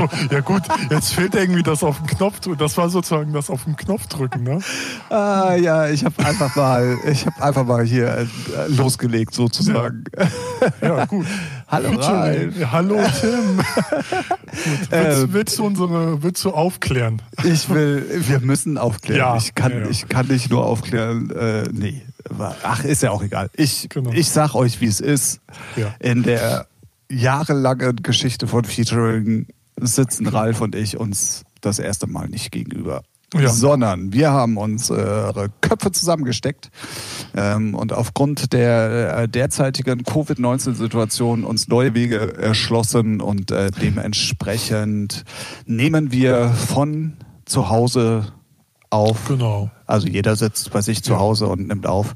Achso, 0.00 0.34
ja 0.34 0.40
gut, 0.40 0.62
jetzt 0.90 1.12
fehlt 1.12 1.34
irgendwie 1.34 1.62
das 1.62 1.82
auf 1.82 1.98
dem 1.98 2.06
Knopf. 2.06 2.40
Das 2.58 2.76
war 2.76 2.88
sozusagen 2.88 3.32
das 3.32 3.50
auf 3.50 3.64
dem 3.64 3.76
Knopf 3.76 4.06
drücken, 4.06 4.42
ne? 4.42 4.60
Ah, 5.10 5.54
ja, 5.54 5.88
ich 5.88 6.04
habe 6.04 6.24
einfach 6.24 6.54
mal, 6.56 6.98
ich 7.10 7.26
habe 7.26 7.42
einfach 7.42 7.64
mal 7.64 7.84
hier 7.84 8.08
äh, 8.08 8.26
losgelegt 8.68 9.34
sozusagen. 9.34 10.04
Ja, 10.80 10.98
ja 10.98 11.04
gut. 11.04 11.26
Hallo 11.68 11.90
Ralf. 12.00 12.54
Hallo 12.72 12.98
Tim. 13.20 13.56
gut. 13.56 14.90
Willst, 14.90 14.92
ähm, 14.92 15.32
willst, 15.32 15.58
du 15.58 15.66
unsere, 15.66 16.22
willst 16.22 16.44
du 16.44 16.50
aufklären? 16.50 17.22
Ich 17.44 17.68
will, 17.68 18.06
wir 18.26 18.40
müssen 18.40 18.78
aufklären. 18.78 19.18
Ja, 19.18 19.36
ich 19.36 19.54
kann, 19.54 19.72
ja, 19.72 19.78
ja. 19.80 19.88
ich 19.88 20.08
kann 20.08 20.26
nicht 20.26 20.50
nur 20.50 20.64
aufklären. 20.64 21.30
Äh, 21.30 21.64
nee, 21.72 22.02
ach, 22.62 22.84
ist 22.84 23.02
ja 23.02 23.10
auch 23.10 23.22
egal. 23.22 23.50
Ich, 23.54 23.88
genau. 23.88 24.10
ich 24.12 24.30
sag 24.30 24.54
euch, 24.54 24.80
wie 24.80 24.86
es 24.86 25.00
ist. 25.00 25.40
In 26.00 26.22
der 26.22 26.66
jahrelangen 27.08 27.96
Geschichte 27.96 28.46
von 28.46 28.64
Featuring 28.64 29.46
sitzen 29.80 30.26
Ralf 30.26 30.60
und 30.60 30.74
ich 30.74 30.96
uns 30.96 31.44
das 31.60 31.78
erste 31.78 32.06
Mal 32.06 32.28
nicht 32.28 32.52
gegenüber. 32.52 33.02
Ja. 33.32 33.48
sondern 33.48 34.12
wir 34.12 34.32
haben 34.32 34.56
unsere 34.56 35.52
Köpfe 35.60 35.92
zusammengesteckt 35.92 36.68
ähm, 37.36 37.76
und 37.76 37.92
aufgrund 37.92 38.52
der 38.52 39.18
äh, 39.18 39.28
derzeitigen 39.28 40.02
Covid-19-Situation 40.02 41.44
uns 41.44 41.68
neue 41.68 41.94
Wege 41.94 42.36
erschlossen 42.36 43.20
und 43.20 43.52
äh, 43.52 43.70
dementsprechend 43.70 45.22
nehmen 45.64 46.10
wir 46.10 46.48
von 46.48 47.18
zu 47.44 47.70
Hause 47.70 48.32
auf. 48.90 49.28
Genau. 49.28 49.70
Also 49.90 50.06
jeder 50.06 50.36
sitzt 50.36 50.70
bei 50.70 50.80
sich 50.80 51.02
zu 51.02 51.18
Hause 51.18 51.48
und 51.48 51.66
nimmt 51.66 51.86
auf. 51.86 52.14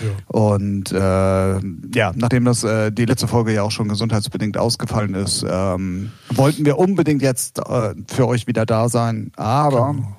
Ja. 0.00 0.10
Und 0.28 0.92
äh, 0.92 1.96
ja, 1.96 2.12
nachdem 2.14 2.44
das 2.44 2.62
äh, 2.62 2.92
die 2.92 3.04
letzte 3.04 3.26
Folge 3.26 3.52
ja 3.52 3.62
auch 3.62 3.72
schon 3.72 3.88
gesundheitsbedingt 3.88 4.56
ausgefallen 4.56 5.14
ist, 5.14 5.44
ähm, 5.48 6.12
wollten 6.30 6.64
wir 6.64 6.78
unbedingt 6.78 7.22
jetzt 7.22 7.58
äh, 7.58 7.94
für 8.06 8.28
euch 8.28 8.46
wieder 8.46 8.64
da 8.64 8.88
sein. 8.88 9.32
Aber 9.36 9.94
genau. 9.94 10.16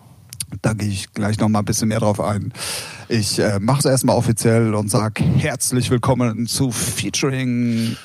da 0.61 0.73
gehe 0.73 0.89
ich 0.89 1.13
gleich 1.13 1.39
noch 1.39 1.47
mal 1.47 1.59
ein 1.59 1.65
bisschen 1.65 1.87
mehr 1.87 1.99
drauf 1.99 2.19
ein. 2.19 2.51
Ich 3.07 3.39
äh, 3.39 3.59
mache 3.61 3.79
es 3.79 3.85
erstmal 3.85 4.17
offiziell 4.17 4.75
und 4.75 4.91
sage 4.91 5.23
herzlich 5.23 5.89
willkommen 5.89 6.45
zu 6.45 6.71
Featuring 6.71 7.95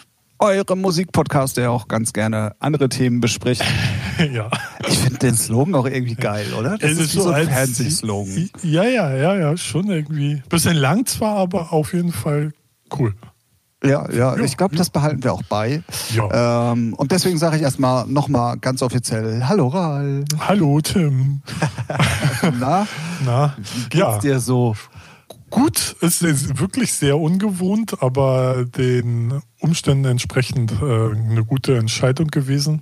eurem 0.42 0.80
Musikpodcast, 0.80 1.56
der 1.56 1.70
auch 1.70 1.88
ganz 1.88 2.12
gerne 2.12 2.54
andere 2.58 2.88
Themen 2.88 3.20
bespricht. 3.20 3.64
ja. 4.32 4.50
Ich 4.86 4.98
finde 4.98 5.18
den 5.18 5.36
Slogan 5.36 5.74
auch 5.74 5.86
irgendwie 5.86 6.16
geil, 6.16 6.46
oder? 6.58 6.76
Das 6.78 6.92
es 6.92 6.98
ist, 6.98 7.14
ist 7.14 7.22
so 7.22 7.30
ein 7.30 7.46
Fernsehslogan. 7.46 8.50
Ja, 8.62 8.84
ja, 8.84 9.14
ja, 9.14 9.36
ja, 9.36 9.56
schon 9.56 9.88
irgendwie. 9.88 10.42
Bisschen 10.48 10.76
lang 10.76 11.06
zwar, 11.06 11.36
aber 11.36 11.72
auf 11.72 11.94
jeden 11.94 12.12
Fall 12.12 12.52
cool. 12.98 13.14
Ja, 13.84 14.08
ja, 14.12 14.36
ich 14.36 14.56
glaube, 14.56 14.76
das 14.76 14.90
behalten 14.90 15.24
wir 15.24 15.32
auch 15.32 15.42
bei. 15.42 15.82
Ja. 16.14 16.72
Ähm, 16.72 16.94
und 16.94 17.10
deswegen 17.10 17.36
sage 17.36 17.56
ich 17.56 17.62
erstmal 17.62 18.06
nochmal 18.06 18.56
ganz 18.58 18.80
offiziell: 18.80 19.42
Hallo 19.48 19.68
Ral. 19.68 20.24
Hallo 20.38 20.80
Tim. 20.80 21.42
Na? 22.60 22.86
Na? 23.24 23.56
Wie 23.56 23.88
geht's 23.88 23.98
ja. 23.98 24.18
dir 24.18 24.40
so? 24.40 24.76
Gut, 25.52 25.96
es 26.00 26.22
ist 26.22 26.58
wirklich 26.60 26.94
sehr 26.94 27.18
ungewohnt, 27.18 28.02
aber 28.02 28.64
den 28.64 29.42
Umständen 29.60 30.06
entsprechend 30.06 30.72
äh, 30.72 31.10
eine 31.12 31.44
gute 31.44 31.76
Entscheidung 31.76 32.28
gewesen. 32.28 32.80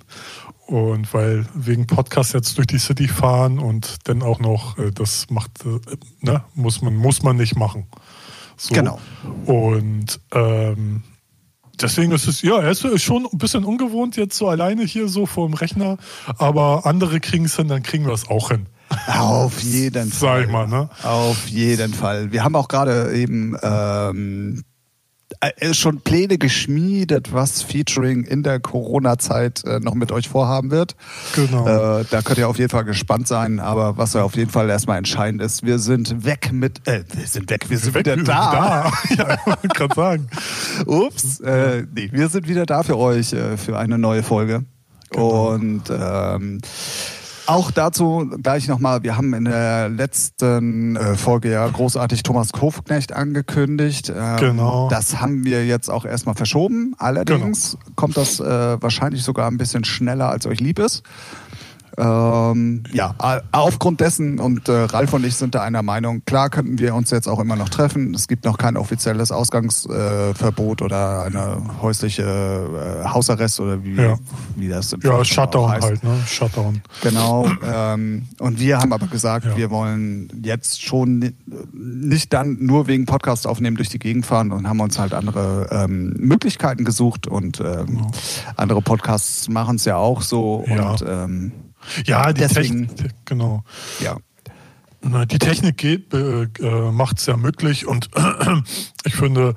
Und 0.67 1.13
weil 1.13 1.45
wegen 1.53 1.85
Podcast 1.85 2.33
jetzt 2.33 2.57
durch 2.57 2.67
die 2.67 2.79
City 2.79 3.09
fahren 3.09 3.59
und 3.59 3.97
dann 4.05 4.23
auch 4.23 4.39
noch, 4.39 4.77
äh, 4.77 4.89
das 4.89 5.29
macht, 5.29 5.51
äh, 5.65 5.79
ne, 6.21 6.45
muss 6.55 6.81
man, 6.81 6.95
muss 6.95 7.23
man 7.23 7.35
nicht 7.35 7.57
machen. 7.57 7.87
So. 8.55 8.73
Genau. 8.73 9.01
Und 9.47 10.21
ähm, 10.31 11.03
deswegen 11.81 12.13
ist 12.13 12.25
es, 12.25 12.41
ja, 12.41 12.61
es 12.61 12.85
ist 12.85 13.03
schon 13.03 13.27
ein 13.29 13.37
bisschen 13.37 13.65
ungewohnt 13.65 14.15
jetzt 14.15 14.37
so 14.37 14.47
alleine 14.47 14.85
hier 14.85 15.09
so 15.09 15.25
vor 15.25 15.45
dem 15.45 15.55
Rechner, 15.55 15.97
aber 16.37 16.85
andere 16.85 17.19
kriegen 17.19 17.43
es 17.43 17.57
hin, 17.57 17.67
dann 17.67 17.83
kriegen 17.83 18.05
wir 18.05 18.13
es 18.13 18.29
auch 18.29 18.49
hin. 18.49 18.67
Auf 19.07 19.61
jeden 19.61 20.11
Fall. 20.11 20.39
Sag 20.39 20.45
ich 20.45 20.51
mal, 20.51 20.67
ne? 20.67 20.89
Auf 21.03 21.47
jeden 21.47 21.93
Fall. 21.93 22.31
Wir 22.31 22.43
haben 22.43 22.55
auch 22.55 22.67
gerade 22.67 23.13
eben 23.13 23.55
ähm, 23.61 24.63
äh, 25.39 25.73
schon 25.73 26.01
Pläne 26.01 26.37
geschmiedet, 26.37 27.33
was 27.33 27.61
Featuring 27.61 28.23
in 28.23 28.43
der 28.43 28.59
Corona-Zeit 28.59 29.63
äh, 29.63 29.79
noch 29.79 29.93
mit 29.93 30.11
euch 30.11 30.29
vorhaben 30.29 30.71
wird. 30.71 30.95
Genau. 31.35 31.99
Äh, 31.99 32.05
da 32.09 32.21
könnt 32.21 32.37
ihr 32.37 32.47
auf 32.47 32.57
jeden 32.57 32.69
Fall 32.69 32.83
gespannt 32.83 33.27
sein. 33.27 33.59
Aber 33.59 33.97
was 33.97 34.13
ja 34.13 34.23
auf 34.23 34.35
jeden 34.35 34.51
Fall 34.51 34.69
erstmal 34.69 34.97
entscheidend 34.97 35.41
ist, 35.41 35.63
wir 35.63 35.79
sind 35.79 36.25
weg 36.25 36.51
mit, 36.51 36.87
äh, 36.87 37.03
wir 37.13 37.27
sind 37.27 37.49
weg, 37.49 37.69
wir 37.69 37.77
sind 37.77 37.93
weg, 37.93 38.05
wieder 38.05 38.17
wir 38.17 38.23
da. 38.23 38.91
Sind 39.07 39.19
da. 39.19 39.25
ja, 39.29 39.45
wollte 39.45 39.67
gerade 39.69 39.95
sagen. 39.95 40.27
Ups, 40.85 41.39
äh, 41.39 41.85
nee, 41.93 42.09
wir 42.11 42.29
sind 42.29 42.47
wieder 42.47 42.65
da 42.65 42.83
für 42.83 42.97
euch, 42.97 43.33
äh, 43.33 43.57
für 43.57 43.77
eine 43.77 43.97
neue 43.97 44.23
Folge. 44.23 44.65
Genau. 45.11 45.53
Und 45.53 45.83
ähm, 45.89 46.61
auch 47.51 47.71
dazu 47.71 48.29
gleich 48.41 48.67
nochmal, 48.67 49.03
wir 49.03 49.17
haben 49.17 49.33
in 49.33 49.45
der 49.45 49.89
letzten 49.89 50.95
äh, 50.95 51.15
Folge 51.15 51.51
ja 51.51 51.67
großartig 51.67 52.23
Thomas 52.23 52.53
Kofknecht 52.53 53.11
angekündigt. 53.13 54.11
Ähm, 54.15 54.37
genau. 54.37 54.87
Das 54.89 55.19
haben 55.19 55.43
wir 55.43 55.65
jetzt 55.65 55.89
auch 55.89 56.05
erstmal 56.05 56.35
verschoben. 56.35 56.95
Allerdings 56.97 57.71
genau. 57.71 57.93
kommt 57.95 58.17
das 58.17 58.39
äh, 58.39 58.81
wahrscheinlich 58.81 59.23
sogar 59.23 59.49
ein 59.49 59.57
bisschen 59.57 59.83
schneller, 59.83 60.29
als 60.29 60.45
euch 60.45 60.61
lieb 60.61 60.79
ist. 60.79 61.03
Ähm, 61.97 62.83
ja, 62.93 63.15
aufgrund 63.51 63.99
dessen 63.99 64.39
und 64.39 64.69
äh, 64.69 64.71
Ralf 64.71 65.13
und 65.13 65.25
ich 65.25 65.35
sind 65.35 65.55
da 65.55 65.61
einer 65.61 65.83
Meinung, 65.83 66.23
klar 66.25 66.49
könnten 66.49 66.79
wir 66.79 66.95
uns 66.95 67.11
jetzt 67.11 67.27
auch 67.27 67.39
immer 67.39 67.55
noch 67.55 67.69
treffen. 67.69 68.13
Es 68.13 68.27
gibt 68.27 68.45
noch 68.45 68.57
kein 68.57 68.77
offizielles 68.77 69.31
Ausgangsverbot 69.31 70.81
äh, 70.81 70.83
oder 70.83 71.23
eine 71.23 71.57
häusliche 71.81 72.23
äh, 73.03 73.07
Hausarrest 73.07 73.59
oder 73.59 73.83
wie, 73.83 73.95
ja. 73.95 74.17
wie 74.55 74.69
das 74.69 74.93
im 74.93 75.01
Ja, 75.01 75.23
Shutdown 75.25 75.69
halt, 75.69 76.03
ne? 76.03 76.17
Shutdown. 76.27 76.81
Genau. 77.01 77.47
Ähm, 77.63 78.27
und 78.39 78.59
wir 78.59 78.79
haben 78.79 78.93
aber 78.93 79.07
gesagt, 79.07 79.45
ja. 79.45 79.57
wir 79.57 79.69
wollen 79.69 80.41
jetzt 80.43 80.81
schon 80.81 81.33
nicht 81.73 82.33
dann 82.33 82.57
nur 82.59 82.87
wegen 82.87 83.05
Podcast 83.05 83.47
aufnehmen 83.47 83.75
durch 83.75 83.89
die 83.89 83.99
Gegend 83.99 84.25
fahren 84.25 84.51
und 84.51 84.67
haben 84.67 84.79
uns 84.79 84.97
halt 84.97 85.13
andere 85.13 85.67
ähm, 85.71 86.13
Möglichkeiten 86.17 86.85
gesucht 86.85 87.27
und 87.27 87.59
ähm, 87.59 87.85
genau. 87.85 88.11
andere 88.55 88.81
Podcasts 88.81 89.49
machen 89.49 89.75
es 89.75 89.85
ja 89.85 89.97
auch 89.97 90.21
so 90.21 90.63
ja. 90.67 90.91
und 90.91 91.05
ähm, 91.07 91.51
ja, 92.05 92.33
die 92.33 92.41
Deswegen, 92.41 92.87
Technik, 92.87 93.13
genau. 93.25 93.63
Ja. 93.99 94.17
Die 95.03 95.39
Technik 95.39 95.77
geht, 95.77 96.13
äh, 96.13 96.47
macht 96.91 97.17
es 97.17 97.25
ja 97.25 97.35
möglich 97.35 97.87
und 97.87 98.09
ich 99.05 99.15
finde, 99.15 99.55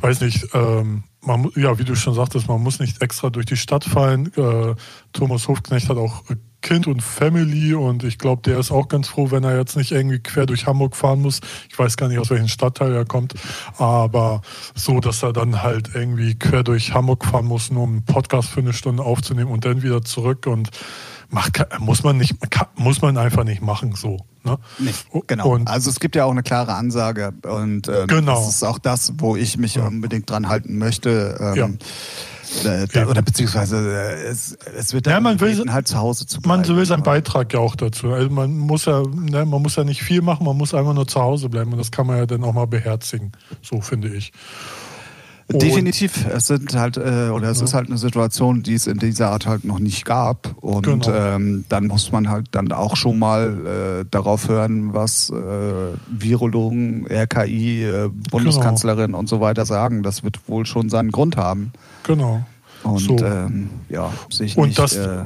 weiß 0.00 0.22
nicht, 0.22 0.48
ähm, 0.54 1.04
man, 1.20 1.50
ja, 1.56 1.78
wie 1.78 1.84
du 1.84 1.94
schon 1.94 2.14
sagtest, 2.14 2.48
man 2.48 2.62
muss 2.62 2.80
nicht 2.80 3.02
extra 3.02 3.28
durch 3.28 3.44
die 3.44 3.56
Stadt 3.56 3.84
fallen. 3.84 4.32
Äh, 4.34 4.74
Thomas 5.12 5.46
Hofknecht 5.46 5.88
hat 5.90 5.98
auch 5.98 6.24
Kind 6.60 6.86
und 6.86 7.02
Family 7.02 7.74
und 7.74 8.02
ich 8.02 8.18
glaube, 8.18 8.42
der 8.42 8.58
ist 8.58 8.72
auch 8.72 8.88
ganz 8.88 9.08
froh, 9.08 9.30
wenn 9.30 9.44
er 9.44 9.56
jetzt 9.56 9.76
nicht 9.76 9.92
irgendwie 9.92 10.18
quer 10.18 10.46
durch 10.46 10.66
Hamburg 10.66 10.96
fahren 10.96 11.20
muss. 11.20 11.40
Ich 11.68 11.78
weiß 11.78 11.96
gar 11.96 12.08
nicht, 12.08 12.18
aus 12.18 12.30
welchem 12.30 12.48
Stadtteil 12.48 12.92
er 12.92 13.04
kommt, 13.04 13.34
aber 13.76 14.42
so, 14.74 14.98
dass 15.00 15.22
er 15.22 15.32
dann 15.32 15.62
halt 15.62 15.90
irgendwie 15.94 16.34
quer 16.36 16.64
durch 16.64 16.94
Hamburg 16.94 17.24
fahren 17.24 17.46
muss, 17.46 17.70
nur 17.70 17.84
um 17.84 17.90
einen 17.90 18.04
Podcast 18.04 18.48
für 18.48 18.60
eine 18.60 18.72
Stunde 18.72 19.04
aufzunehmen 19.04 19.50
und 19.50 19.64
dann 19.64 19.82
wieder 19.82 20.02
zurück 20.02 20.46
und 20.46 20.70
macht, 21.30 21.64
muss 21.80 22.02
man 22.02 22.16
nicht, 22.16 22.36
muss 22.76 23.02
man 23.02 23.16
einfach 23.16 23.44
nicht 23.44 23.62
machen 23.62 23.94
so. 23.94 24.18
Ne? 24.44 24.58
Nee, 24.78 24.94
genau. 25.26 25.54
Und 25.54 25.68
also 25.68 25.90
es 25.90 26.00
gibt 26.00 26.16
ja 26.16 26.24
auch 26.24 26.30
eine 26.30 26.42
klare 26.42 26.74
Ansage 26.74 27.32
und 27.42 27.88
äh, 27.88 28.06
genau. 28.06 28.36
das 28.36 28.48
ist 28.48 28.62
auch 28.62 28.78
das, 28.78 29.12
wo 29.18 29.36
ich 29.36 29.58
mich 29.58 29.74
ja. 29.74 29.86
unbedingt 29.86 30.30
dran 30.30 30.48
halten 30.48 30.78
möchte. 30.78 31.36
Ähm, 31.40 31.56
ja. 31.56 31.68
Äh, 32.64 33.04
oder 33.04 33.20
beziehungsweise 33.20 33.76
äh, 33.76 34.24
es, 34.26 34.56
es 34.76 34.94
wird 34.94 35.06
ja, 35.06 35.20
man 35.20 35.38
will, 35.40 35.70
halt 35.70 35.86
zu 35.86 35.98
Hause 35.98 36.26
zu 36.26 36.40
bleiben. 36.40 36.62
Man 36.62 36.76
will 36.76 36.86
seinen 36.86 37.02
Beitrag 37.02 37.52
ja 37.52 37.60
auch 37.60 37.76
dazu. 37.76 38.12
Also 38.12 38.30
man 38.30 38.56
muss 38.56 38.86
ja, 38.86 39.02
ne, 39.02 39.44
man 39.44 39.60
muss 39.60 39.76
ja 39.76 39.84
nicht 39.84 40.02
viel 40.02 40.22
machen, 40.22 40.46
man 40.46 40.56
muss 40.56 40.72
einfach 40.72 40.94
nur 40.94 41.06
zu 41.06 41.20
Hause 41.20 41.48
bleiben 41.50 41.72
und 41.72 41.78
das 41.78 41.90
kann 41.90 42.06
man 42.06 42.16
ja 42.16 42.26
dann 42.26 42.42
auch 42.44 42.54
mal 42.54 42.66
beherzigen. 42.66 43.32
So 43.60 43.80
finde 43.80 44.08
ich. 44.08 44.32
Definitiv. 45.50 46.26
Es 46.26 46.46
sind 46.46 46.74
halt, 46.74 46.98
äh, 46.98 47.30
oder 47.30 47.48
es 47.48 47.58
ja. 47.58 47.64
ist 47.64 47.72
halt 47.74 47.88
eine 47.88 47.96
Situation, 47.96 48.62
die 48.62 48.74
es 48.74 48.86
in 48.86 48.98
dieser 48.98 49.30
Art 49.30 49.46
halt 49.46 49.64
noch 49.64 49.78
nicht 49.78 50.04
gab. 50.04 50.54
Und 50.60 50.82
genau. 50.82 51.10
ähm, 51.10 51.64
dann 51.70 51.86
muss 51.86 52.12
man 52.12 52.28
halt 52.28 52.48
dann 52.50 52.70
auch 52.72 52.96
schon 52.96 53.18
mal 53.18 54.02
äh, 54.02 54.04
darauf 54.10 54.48
hören, 54.48 54.92
was 54.92 55.30
äh, 55.30 55.34
Virologen, 56.10 57.06
RKI, 57.10 57.84
äh, 57.84 58.10
Bundeskanzlerin 58.30 59.06
genau. 59.06 59.18
und 59.18 59.28
so 59.28 59.40
weiter 59.40 59.64
sagen. 59.64 60.02
Das 60.02 60.22
wird 60.22 60.38
wohl 60.48 60.66
schon 60.66 60.90
seinen 60.90 61.12
Grund 61.12 61.38
haben. 61.38 61.72
Genau. 62.02 62.44
Und 62.82 62.98
so. 62.98 63.16
ähm, 63.18 63.70
ja, 63.88 64.12
sich 64.30 64.56
und 64.56 64.68
nicht. 64.68 64.78
Das, 64.78 64.96
äh, 64.96 65.24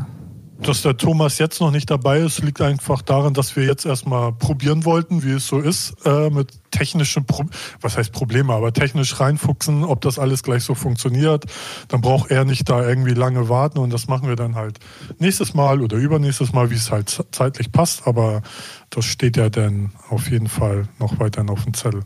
dass 0.63 0.83
der 0.83 0.97
Thomas 0.97 1.39
jetzt 1.39 1.61
noch 1.61 1.71
nicht 1.71 1.91
dabei 1.91 2.19
ist, 2.19 2.41
liegt 2.43 2.61
einfach 2.61 3.03
daran, 3.03 3.35
dass 3.35 3.57
wir 3.57 3.65
jetzt 3.65 3.85
erstmal 3.85 4.33
probieren 4.33 4.85
wollten, 4.85 5.23
wie 5.25 5.33
es 5.33 5.47
so 5.47 5.59
ist, 5.59 5.95
äh, 6.05 6.31
mit 6.31 6.53
technischen, 6.71 7.25
Pro 7.25 7.45
was 7.81 7.97
heißt 7.97 8.13
Probleme, 8.13 8.53
aber 8.53 8.73
technisch 8.73 9.19
reinfuchsen, 9.19 9.85
ob 9.85 10.01
das 10.01 10.19
alles 10.19 10.43
gleich 10.43 10.63
so 10.63 10.75
funktioniert. 10.75 11.47
Dann 11.89 12.01
braucht 12.01 12.31
er 12.31 12.45
nicht 12.45 12.69
da 12.69 12.87
irgendwie 12.87 13.15
lange 13.15 13.49
warten 13.49 13.79
und 13.79 13.93
das 13.93 14.07
machen 14.09 14.29
wir 14.29 14.37
dann 14.37 14.55
halt 14.55 14.79
nächstes 15.19 15.55
Mal 15.55 15.83
oder 15.83 15.97
übernächstes 15.97 16.53
Mal, 16.53 16.71
wie 16.71 16.77
es 16.77 16.91
halt 16.91 17.25
zeitlich 17.33 17.73
passt. 17.73 18.07
Aber 18.07 18.43
das 18.91 19.05
steht 19.05 19.37
ja 19.37 19.49
dann 19.49 19.93
auf 20.11 20.31
jeden 20.31 20.49
Fall 20.49 20.89
noch 20.99 21.19
weiterhin 21.19 21.51
auf 21.51 21.65
dem 21.65 21.75
Zettel. 21.75 22.05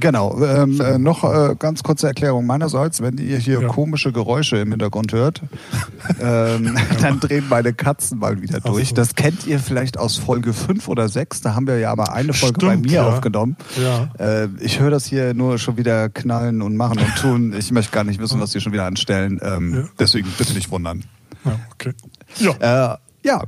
Genau. 0.00 0.42
Ähm, 0.42 0.80
äh, 0.80 0.98
noch 0.98 1.22
äh, 1.24 1.54
ganz 1.58 1.82
kurze 1.82 2.06
Erklärung 2.06 2.46
meinerseits. 2.46 3.02
Wenn 3.02 3.18
ihr 3.18 3.36
hier 3.36 3.60
ja. 3.60 3.68
komische 3.68 4.10
Geräusche 4.12 4.56
im 4.56 4.70
Hintergrund 4.70 5.12
hört, 5.12 5.42
ähm, 6.20 6.76
dann 7.00 7.20
drehen 7.20 7.44
meine 7.48 7.74
Katzen 7.74 8.18
mal 8.18 8.40
wieder 8.40 8.60
durch. 8.60 8.90
So. 8.90 8.94
Das 8.94 9.14
kennt 9.14 9.46
ihr 9.46 9.58
vielleicht 9.58 9.98
aus 9.98 10.16
Folge 10.16 10.54
5 10.54 10.88
oder 10.88 11.08
6. 11.08 11.42
Da 11.42 11.54
haben 11.54 11.66
wir 11.66 11.78
ja 11.78 11.92
aber 11.92 12.12
eine 12.14 12.32
Folge 12.32 12.60
Stimmt, 12.60 12.82
bei 12.82 12.88
mir 12.88 12.92
ja. 12.92 13.08
aufgenommen. 13.08 13.56
Ja. 13.82 14.08
Äh, 14.18 14.48
ich 14.60 14.80
höre 14.80 14.90
das 14.90 15.04
hier 15.04 15.34
nur 15.34 15.58
schon 15.58 15.76
wieder 15.76 16.08
knallen 16.08 16.62
und 16.62 16.76
machen 16.76 16.98
und 16.98 17.16
tun. 17.16 17.54
Ich 17.56 17.70
möchte 17.70 17.92
gar 17.92 18.04
nicht 18.04 18.20
wissen, 18.20 18.40
was 18.40 18.52
sie 18.52 18.60
schon 18.60 18.72
wieder 18.72 18.86
anstellen. 18.86 19.40
Ähm, 19.42 19.90
deswegen 19.98 20.28
bitte 20.38 20.54
nicht 20.54 20.70
wundern. 20.70 21.04
Ja, 21.44 21.58
okay. 21.72 21.92
Ja. 22.38 22.98
Ja, 23.24 23.44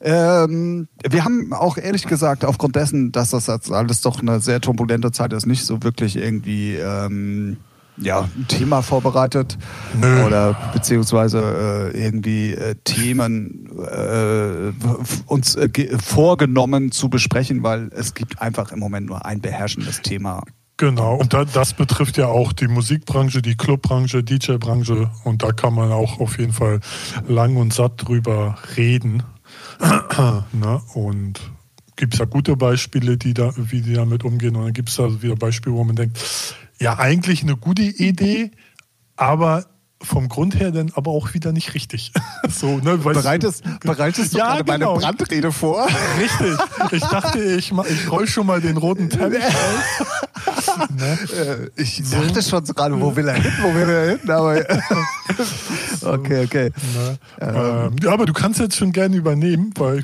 ähm, 0.00 0.88
wir 1.08 1.24
haben 1.24 1.52
auch 1.52 1.76
ehrlich 1.76 2.06
gesagt, 2.06 2.44
aufgrund 2.44 2.76
dessen, 2.76 3.12
dass 3.12 3.30
das 3.30 3.48
alles 3.48 4.00
doch 4.00 4.20
eine 4.20 4.40
sehr 4.40 4.60
turbulente 4.60 5.12
Zeit 5.12 5.32
ist, 5.32 5.46
nicht 5.46 5.64
so 5.64 5.82
wirklich 5.82 6.16
irgendwie 6.16 6.76
ähm, 6.76 7.58
ja, 8.00 8.20
ein 8.20 8.46
Thema 8.48 8.82
vorbereitet 8.82 9.58
Nö. 10.00 10.24
oder 10.24 10.56
beziehungsweise 10.72 11.92
äh, 11.94 12.04
irgendwie 12.04 12.54
äh, 12.54 12.74
Themen 12.84 13.68
äh, 13.78 14.72
uns 15.26 15.56
äh, 15.56 15.98
vorgenommen 15.98 16.92
zu 16.92 17.08
besprechen, 17.08 17.62
weil 17.62 17.90
es 17.94 18.14
gibt 18.14 18.40
einfach 18.40 18.72
im 18.72 18.78
Moment 18.78 19.06
nur 19.06 19.26
ein 19.26 19.40
beherrschendes 19.40 20.02
Thema. 20.02 20.42
Genau, 20.78 21.16
und 21.16 21.34
da, 21.34 21.44
das 21.44 21.72
betrifft 21.72 22.18
ja 22.18 22.28
auch 22.28 22.52
die 22.52 22.68
Musikbranche, 22.68 23.42
die 23.42 23.56
Clubbranche, 23.56 24.22
DJ-Branche 24.22 25.10
und 25.24 25.42
da 25.42 25.50
kann 25.50 25.74
man 25.74 25.90
auch 25.90 26.20
auf 26.20 26.38
jeden 26.38 26.52
Fall 26.52 26.78
lang 27.26 27.56
und 27.56 27.74
satt 27.74 28.06
drüber 28.06 28.56
reden. 28.76 29.24
ne? 30.52 30.80
Und 30.94 31.40
gibt 31.96 32.14
es 32.14 32.20
ja 32.20 32.26
gute 32.26 32.56
Beispiele, 32.56 33.16
die 33.16 33.34
da, 33.34 33.52
wie 33.56 33.82
die 33.82 33.94
damit 33.94 34.22
umgehen 34.22 34.54
und 34.54 34.66
dann 34.66 34.72
gibt 34.72 34.88
es 34.90 34.96
da 34.96 35.20
wieder 35.20 35.34
Beispiele, 35.34 35.74
wo 35.74 35.82
man 35.82 35.96
denkt, 35.96 36.16
ja, 36.78 36.96
eigentlich 36.96 37.42
eine 37.42 37.56
gute 37.56 37.82
Idee, 37.82 38.52
aber 39.16 39.66
vom 40.02 40.28
Grund 40.28 40.58
her 40.58 40.70
dann 40.70 40.92
aber 40.94 41.10
auch 41.10 41.34
wieder 41.34 41.52
nicht 41.52 41.74
richtig. 41.74 42.12
so, 42.48 42.78
ne, 42.78 42.98
bereitest, 42.98 43.64
bereitest 43.80 44.34
du 44.34 44.38
ja, 44.38 44.56
gerade 44.56 44.64
genau. 44.64 44.94
meine 44.94 45.00
Brandrede 45.00 45.52
vor? 45.52 45.86
Richtig. 46.20 46.56
Ich 46.92 47.04
dachte, 47.04 47.42
ich, 47.42 47.72
ich 47.72 48.10
roll 48.10 48.26
schon 48.26 48.46
mal 48.46 48.60
den 48.60 48.76
roten 48.76 49.10
Teppich 49.10 49.44
aus. 49.44 50.88
ne? 50.96 51.18
Äh, 51.76 51.80
ich 51.80 52.02
so. 52.04 52.20
dachte 52.20 52.42
schon 52.42 52.64
gerade, 52.64 53.00
wo 53.00 53.14
will 53.14 53.28
er 53.28 53.34
hin, 53.34 53.52
wo 53.60 53.74
will 53.74 53.88
er 53.88 54.08
hin? 54.10 54.30
Aber 54.30 54.54
okay, 56.14 56.44
okay. 56.44 56.70
Ne? 56.94 57.18
Ähm. 57.40 57.96
Ja, 58.02 58.12
aber 58.12 58.26
du 58.26 58.32
kannst 58.32 58.60
jetzt 58.60 58.76
schon 58.76 58.92
gerne 58.92 59.16
übernehmen, 59.16 59.72
weil 59.76 60.00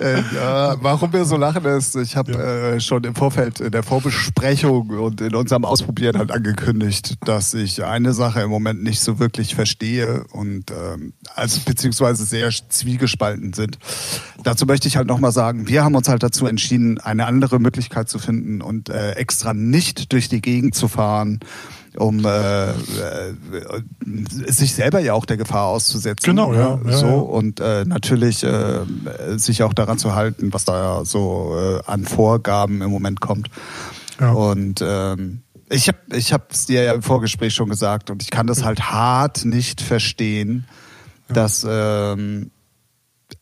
äh, 0.00 0.22
ja, 0.34 0.76
warum 0.80 1.12
wir 1.12 1.24
so 1.24 1.36
lachen 1.36 1.64
ist, 1.64 1.96
ich 1.96 2.16
habe 2.16 2.32
ja. 2.32 2.38
äh, 2.74 2.80
schon 2.80 3.04
im 3.04 3.14
Vorfeld 3.14 3.60
in 3.60 3.70
der 3.70 3.82
Vorbesprechung 3.82 4.90
und 4.90 5.20
in 5.20 5.34
unserem 5.34 5.64
Ausprobieren 5.64 6.18
halt 6.18 6.30
angekündigt, 6.30 7.16
dass 7.24 7.54
ich 7.54 7.84
eine 7.84 8.12
Sache 8.12 8.40
im 8.42 8.50
Moment 8.50 8.82
nicht 8.82 9.00
so 9.00 9.18
wirklich 9.18 9.54
verstehe 9.54 10.24
und 10.32 10.70
ähm, 10.70 11.12
also 11.34 11.60
beziehungsweise 11.64 12.24
sehr 12.24 12.50
zwiegespalten 12.50 13.52
sind. 13.52 13.78
Dazu 14.42 14.66
möchte 14.66 14.88
ich 14.88 14.96
halt 14.96 15.06
nochmal 15.06 15.32
sagen, 15.32 15.68
wir 15.68 15.84
haben 15.84 15.94
uns 15.94 16.08
halt 16.08 16.22
dazu 16.22 16.46
entschieden, 16.46 16.98
eine 17.00 17.26
andere 17.26 17.58
Möglichkeit 17.58 18.08
zu 18.08 18.18
finden 18.18 18.62
und 18.62 18.88
äh, 18.88 19.12
extra 19.12 19.54
nicht 19.54 20.12
durch 20.12 20.28
die 20.28 20.40
Gegend 20.40 20.74
zu 20.74 20.88
fahren 20.88 21.40
um 21.96 22.24
äh, 22.24 22.70
äh, 22.70 22.74
sich 24.46 24.74
selber 24.74 25.00
ja 25.00 25.14
auch 25.14 25.24
der 25.24 25.36
Gefahr 25.36 25.66
auszusetzen. 25.66 26.24
Genau, 26.24 26.52
ja. 26.52 26.76
Ne? 26.76 26.90
ja 26.90 26.96
so 26.96 27.06
ja. 27.06 27.12
und 27.12 27.60
äh, 27.60 27.84
natürlich 27.84 28.44
äh, 28.44 28.84
sich 29.36 29.62
auch 29.62 29.74
daran 29.74 29.98
zu 29.98 30.14
halten, 30.14 30.52
was 30.52 30.64
da 30.64 31.04
so 31.04 31.56
äh, 31.56 31.80
an 31.90 32.04
Vorgaben 32.04 32.82
im 32.82 32.90
Moment 32.90 33.20
kommt. 33.20 33.48
Ja. 34.20 34.32
Und 34.32 34.80
ähm, 34.82 35.42
ich 35.70 35.88
habe 35.88 35.98
ich 36.12 36.32
es 36.32 36.66
dir 36.66 36.82
ja 36.82 36.92
im 36.94 37.02
Vorgespräch 37.02 37.54
schon 37.54 37.68
gesagt 37.68 38.10
und 38.10 38.22
ich 38.22 38.30
kann 38.30 38.46
das 38.46 38.64
halt 38.64 38.90
hart 38.90 39.44
nicht 39.44 39.80
verstehen, 39.80 40.66
dass 41.28 41.66
ähm, 41.68 42.50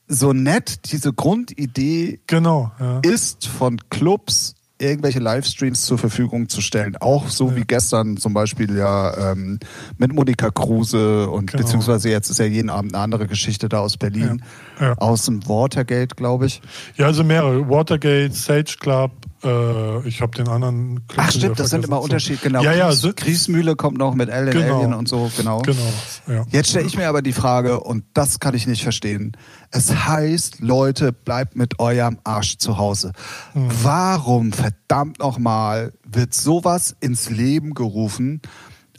so 0.09 0.33
nett 0.33 0.91
diese 0.93 1.13
Grundidee 1.13 2.21
genau, 2.27 2.73
ist 3.03 3.47
von 3.47 3.79
Clubs 3.91 4.55
irgendwelche 4.79 5.21
Livestreams 5.21 5.83
zur 5.87 5.99
Verfügung 5.99 6.49
zu 6.49 6.61
stellen. 6.61 6.97
Auch 6.97 7.29
so 7.29 7.49
ja. 7.49 7.57
wie 7.57 7.65
gestern 7.65 8.17
zum 8.17 8.35
Beispiel 8.35 8.77
ja 8.77 9.33
ähm, 9.33 9.59
mit 9.97 10.13
Monika 10.13 10.51
Kruse 10.51 11.29
und 11.29 11.51
genau. 11.51 11.63
beziehungsweise 11.63 12.11
jetzt 12.11 12.29
ist 12.31 12.39
ja 12.39 12.45
jeden 12.45 12.71
Abend 12.71 12.95
eine 12.95 13.03
andere 13.03 13.27
Geschichte 13.27 13.69
da 13.69 13.79
aus 13.79 13.97
Berlin. 13.97 14.43
Ja. 14.81 14.89
Ja. 14.89 14.99
Aus 14.99 15.25
dem 15.25 15.47
Watergate, 15.49 16.15
glaube 16.17 16.47
ich. 16.47 16.61
Ja, 16.97 17.07
also 17.07 17.25
mehrere. 17.25 17.69
Watergate, 17.69 18.35
Sage 18.35 18.77
Club, 18.79 19.13
äh, 19.45 20.09
ich 20.09 20.23
habe 20.23 20.37
den 20.37 20.49
anderen 20.49 21.07
Club 21.07 21.27
Ach 21.27 21.33
stimmt, 21.33 21.59
das 21.61 21.71
sind 21.71 21.85
immer 21.85 22.01
Unterschiede. 22.01 22.39
Genau. 22.43 22.63
Ja, 22.63 22.73
ja. 22.73 22.89
Gries, 22.89 23.15
Griesmühle 23.17 23.77
kommt 23.77 23.99
noch 23.99 24.15
mit 24.15 24.31
Alien 24.31 24.53
genau. 24.53 24.79
Alien 24.79 24.95
und 24.95 25.09
so, 25.09 25.31
genau. 25.37 25.63
Genau. 25.63 25.93
Ja. 26.27 26.45
Jetzt 26.51 26.71
stelle 26.71 26.87
ich 26.87 26.97
mir 26.97 27.09
aber 27.09 27.23
die 27.23 27.33
Frage, 27.33 27.81
und 27.81 28.05
das 28.15 28.41
kann 28.41 28.55
ich 28.55 28.67
nicht 28.67 28.83
verstehen. 28.83 29.37
Es 29.71 29.95
heißt, 29.95 30.61
Leute, 30.61 31.13
bleibt 31.13 31.57
mit 31.57 31.79
eurem 31.79 32.19
Arsch 32.25 32.59
zu 32.59 32.79
Hause. 32.79 33.13
Mhm. 33.55 33.69
Warum, 33.83 34.53
verdammt 34.53 35.19
nochmal, 35.19 35.93
wird 36.07 36.35
sowas 36.35 36.97
ins 37.01 37.31
Leben 37.31 37.75
gerufen? 37.75 38.41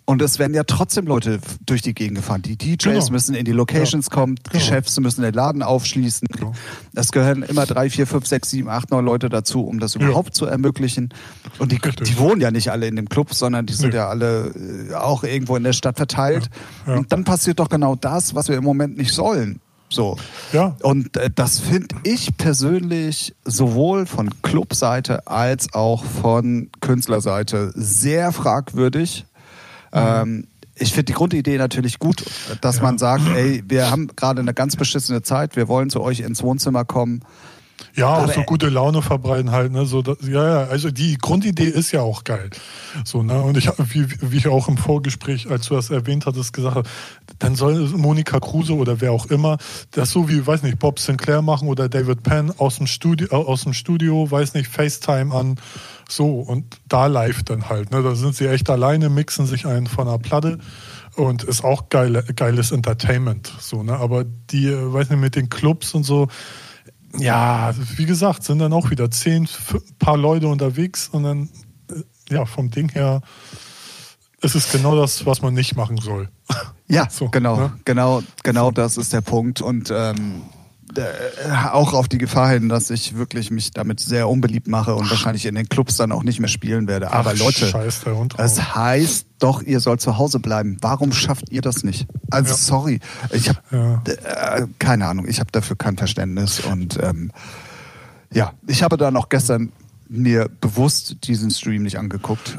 Und 0.09 0.21
es 0.21 0.39
werden 0.39 0.53
ja 0.53 0.63
trotzdem 0.63 1.05
Leute 1.05 1.41
durch 1.65 1.81
die 1.81 1.93
Gegend 1.93 2.15
gefahren. 2.19 2.41
Die 2.41 2.55
DJs 2.57 2.81
genau. 2.81 3.09
müssen 3.11 3.35
in 3.35 3.43
die 3.43 3.51
Locations 3.51 4.05
ja. 4.05 4.15
kommen, 4.15 4.35
die 4.37 4.51
genau. 4.51 4.63
Chefs 4.63 4.97
müssen 5.01 5.21
den 5.21 5.33
Laden 5.33 5.61
aufschließen. 5.61 6.29
Genau. 6.31 6.53
Es 6.95 7.11
gehören 7.11 7.43
immer 7.43 7.65
drei, 7.65 7.89
vier, 7.89 8.07
fünf, 8.07 8.25
sechs, 8.25 8.49
sieben, 8.49 8.69
acht, 8.69 8.89
neun 8.89 9.03
Leute 9.03 9.27
dazu, 9.27 9.65
um 9.65 9.81
das 9.81 9.95
überhaupt 9.95 10.29
ja. 10.29 10.33
zu 10.33 10.45
ermöglichen. 10.45 11.09
Und 11.59 11.73
die, 11.73 11.79
die, 11.79 12.17
wohnen 12.17 12.39
ja 12.39 12.51
nicht 12.51 12.71
alle 12.71 12.87
in 12.87 12.95
dem 12.95 13.09
Club, 13.09 13.33
sondern 13.33 13.65
die 13.65 13.73
sind 13.73 13.89
nee. 13.89 13.97
ja 13.97 14.07
alle 14.07 14.53
äh, 14.91 14.93
auch 14.93 15.25
irgendwo 15.25 15.57
in 15.57 15.63
der 15.65 15.73
Stadt 15.73 15.97
verteilt. 15.97 16.49
Ja. 16.85 16.95
Und 16.95 17.11
dann 17.11 17.25
passiert 17.25 17.59
doch 17.59 17.67
genau 17.67 17.95
das, 17.95 18.33
was 18.33 18.47
wir 18.47 18.55
im 18.55 18.63
Moment 18.63 18.97
nicht 18.97 19.13
sollen. 19.13 19.59
So. 19.89 20.15
Ja. 20.53 20.77
Und 20.83 21.17
äh, 21.17 21.29
das 21.35 21.59
finde 21.59 21.95
ich 22.03 22.37
persönlich 22.37 23.35
sowohl 23.43 24.05
von 24.05 24.29
Clubseite 24.41 25.27
als 25.27 25.73
auch 25.73 26.05
von 26.05 26.69
Künstlerseite 26.79 27.73
sehr 27.75 28.31
fragwürdig. 28.31 29.25
Ähm, 29.91 30.47
ich 30.75 30.89
finde 30.89 31.05
die 31.05 31.13
Grundidee 31.13 31.57
natürlich 31.57 31.99
gut, 31.99 32.23
dass 32.61 32.77
ja. 32.77 32.83
man 32.83 32.97
sagt, 32.97 33.23
ey, 33.35 33.63
wir 33.67 33.89
haben 33.89 34.07
gerade 34.15 34.41
eine 34.41 34.53
ganz 34.53 34.75
beschissene 34.75 35.21
Zeit, 35.23 35.55
wir 35.55 35.67
wollen 35.67 35.89
zu 35.89 36.01
euch 36.01 36.19
ins 36.19 36.43
Wohnzimmer 36.43 36.85
kommen. 36.85 37.21
Ja, 37.95 38.17
auch 38.17 38.31
so 38.31 38.43
gute 38.43 38.69
Laune 38.69 39.01
verbreiten 39.01 39.51
halt, 39.51 39.71
ne? 39.71 39.85
So, 39.85 40.01
dass, 40.01 40.17
ja, 40.21 40.63
ja, 40.63 40.67
also 40.67 40.91
die 40.91 41.17
Grundidee 41.17 41.65
ist 41.65 41.91
ja 41.91 42.01
auch 42.01 42.23
geil. 42.23 42.49
So, 43.05 43.23
ne? 43.23 43.41
Und 43.41 43.57
ich 43.57 43.69
wie, 43.77 44.07
wie 44.21 44.37
ich 44.37 44.47
auch 44.47 44.67
im 44.67 44.77
Vorgespräch, 44.77 45.49
als 45.49 45.67
du 45.67 45.75
das 45.75 45.89
erwähnt 45.89 46.25
hattest, 46.25 46.53
gesagt 46.53 46.75
habe, 46.75 46.89
dann 47.39 47.55
soll 47.55 47.89
Monika 47.89 48.39
Kruse 48.39 48.73
oder 48.73 49.01
wer 49.01 49.11
auch 49.11 49.27
immer 49.27 49.57
das 49.91 50.11
so 50.11 50.29
wie, 50.29 50.45
weiß 50.45 50.63
nicht, 50.63 50.79
Bob 50.79 50.99
Sinclair 50.99 51.41
machen 51.41 51.67
oder 51.67 51.89
David 51.89 52.23
Penn 52.23 52.53
aus 52.57 52.77
dem 52.77 52.87
Studio, 52.87 53.29
aus 53.29 53.63
dem 53.63 53.73
Studio, 53.73 54.29
weiß 54.29 54.53
nicht, 54.53 54.67
FaceTime 54.67 55.33
an 55.33 55.59
so, 56.09 56.39
und 56.39 56.77
da 56.87 57.07
live 57.07 57.43
dann 57.43 57.69
halt. 57.69 57.91
Ne? 57.91 58.01
Da 58.01 58.15
sind 58.15 58.35
sie 58.35 58.47
echt 58.47 58.69
alleine, 58.69 59.09
mixen 59.09 59.45
sich 59.45 59.65
einen 59.65 59.87
von 59.87 60.07
einer 60.07 60.19
Platte 60.19 60.57
und 61.15 61.43
ist 61.43 61.63
auch 61.63 61.89
geile, 61.89 62.23
geiles 62.23 62.71
Entertainment. 62.71 63.51
So, 63.59 63.83
ne? 63.83 63.97
Aber 63.97 64.23
die, 64.23 64.67
äh, 64.67 64.93
weiß 64.93 65.09
nicht, 65.09 65.19
mit 65.19 65.35
den 65.35 65.49
Clubs 65.49 65.93
und 65.93 66.03
so, 66.03 66.27
ja, 67.19 67.73
wie 67.95 68.05
gesagt, 68.05 68.43
sind 68.43 68.59
dann 68.59 68.73
auch 68.73 68.89
wieder 68.89 69.09
zehn, 69.11 69.47
paar 69.99 70.17
Leute 70.17 70.47
unterwegs 70.47 71.09
und 71.09 71.23
dann, 71.23 71.49
äh, 71.89 72.33
ja, 72.33 72.45
vom 72.45 72.69
Ding 72.69 72.89
her 72.89 73.21
ist 74.41 74.55
es 74.55 74.71
genau 74.71 74.95
das, 74.95 75.25
was 75.25 75.41
man 75.41 75.53
nicht 75.53 75.75
machen 75.75 75.97
soll. 75.97 76.29
Ja, 76.87 77.07
so, 77.09 77.29
genau, 77.29 77.57
ne? 77.57 77.73
genau, 77.85 78.21
genau 78.43 78.71
das 78.71 78.97
ist 78.97 79.13
der 79.13 79.21
Punkt. 79.21 79.61
Und 79.61 79.91
ähm, 79.91 80.43
äh, 80.53 80.56
auch 81.71 81.93
auf 81.93 82.07
die 82.07 82.17
Gefahr 82.17 82.49
hin, 82.49 82.69
dass 82.69 82.89
ich 82.89 83.17
wirklich 83.17 83.51
mich 83.51 83.71
damit 83.71 83.99
sehr 83.99 84.29
unbeliebt 84.29 84.67
mache 84.67 84.95
und 84.95 85.09
wahrscheinlich 85.09 85.45
in 85.45 85.55
den 85.55 85.69
Clubs 85.69 85.97
dann 85.97 86.11
auch 86.11 86.23
nicht 86.23 86.39
mehr 86.39 86.49
spielen 86.49 86.87
werde. 86.87 87.11
Aber 87.11 87.31
Ach, 87.33 87.39
Leute, 87.39 87.73
es 88.37 88.75
heißt 88.75 89.27
doch, 89.39 89.61
ihr 89.61 89.79
sollt 89.79 90.01
zu 90.01 90.17
Hause 90.17 90.39
bleiben. 90.39 90.77
Warum 90.81 91.11
schafft 91.11 91.49
ihr 91.51 91.61
das 91.61 91.83
nicht? 91.83 92.07
Also 92.29 92.51
ja. 92.51 92.55
sorry, 92.55 92.99
ich 93.31 93.49
habe 93.49 93.59
ja. 93.71 94.01
äh, 94.55 94.67
keine 94.79 95.07
Ahnung, 95.07 95.27
ich 95.27 95.39
habe 95.39 95.51
dafür 95.51 95.75
kein 95.75 95.97
Verständnis 95.97 96.59
und 96.59 96.97
ähm, 97.01 97.31
ja, 98.33 98.53
ich 98.67 98.83
habe 98.83 98.97
dann 98.97 99.15
auch 99.15 99.29
gestern 99.29 99.71
mir 100.09 100.49
bewusst 100.61 101.27
diesen 101.27 101.51
Stream 101.51 101.83
nicht 101.83 101.97
angeguckt. 101.97 102.57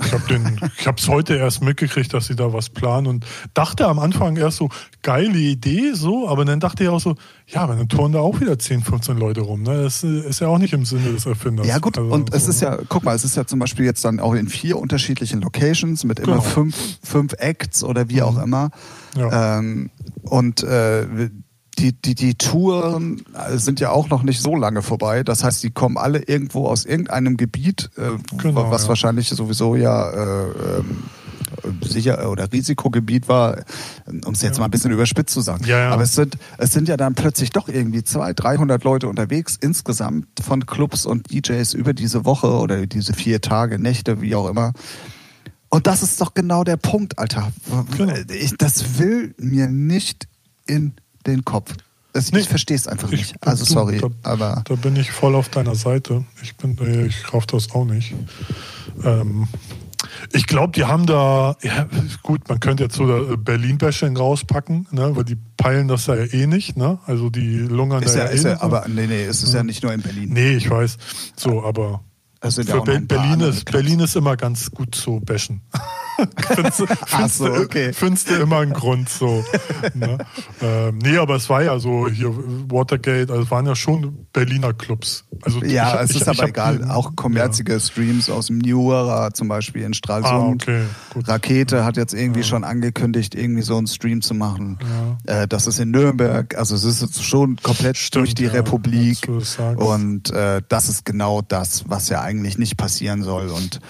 Ich 0.78 0.86
habe 0.86 0.96
es 0.98 1.08
heute 1.08 1.36
erst 1.36 1.62
mitgekriegt, 1.62 2.12
dass 2.12 2.26
sie 2.26 2.36
da 2.36 2.52
was 2.52 2.68
planen 2.68 3.06
und 3.06 3.26
dachte 3.54 3.86
am 3.86 3.98
Anfang 3.98 4.36
erst 4.36 4.58
so, 4.58 4.68
geile 5.02 5.38
Idee, 5.38 5.92
so, 5.94 6.28
aber 6.28 6.44
dann 6.44 6.60
dachte 6.60 6.84
ich 6.84 6.88
auch 6.88 7.00
so, 7.00 7.16
ja, 7.46 7.62
aber 7.62 7.76
dann 7.76 7.88
turnen 7.88 8.12
da 8.12 8.20
auch 8.20 8.40
wieder 8.40 8.58
10, 8.58 8.82
15 8.82 9.16
Leute 9.16 9.40
rum. 9.40 9.62
Ne? 9.62 9.82
Das 9.82 10.04
ist 10.04 10.40
ja 10.40 10.48
auch 10.48 10.58
nicht 10.58 10.72
im 10.72 10.84
Sinne 10.84 11.12
des 11.12 11.26
Erfinders. 11.26 11.66
Ja, 11.66 11.78
gut, 11.78 11.98
also, 11.98 12.10
und 12.10 12.30
so, 12.30 12.36
es 12.36 12.48
ist 12.48 12.60
ja, 12.60 12.78
guck 12.88 13.04
mal, 13.04 13.14
es 13.14 13.24
ist 13.24 13.36
ja 13.36 13.46
zum 13.46 13.58
Beispiel 13.58 13.84
jetzt 13.84 14.04
dann 14.04 14.20
auch 14.20 14.34
in 14.34 14.48
vier 14.48 14.78
unterschiedlichen 14.78 15.40
Locations 15.40 16.04
mit 16.04 16.18
immer 16.18 16.38
genau. 16.38 16.42
fünf, 16.42 16.98
fünf 17.02 17.32
Acts 17.38 17.82
oder 17.84 18.08
wie 18.08 18.22
auch 18.22 18.36
mhm. 18.36 18.42
immer. 18.42 18.70
Ja. 19.16 19.58
Ähm, 19.58 19.90
und 20.22 20.62
äh, 20.62 21.30
die, 21.78 21.92
die, 21.92 22.14
die 22.14 22.34
Touren 22.34 23.22
sind 23.54 23.80
ja 23.80 23.90
auch 23.90 24.08
noch 24.08 24.22
nicht 24.22 24.40
so 24.40 24.56
lange 24.56 24.82
vorbei. 24.82 25.22
Das 25.22 25.44
heißt, 25.44 25.62
die 25.62 25.70
kommen 25.70 25.96
alle 25.96 26.22
irgendwo 26.22 26.66
aus 26.66 26.84
irgendeinem 26.84 27.36
Gebiet, 27.36 27.90
äh, 27.96 28.10
genau, 28.36 28.70
was 28.70 28.82
ja. 28.82 28.88
wahrscheinlich 28.88 29.28
sowieso 29.28 29.76
ja 29.76 30.10
äh, 30.10 30.48
ähm, 30.78 31.04
sicher 31.82 32.30
oder 32.30 32.50
Risikogebiet 32.52 33.28
war, 33.28 33.58
um 34.06 34.34
es 34.34 34.42
jetzt 34.42 34.56
ja. 34.56 34.60
mal 34.60 34.66
ein 34.66 34.70
bisschen 34.70 34.90
überspitzt 34.90 35.32
zu 35.32 35.40
sagen. 35.40 35.64
Ja. 35.64 35.90
Aber 35.90 36.02
es 36.02 36.14
sind, 36.14 36.36
es 36.58 36.72
sind 36.72 36.88
ja 36.88 36.96
dann 36.96 37.14
plötzlich 37.14 37.50
doch 37.50 37.68
irgendwie 37.68 38.02
200, 38.02 38.42
300 38.42 38.84
Leute 38.84 39.08
unterwegs 39.08 39.56
insgesamt 39.60 40.26
von 40.42 40.66
Clubs 40.66 41.06
und 41.06 41.32
DJs 41.32 41.74
über 41.74 41.94
diese 41.94 42.24
Woche 42.24 42.48
oder 42.48 42.86
diese 42.86 43.12
vier 43.12 43.40
Tage, 43.40 43.78
Nächte, 43.78 44.20
wie 44.20 44.34
auch 44.34 44.48
immer. 44.48 44.72
Und 45.70 45.86
das 45.86 46.02
ist 46.02 46.20
doch 46.20 46.34
genau 46.34 46.64
der 46.64 46.76
Punkt, 46.76 47.18
Alter. 47.18 47.52
Genau. 47.96 48.14
Ich, 48.30 48.56
das 48.56 48.98
will 48.98 49.34
mir 49.38 49.68
nicht 49.68 50.26
in 50.66 50.94
den 51.28 51.44
Kopf. 51.44 51.74
Ich 52.14 52.32
nee, 52.32 52.42
verstehe 52.42 52.76
es 52.76 52.88
einfach 52.88 53.10
nicht. 53.10 53.34
Also 53.46 53.64
sorry, 53.64 53.98
da, 53.98 54.08
aber 54.22 54.62
da 54.64 54.74
bin 54.76 54.96
ich 54.96 55.10
voll 55.10 55.34
auf 55.34 55.48
deiner 55.50 55.74
Seite. 55.74 56.24
Ich 56.42 56.56
bin, 56.56 56.76
ich 57.06 57.32
rauf 57.32 57.46
das 57.46 57.70
auch 57.72 57.84
nicht. 57.84 58.14
Ähm, 59.04 59.46
ich 60.32 60.46
glaube, 60.46 60.72
die 60.72 60.84
haben 60.84 61.06
da, 61.06 61.56
ja, 61.62 61.86
gut, 62.22 62.48
man 62.48 62.60
könnte 62.60 62.84
jetzt 62.84 62.96
so 62.96 63.36
Berlin-Bashing 63.36 64.16
rauspacken, 64.16 64.86
ne, 64.90 65.14
weil 65.14 65.24
die 65.24 65.36
peilen 65.56 65.88
das 65.88 66.06
ja 66.06 66.14
eh 66.14 66.46
nicht, 66.46 66.76
ne? 66.76 66.98
Also 67.06 67.30
die 67.30 67.58
lungern 67.58 68.02
ist 68.02 68.14
da 68.14 68.20
ja, 68.20 68.24
ja, 68.26 68.30
ist 68.30 68.44
eh 68.44 68.50
ja 68.50 68.62
Aber 68.62 68.86
nee, 68.88 69.06
nee, 69.06 69.24
es 69.24 69.42
ist 69.42 69.52
ja. 69.52 69.58
ja 69.58 69.64
nicht 69.64 69.82
nur 69.82 69.92
in 69.92 70.00
Berlin. 70.00 70.30
Nee, 70.32 70.56
ich 70.56 70.70
weiß. 70.70 70.96
So, 71.36 71.62
aber 71.64 72.00
für 72.40 72.82
Be 72.82 73.00
Berlin, 73.00 73.40
ist, 73.40 73.70
Berlin 73.70 74.00
ist 74.00 74.16
immer 74.16 74.36
ganz 74.36 74.70
gut 74.70 74.94
zu 74.94 75.20
bashen. 75.20 75.62
findest, 76.54 76.84
findest, 77.06 77.38
so, 77.38 77.52
okay. 77.52 77.92
findest 77.92 78.30
du 78.30 78.34
immer 78.34 78.58
einen 78.58 78.72
Grund 78.72 79.08
so. 79.08 79.44
ne? 79.94 80.18
ähm, 80.60 80.98
nee, 80.98 81.16
aber 81.16 81.36
es 81.36 81.48
war 81.48 81.62
ja 81.62 81.78
so, 81.78 82.08
hier 82.08 82.32
Watergate, 82.70 83.30
also 83.30 83.42
es 83.42 83.50
waren 83.50 83.66
ja 83.66 83.74
schon 83.74 84.26
Berliner 84.32 84.72
Clubs. 84.72 85.24
Also 85.42 85.62
ja, 85.64 85.96
ich, 85.96 86.00
es 86.02 86.10
ist 86.10 86.22
ich, 86.22 86.28
aber 86.28 86.44
ich 86.44 86.50
egal. 86.50 86.78
Den, 86.78 86.90
auch 86.90 87.16
kommerzige 87.16 87.74
ja. 87.74 87.80
Streams 87.80 88.30
aus 88.30 88.46
dem 88.46 88.58
Newer 88.58 89.30
zum 89.32 89.48
Beispiel 89.48 89.82
in 89.82 89.94
Stralsund. 89.94 90.64
Ah, 90.68 90.72
okay. 90.74 90.82
Rakete 91.24 91.84
hat 91.84 91.96
jetzt 91.96 92.14
irgendwie 92.14 92.40
ja. 92.40 92.46
schon 92.46 92.64
angekündigt, 92.64 93.34
irgendwie 93.34 93.62
so 93.62 93.76
einen 93.76 93.86
Stream 93.86 94.22
zu 94.22 94.34
machen. 94.34 94.78
Ja. 95.26 95.42
Äh, 95.42 95.48
das 95.48 95.66
ist 95.66 95.78
in 95.78 95.90
Nürnberg, 95.90 96.56
also 96.56 96.74
es 96.74 96.84
ist 96.84 97.02
jetzt 97.02 97.24
schon 97.24 97.56
komplett 97.56 97.96
Stimmt, 97.96 98.26
durch 98.26 98.34
die 98.34 98.46
Republik. 98.46 99.28
Und 99.76 100.30
äh, 100.30 100.62
das 100.68 100.88
ist 100.88 101.04
genau 101.04 101.42
das, 101.42 101.84
was 101.88 102.08
ja 102.08 102.20
eigentlich 102.28 102.58
nicht 102.58 102.76
passieren 102.76 103.22
soll. 103.22 103.48
Und 103.48 103.80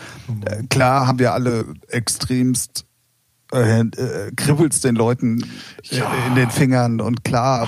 äh, 0.46 0.62
klar 0.68 1.06
haben 1.06 1.18
wir 1.18 1.32
alle 1.32 1.64
extremst 1.88 2.84
äh, 3.52 3.80
äh, 3.80 4.32
kribbelt's 4.36 4.80
den 4.80 4.94
Leuten 4.94 5.42
äh, 5.90 5.96
ja. 5.96 6.12
in 6.26 6.34
den 6.34 6.50
Fingern 6.50 7.00
und 7.00 7.24
klar, 7.24 7.66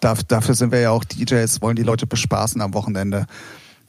da, 0.00 0.14
dafür 0.28 0.54
sind 0.54 0.70
wir 0.70 0.80
ja 0.80 0.90
auch 0.90 1.02
DJs, 1.02 1.62
wollen 1.62 1.76
die 1.76 1.82
Leute 1.82 2.06
bespaßen 2.06 2.60
am 2.60 2.74
Wochenende. 2.74 3.26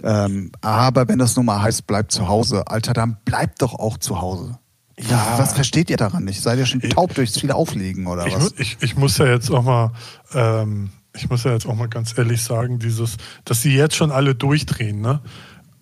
Ähm, 0.01 0.51
aber 0.61 1.07
wenn 1.09 1.19
das 1.19 1.35
nun 1.35 1.45
mal 1.45 1.61
heißt, 1.61 1.87
bleibt 1.87 2.11
zu 2.11 2.27
Hause, 2.29 2.67
Alter, 2.67 2.93
dann 2.93 3.17
bleibt 3.25 3.61
doch 3.61 3.73
auch 3.73 3.97
zu 3.97 4.21
Hause. 4.21 4.59
Ja. 4.97 5.35
Was 5.37 5.53
versteht 5.53 5.89
ihr 5.89 5.97
daran 5.97 6.23
nicht? 6.23 6.41
Seid 6.41 6.57
ihr 6.57 6.65
schon 6.65 6.79
taub 6.79 7.13
durchs 7.13 7.37
viele 7.37 7.55
Auflegen 7.55 8.07
oder 8.07 8.27
ich, 8.27 8.35
was? 8.35 8.53
Ich, 8.57 8.77
ich 8.79 8.95
muss 8.95 9.17
ja 9.17 9.25
jetzt 9.25 9.51
auch 9.51 9.63
mal, 9.63 9.91
ähm, 10.33 10.91
ich 11.13 11.29
muss 11.29 11.43
ja 11.43 11.51
jetzt 11.51 11.65
auch 11.65 11.75
mal 11.75 11.89
ganz 11.89 12.17
ehrlich 12.17 12.43
sagen, 12.43 12.79
dieses, 12.79 13.17
dass 13.43 13.61
sie 13.61 13.75
jetzt 13.75 13.95
schon 13.95 14.11
alle 14.11 14.35
durchdrehen, 14.35 15.01
ne? 15.01 15.19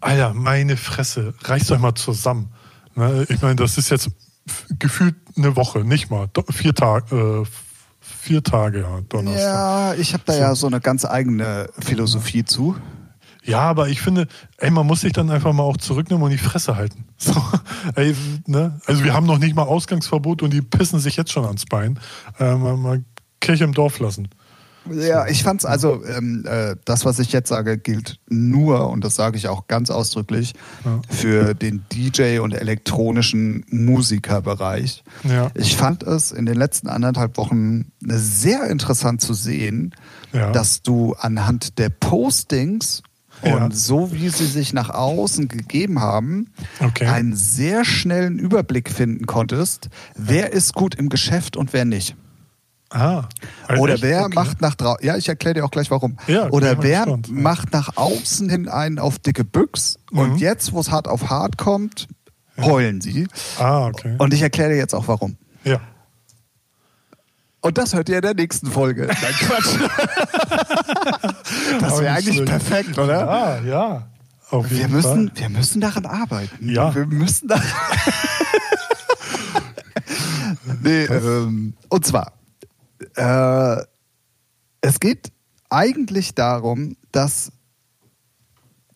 Alter, 0.03 0.33
meine 0.33 0.77
Fresse, 0.77 1.33
reißt 1.43 1.71
euch 1.71 1.79
mal 1.79 1.95
zusammen. 1.95 2.51
Ne? 2.95 3.25
Ich 3.29 3.41
meine, 3.41 3.55
das 3.55 3.77
ist 3.77 3.89
jetzt 3.89 4.09
gefühlt 4.77 5.15
eine 5.37 5.55
Woche, 5.55 5.85
nicht 5.85 6.11
mal. 6.11 6.29
Vier 6.49 6.75
Tage, 6.75 7.43
äh, 7.43 7.45
vier 8.01 8.43
Tage, 8.43 8.81
ja, 8.81 9.01
Donnerstag. 9.07 9.41
Ja, 9.41 9.93
ich 9.93 10.13
habe 10.13 10.23
da 10.25 10.33
so. 10.33 10.39
ja 10.39 10.55
so 10.55 10.67
eine 10.67 10.81
ganz 10.81 11.05
eigene 11.05 11.69
Philosophie 11.79 12.43
zu. 12.43 12.75
Ja, 13.45 13.59
aber 13.59 13.89
ich 13.89 14.01
finde, 14.01 14.27
ey, 14.57 14.71
man 14.71 14.87
muss 14.87 15.01
sich 15.01 15.11
dann 15.11 15.29
einfach 15.29 15.51
mal 15.53 15.63
auch 15.63 15.77
zurücknehmen 15.77 16.23
und 16.23 16.31
die 16.31 16.37
Fresse 16.37 16.75
halten. 16.75 17.05
So, 17.17 17.41
ey, 17.95 18.13
ne? 18.47 18.81
Also 18.85 19.05
wir 19.05 19.13
haben 19.13 19.25
noch 19.25 19.37
nicht 19.37 19.55
mal 19.55 19.63
Ausgangsverbot 19.63 20.41
und 20.41 20.51
die 20.51 20.61
pissen 20.61 20.99
sich 20.99 21.15
jetzt 21.15 21.31
schon 21.31 21.45
ans 21.45 21.65
Bein. 21.65 21.97
Äh, 22.37 22.55
mal, 22.55 22.75
mal 22.75 23.03
Kirche 23.39 23.63
im 23.63 23.73
Dorf 23.73 23.99
lassen. 23.99 24.27
Ja, 24.91 25.27
ich 25.27 25.43
fand's 25.43 25.65
also, 25.65 26.03
ähm, 26.05 26.45
äh, 26.45 26.75
das, 26.85 27.05
was 27.05 27.19
ich 27.19 27.31
jetzt 27.31 27.49
sage, 27.49 27.77
gilt 27.77 28.19
nur, 28.29 28.89
und 28.89 29.03
das 29.03 29.15
sage 29.15 29.37
ich 29.37 29.47
auch 29.47 29.67
ganz 29.67 29.89
ausdrücklich, 29.89 30.53
ja. 30.83 31.01
für 31.09 31.53
den 31.53 31.85
DJ- 31.91 32.39
und 32.39 32.53
elektronischen 32.53 33.65
Musikerbereich. 33.69 35.03
Ja. 35.23 35.51
Ich 35.55 35.77
fand 35.77 36.03
es 36.03 36.31
in 36.31 36.45
den 36.45 36.55
letzten 36.55 36.89
anderthalb 36.89 37.37
Wochen 37.37 37.91
sehr 38.05 38.69
interessant 38.69 39.21
zu 39.21 39.33
sehen, 39.33 39.95
ja. 40.33 40.51
dass 40.51 40.81
du 40.81 41.13
anhand 41.13 41.79
der 41.79 41.89
Postings 41.89 43.03
und 43.41 43.75
so 43.75 44.11
wie 44.13 44.29
sie 44.29 44.45
sich 44.45 44.73
nach 44.73 44.89
außen 44.89 45.47
gegeben 45.47 45.99
haben, 45.99 46.47
okay. 46.79 47.07
einen 47.07 47.35
sehr 47.35 47.83
schnellen 47.83 48.39
Überblick 48.39 48.89
finden 48.89 49.25
konntest, 49.25 49.89
wer 50.15 50.53
ist 50.53 50.73
gut 50.73 50.95
im 50.95 51.09
Geschäft 51.09 51.57
und 51.57 51.73
wer 51.73 51.85
nicht. 51.85 52.15
Ah, 52.93 53.27
also 53.67 53.81
Oder 53.81 53.99
wer 54.01 54.25
okay. 54.25 54.35
macht 54.35 54.61
nach 54.61 54.75
draußen, 54.75 55.03
ja, 55.03 55.17
ich 55.17 55.27
erkläre 55.27 55.55
dir 55.55 55.65
auch 55.65 55.71
gleich 55.71 55.89
warum. 55.89 56.15
Ja, 56.27 56.51
Oder 56.51 56.83
wer 56.83 56.99
gespannt, 56.99 57.31
macht 57.31 57.73
nach 57.73 57.97
außen 57.97 58.47
hin 58.49 58.69
einen 58.69 58.99
auf 58.99 59.17
dicke 59.17 59.43
Büchs 59.43 59.97
mhm. 60.11 60.19
und 60.19 60.37
jetzt, 60.37 60.73
wo 60.73 60.79
es 60.79 60.91
hart 60.91 61.07
auf 61.07 61.31
hart 61.31 61.57
kommt, 61.57 62.07
heulen 62.61 63.01
sie. 63.01 63.27
Ah, 63.57 63.87
okay. 63.87 64.13
Und 64.19 64.31
ich 64.31 64.43
erkläre 64.43 64.69
dir 64.69 64.77
jetzt 64.77 64.93
auch 64.93 65.07
warum. 65.07 65.37
Ja. 65.63 65.81
Und 67.61 67.79
das 67.79 67.95
hört 67.95 68.09
ihr 68.09 68.17
in 68.17 68.21
der 68.21 68.35
nächsten 68.35 68.67
Folge. 68.67 69.07
Nein, 69.21 69.33
Quatsch. 69.39 69.75
das 71.81 71.99
wäre 71.99 72.13
eigentlich 72.13 72.45
perfekt, 72.45 72.99
oder? 72.99 73.25
Ja, 73.25 73.59
ja. 73.61 74.07
Auf 74.51 74.69
wir, 74.69 74.87
müssen, 74.87 75.31
wir 75.33 75.49
müssen 75.49 75.81
daran 75.81 76.05
arbeiten. 76.05 76.69
Ja. 76.69 76.93
Wir 76.93 77.07
müssen 77.07 77.47
daran. 77.47 77.65
nee, 80.83 81.05
ähm, 81.05 81.73
und 81.89 82.05
zwar, 82.05 82.33
äh, 83.15 83.83
es 84.81 84.99
geht 84.99 85.31
eigentlich 85.69 86.35
darum, 86.35 86.95
dass 87.11 87.51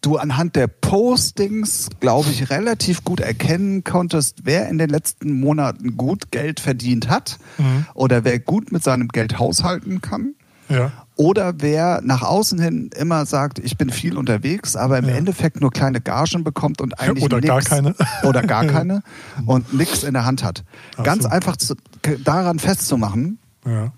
du 0.01 0.17
anhand 0.17 0.55
der 0.55 0.67
Postings, 0.67 1.89
glaube 1.99 2.29
ich, 2.29 2.49
relativ 2.49 3.03
gut 3.03 3.19
erkennen 3.19 3.83
konntest, 3.83 4.41
wer 4.43 4.69
in 4.69 4.77
den 4.77 4.89
letzten 4.89 5.39
Monaten 5.39 5.97
gut 5.97 6.31
Geld 6.31 6.59
verdient 6.59 7.09
hat 7.09 7.39
mhm. 7.57 7.85
oder 7.93 8.23
wer 8.23 8.39
gut 8.39 8.71
mit 8.71 8.83
seinem 8.83 9.07
Geld 9.09 9.39
haushalten 9.39 10.01
kann. 10.01 10.35
Ja. 10.69 10.91
Oder 11.15 11.55
wer 11.59 12.01
nach 12.03 12.21
außen 12.21 12.59
hin 12.59 12.89
immer 12.95 13.25
sagt, 13.25 13.57
ich 13.57 13.77
bin 13.77 13.89
viel 13.89 14.17
unterwegs, 14.17 14.75
aber 14.75 14.99
im 14.99 15.09
ja. 15.09 15.15
Endeffekt 15.15 15.61
nur 15.61 15.71
kleine 15.71 16.01
Gagen 16.01 16.43
bekommt 16.43 16.81
und 16.81 16.99
eigentlich 16.99 17.23
oder 17.23 17.37
nix, 17.37 17.47
gar 17.47 17.61
keine 17.61 17.95
oder 18.23 18.43
gar 18.43 18.65
keine 18.65 19.01
und 19.45 19.73
nichts 19.73 20.03
in 20.03 20.13
der 20.13 20.25
Hand 20.25 20.43
hat. 20.43 20.63
Ach 20.97 21.03
Ganz 21.03 21.23
so. 21.23 21.29
einfach 21.29 21.57
zu, 21.57 21.75
daran 22.23 22.59
festzumachen, 22.59 23.39
ja. 23.67 23.91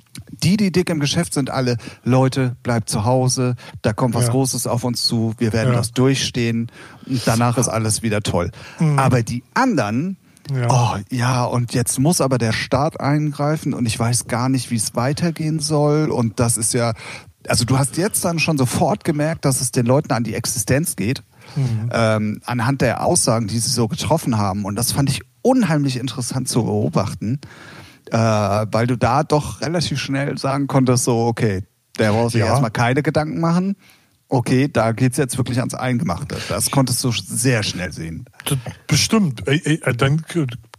Die, 0.44 0.58
die 0.58 0.72
dick 0.72 0.90
im 0.90 1.00
Geschäft 1.00 1.34
sind, 1.34 1.50
alle 1.50 1.78
Leute, 2.04 2.56
bleibt 2.64 2.90
zu 2.90 3.06
Hause, 3.06 3.56
da 3.82 3.94
kommt 3.94 4.16
was 4.16 4.26
ja. 4.26 4.32
Großes 4.32 4.68
auf 4.68 4.84
uns 4.84 5.06
zu, 5.06 5.34
wir 5.38 5.54
werden 5.54 5.74
ja. 5.74 5.78
das 5.78 5.92
durchstehen 5.92 6.72
und 7.06 7.22
danach 7.26 7.58
ist 7.58 7.68
alles 7.68 8.02
wieder 8.02 8.22
toll. 8.22 8.52
Mhm. 8.80 9.00
Aber 9.00 9.22
die 9.22 9.44
anderen, 9.54 10.18
ja. 10.54 10.68
oh 10.70 10.98
ja, 11.10 11.44
und 11.44 11.74
jetzt 11.74 12.00
muss 12.00 12.22
aber 12.22 12.38
der 12.38 12.54
Staat 12.54 13.00
eingreifen 13.00 13.74
und 13.74 13.86
ich 13.86 14.00
weiß 14.00 14.28
gar 14.28 14.50
nicht, 14.50 14.72
wie 14.72 14.76
es 14.78 14.96
weitergehen 14.96 15.60
soll 15.60 16.10
und 16.10 16.40
das 16.40 16.58
ist 16.58 16.74
ja, 16.74 16.94
also 17.48 17.66
du 17.66 17.78
hast 17.78 17.98
jetzt 17.98 18.26
dann 18.26 18.40
schon 18.40 18.58
sofort 18.58 19.04
gemerkt, 19.04 19.46
dass 19.46 19.62
es 19.62 19.72
den 19.72 19.86
Leuten 19.86 20.12
an 20.14 20.24
die 20.24 20.36
Existenz 20.36 20.96
geht. 20.96 21.24
Mhm. 21.56 21.90
Ähm, 21.92 22.42
anhand 22.46 22.82
der 22.82 23.04
Aussagen, 23.04 23.48
die 23.48 23.58
sie 23.58 23.72
so 23.72 23.88
getroffen 23.88 24.38
haben. 24.38 24.66
Und 24.66 24.76
das 24.76 24.92
fand 24.92 25.10
ich 25.10 25.22
unheimlich 25.42 25.98
interessant 25.98 26.48
zu 26.48 26.64
beobachten 26.64 27.40
äh, 28.12 28.68
weil 28.72 28.88
du 28.88 28.98
da 28.98 29.24
doch 29.24 29.62
relativ 29.62 30.00
schnell 30.00 30.38
sagen 30.38 30.68
konntest, 30.68 31.06
so, 31.06 31.18
okay, 31.26 31.64
der 31.98 32.12
braucht 32.12 32.32
sich 32.32 32.42
ja. 32.42 32.48
erstmal 32.48 32.72
keine 32.72 33.04
Gedanken 33.04 33.40
machen. 33.40 33.76
Okay, 34.32 34.68
da 34.72 34.92
geht's 34.92 35.18
jetzt 35.18 35.38
wirklich 35.38 35.58
ans 35.58 35.74
Eingemachte. 35.74 36.38
Das 36.50 36.70
konntest 36.70 37.04
du 37.04 37.12
sehr 37.12 37.64
schnell 37.64 37.92
sehen. 37.92 38.26
Bestimmt. 38.88 39.44
Dann 39.98 40.24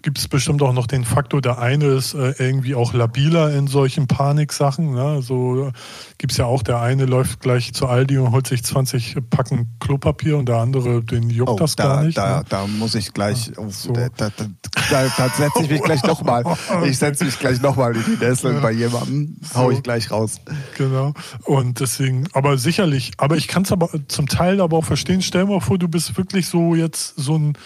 gibt 0.02 0.18
es 0.18 0.28
bestimmt 0.28 0.62
auch 0.62 0.72
noch 0.72 0.86
den 0.86 1.04
Faktor, 1.04 1.40
der 1.40 1.58
eine 1.58 1.86
ist 1.86 2.14
äh, 2.14 2.34
irgendwie 2.38 2.74
auch 2.74 2.94
labiler 2.94 3.54
in 3.54 3.66
solchen 3.66 4.06
Paniksachen. 4.06 4.94
Ne? 4.94 5.20
So 5.22 5.70
gibt 6.18 6.32
es 6.32 6.38
ja 6.38 6.46
auch, 6.46 6.62
der 6.62 6.80
eine 6.80 7.04
läuft 7.04 7.40
gleich 7.40 7.74
zu 7.74 7.86
Aldi 7.86 8.18
und 8.18 8.32
holt 8.32 8.46
sich 8.46 8.64
20 8.64 9.16
Packen 9.28 9.76
Klopapier 9.78 10.38
und 10.38 10.48
der 10.48 10.56
andere, 10.56 11.02
den 11.02 11.28
juckt 11.28 11.50
oh, 11.50 11.56
das 11.56 11.76
da, 11.76 11.84
gar 11.84 12.02
nicht. 12.04 12.16
Da, 12.16 12.38
ne? 12.38 12.44
da 12.48 12.66
muss 12.66 12.94
ich 12.94 13.12
gleich, 13.12 13.52
oh, 13.58 13.68
so. 13.68 13.92
da, 13.92 14.08
da, 14.16 14.30
da, 14.36 15.08
da 15.16 15.28
setze 15.28 15.62
ich 15.62 15.70
mich 15.70 15.82
gleich 15.82 16.02
nochmal. 16.02 16.44
Ich 16.84 16.98
setze 16.98 17.24
mich 17.24 17.38
gleich 17.38 17.60
nochmal 17.60 17.94
in 17.94 18.04
die 18.04 18.24
Nesseln 18.24 18.56
ja. 18.56 18.60
bei 18.60 18.72
jemandem, 18.72 19.36
hau 19.54 19.70
ich 19.70 19.82
gleich 19.82 20.10
raus. 20.10 20.40
Genau. 20.78 21.12
Und 21.44 21.80
deswegen, 21.80 22.26
aber 22.32 22.56
sicherlich, 22.56 23.12
aber 23.18 23.36
ich 23.36 23.48
kann 23.48 23.64
es 23.64 23.72
aber 23.72 23.90
zum 24.08 24.28
Teil 24.28 24.60
aber 24.60 24.78
auch 24.78 24.84
verstehen. 24.84 25.20
Stell 25.20 25.44
dir 25.44 25.52
mal 25.52 25.60
vor, 25.60 25.78
du 25.78 25.88
bist 25.88 26.16
wirklich 26.16 26.46
so 26.48 26.74
jetzt 26.74 27.14
so 27.16 27.36
ein 27.36 27.56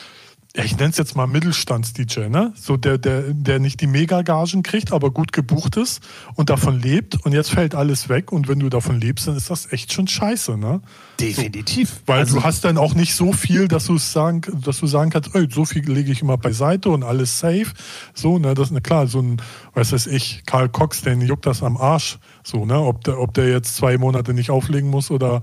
ich 0.56 0.76
nenne 0.76 0.90
es 0.90 0.98
jetzt 0.98 1.16
mal 1.16 1.26
Mittelstands-DJ, 1.26 2.28
ne? 2.28 2.52
So 2.54 2.76
der, 2.76 2.96
der, 2.96 3.22
der 3.22 3.58
nicht 3.58 3.80
die 3.80 3.88
Megagagen 3.88 4.62
kriegt, 4.62 4.92
aber 4.92 5.10
gut 5.10 5.32
gebucht 5.32 5.76
ist 5.76 6.00
und 6.36 6.48
davon 6.48 6.80
lebt 6.80 7.16
und 7.26 7.32
jetzt 7.32 7.50
fällt 7.50 7.74
alles 7.74 8.08
weg 8.08 8.30
und 8.30 8.46
wenn 8.46 8.60
du 8.60 8.68
davon 8.68 9.00
lebst, 9.00 9.26
dann 9.26 9.36
ist 9.36 9.50
das 9.50 9.72
echt 9.72 9.92
schon 9.92 10.06
scheiße, 10.06 10.56
ne? 10.56 10.80
Definitiv. 11.18 11.90
So, 11.90 11.96
weil 12.06 12.20
also, 12.20 12.36
du 12.36 12.44
hast 12.44 12.64
dann 12.64 12.78
auch 12.78 12.94
nicht 12.94 13.16
so 13.16 13.32
viel, 13.32 13.66
dass 13.66 13.86
du 13.86 13.98
sagen, 13.98 14.42
dass 14.64 14.78
du 14.78 14.86
sagen 14.86 15.10
kannst, 15.10 15.34
ey, 15.34 15.48
so 15.50 15.64
viel 15.64 15.90
lege 15.90 16.12
ich 16.12 16.22
immer 16.22 16.38
beiseite 16.38 16.90
und 16.90 17.02
alles 17.02 17.40
safe. 17.40 17.72
So, 18.14 18.38
ne? 18.38 18.54
Das 18.54 18.68
ist 18.68 18.72
ne, 18.72 18.80
klar, 18.80 19.08
so 19.08 19.20
ein, 19.20 19.42
weiß 19.74 19.90
das 19.90 20.06
ich, 20.06 20.44
Karl 20.46 20.68
Cox, 20.68 21.02
den 21.02 21.20
juckt 21.20 21.46
das 21.46 21.64
am 21.64 21.76
Arsch. 21.76 22.18
So, 22.44 22.64
ne? 22.64 22.78
Ob 22.78 23.02
der, 23.02 23.18
ob 23.18 23.34
der 23.34 23.48
jetzt 23.48 23.74
zwei 23.74 23.98
Monate 23.98 24.34
nicht 24.34 24.50
auflegen 24.50 24.88
muss 24.88 25.10
oder 25.10 25.42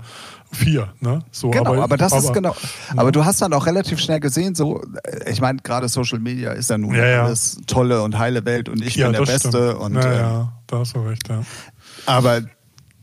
vier, 0.52 0.92
ne? 1.00 1.20
So, 1.30 1.50
genau, 1.50 1.72
aber, 1.72 1.82
aber 1.84 1.96
das 1.96 2.12
aber, 2.12 2.22
ist 2.22 2.32
genau. 2.32 2.54
Aber 2.96 3.12
du 3.12 3.24
hast 3.24 3.42
dann 3.42 3.52
auch 3.52 3.66
relativ 3.66 3.98
schnell 3.98 4.20
gesehen, 4.20 4.54
so, 4.54 4.82
ich 5.26 5.40
meine, 5.40 5.58
gerade 5.62 5.88
Social 5.88 6.18
Media 6.18 6.52
ist 6.52 6.70
ja 6.70 6.78
nun 6.78 6.94
ja, 6.94 7.06
ja. 7.06 7.24
alles 7.24 7.58
tolle 7.66 8.02
und 8.02 8.18
heile 8.18 8.44
Welt 8.44 8.68
und 8.68 8.84
ich 8.84 8.96
ja, 8.96 9.06
bin 9.06 9.14
der 9.14 9.20
Beste 9.20 9.48
stimmt. 9.48 9.80
und. 9.80 9.94
Ja, 9.94 10.12
ja, 10.12 10.40
ähm, 10.40 10.48
da 10.66 10.78
hast 10.78 10.94
du 10.94 11.00
recht, 11.00 11.28
ja. 11.28 11.42
Aber 12.06 12.42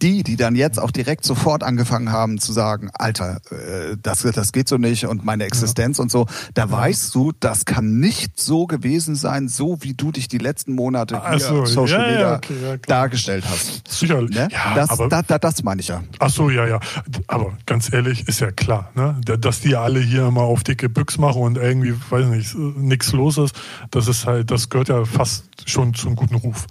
die, 0.01 0.23
die 0.23 0.35
dann 0.35 0.55
jetzt 0.55 0.79
auch 0.79 0.91
direkt 0.91 1.25
sofort 1.25 1.63
angefangen 1.63 2.11
haben 2.11 2.39
zu 2.39 2.53
sagen, 2.53 2.89
Alter, 2.93 3.41
äh, 3.51 3.97
das, 4.01 4.21
das 4.21 4.51
geht 4.51 4.67
so 4.67 4.77
nicht 4.77 5.05
und 5.05 5.25
meine 5.25 5.45
Existenz 5.45 5.97
ja. 5.97 6.03
und 6.03 6.11
so, 6.11 6.25
da 6.53 6.63
ja. 6.63 6.71
weißt 6.71 7.13
du, 7.15 7.31
das 7.39 7.65
kann 7.65 7.99
nicht 7.99 8.39
so 8.39 8.65
gewesen 8.65 9.15
sein, 9.15 9.47
so 9.47 9.77
wie 9.81 9.93
du 9.93 10.11
dich 10.11 10.27
die 10.27 10.37
letzten 10.37 10.73
Monate 10.73 11.21
hier 11.29 11.39
so, 11.39 11.65
Social 11.65 12.01
ja, 12.01 12.07
Media 12.07 12.35
okay, 12.35 12.79
dargestellt 12.87 13.45
hast. 13.49 13.87
Sicherlich. 13.87 14.35
Ne? 14.35 14.47
Ja, 14.51 14.75
das, 14.75 14.89
aber, 14.89 15.09
da, 15.09 15.21
da, 15.21 15.37
das 15.37 15.63
meine 15.63 15.81
ich 15.81 15.87
ja. 15.87 16.03
Ach 16.19 16.29
so, 16.29 16.49
ja, 16.49 16.67
ja. 16.67 16.79
Aber 17.27 17.53
ganz 17.65 17.91
ehrlich, 17.91 18.27
ist 18.27 18.39
ja 18.39 18.51
klar, 18.51 18.91
ne? 18.95 19.19
dass 19.39 19.61
die 19.61 19.75
alle 19.75 19.99
hier 19.99 20.27
immer 20.27 20.41
auf 20.41 20.63
dicke 20.63 20.89
Büchs 20.89 21.17
machen 21.17 21.41
und 21.41 21.57
irgendwie, 21.57 21.93
weiß 22.09 22.25
nicht, 22.27 22.55
nichts 22.55 23.11
los 23.11 23.37
ist, 23.37 23.55
das 23.91 24.07
ist 24.07 24.25
halt, 24.25 24.51
das 24.51 24.69
gehört 24.69 24.89
ja 24.89 25.05
fast 25.05 25.45
schon 25.65 25.93
zum 25.93 26.15
guten 26.15 26.35
Ruf. 26.35 26.67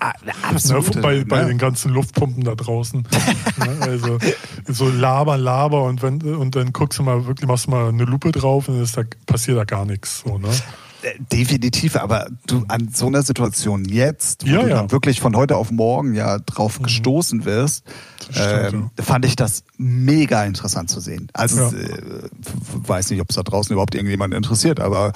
Ah, 0.00 0.12
absolut. 0.42 0.96
ne? 0.96 1.00
Bei, 1.00 1.24
bei 1.24 1.42
ne? 1.42 1.48
den 1.48 1.58
ganzen 1.58 1.92
Luftpumpen 1.92 2.33
Pumpen 2.34 2.44
da 2.44 2.54
draußen. 2.54 3.06
Ne, 3.56 3.76
also 3.82 4.18
so 4.66 4.88
laber, 4.88 5.36
laber 5.36 5.84
und 5.84 6.02
wenn 6.02 6.20
und 6.22 6.56
dann 6.56 6.72
guckst 6.72 6.98
du 6.98 7.04
mal 7.04 7.26
wirklich, 7.26 7.46
machst 7.46 7.66
du 7.66 7.70
mal 7.70 7.88
eine 7.88 8.04
Lupe 8.04 8.32
drauf 8.32 8.68
und 8.68 8.82
ist 8.82 8.96
da, 8.96 9.02
passiert 9.26 9.58
da 9.58 9.64
gar 9.64 9.84
nichts. 9.84 10.24
So, 10.26 10.38
ne? 10.38 10.48
Äh, 11.02 11.12
definitiv, 11.32 11.94
aber 11.96 12.26
du 12.46 12.64
an 12.66 12.88
so 12.92 13.06
einer 13.06 13.22
Situation 13.22 13.84
jetzt, 13.84 14.44
wo 14.44 14.50
ja, 14.50 14.62
du 14.62 14.68
ja. 14.68 14.76
dann 14.76 14.90
wirklich 14.90 15.20
von 15.20 15.36
heute 15.36 15.56
auf 15.56 15.70
morgen 15.70 16.14
ja 16.14 16.38
drauf 16.40 16.80
mhm. 16.80 16.84
gestoßen 16.84 17.44
wirst, 17.44 17.84
stimmt, 18.28 18.90
ja. 18.98 19.04
fand 19.04 19.24
ich 19.24 19.36
das 19.36 19.62
mega 19.76 20.44
interessant 20.44 20.90
zu 20.90 20.98
sehen. 20.98 21.28
Also 21.32 21.62
äh, 21.62 22.28
weiß 22.72 23.10
nicht, 23.10 23.20
ob 23.20 23.30
es 23.30 23.36
da 23.36 23.44
draußen 23.44 23.72
überhaupt 23.72 23.94
irgendjemand 23.94 24.34
interessiert, 24.34 24.80
aber 24.80 25.12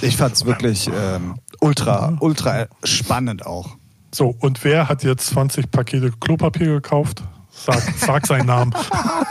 ich 0.00 0.16
fand 0.16 0.34
es 0.34 0.46
wirklich 0.46 0.88
ähm, 0.88 1.34
ultra, 1.60 2.16
ultra 2.20 2.68
spannend 2.84 3.44
auch. 3.44 3.76
So, 4.14 4.34
und 4.40 4.62
wer 4.64 4.88
hat 4.88 5.04
jetzt 5.04 5.26
20 5.28 5.70
Pakete 5.70 6.12
Klopapier 6.20 6.66
gekauft? 6.66 7.22
Sag, 7.50 7.82
sag 7.96 8.26
seinen 8.26 8.46
Namen. 8.46 8.74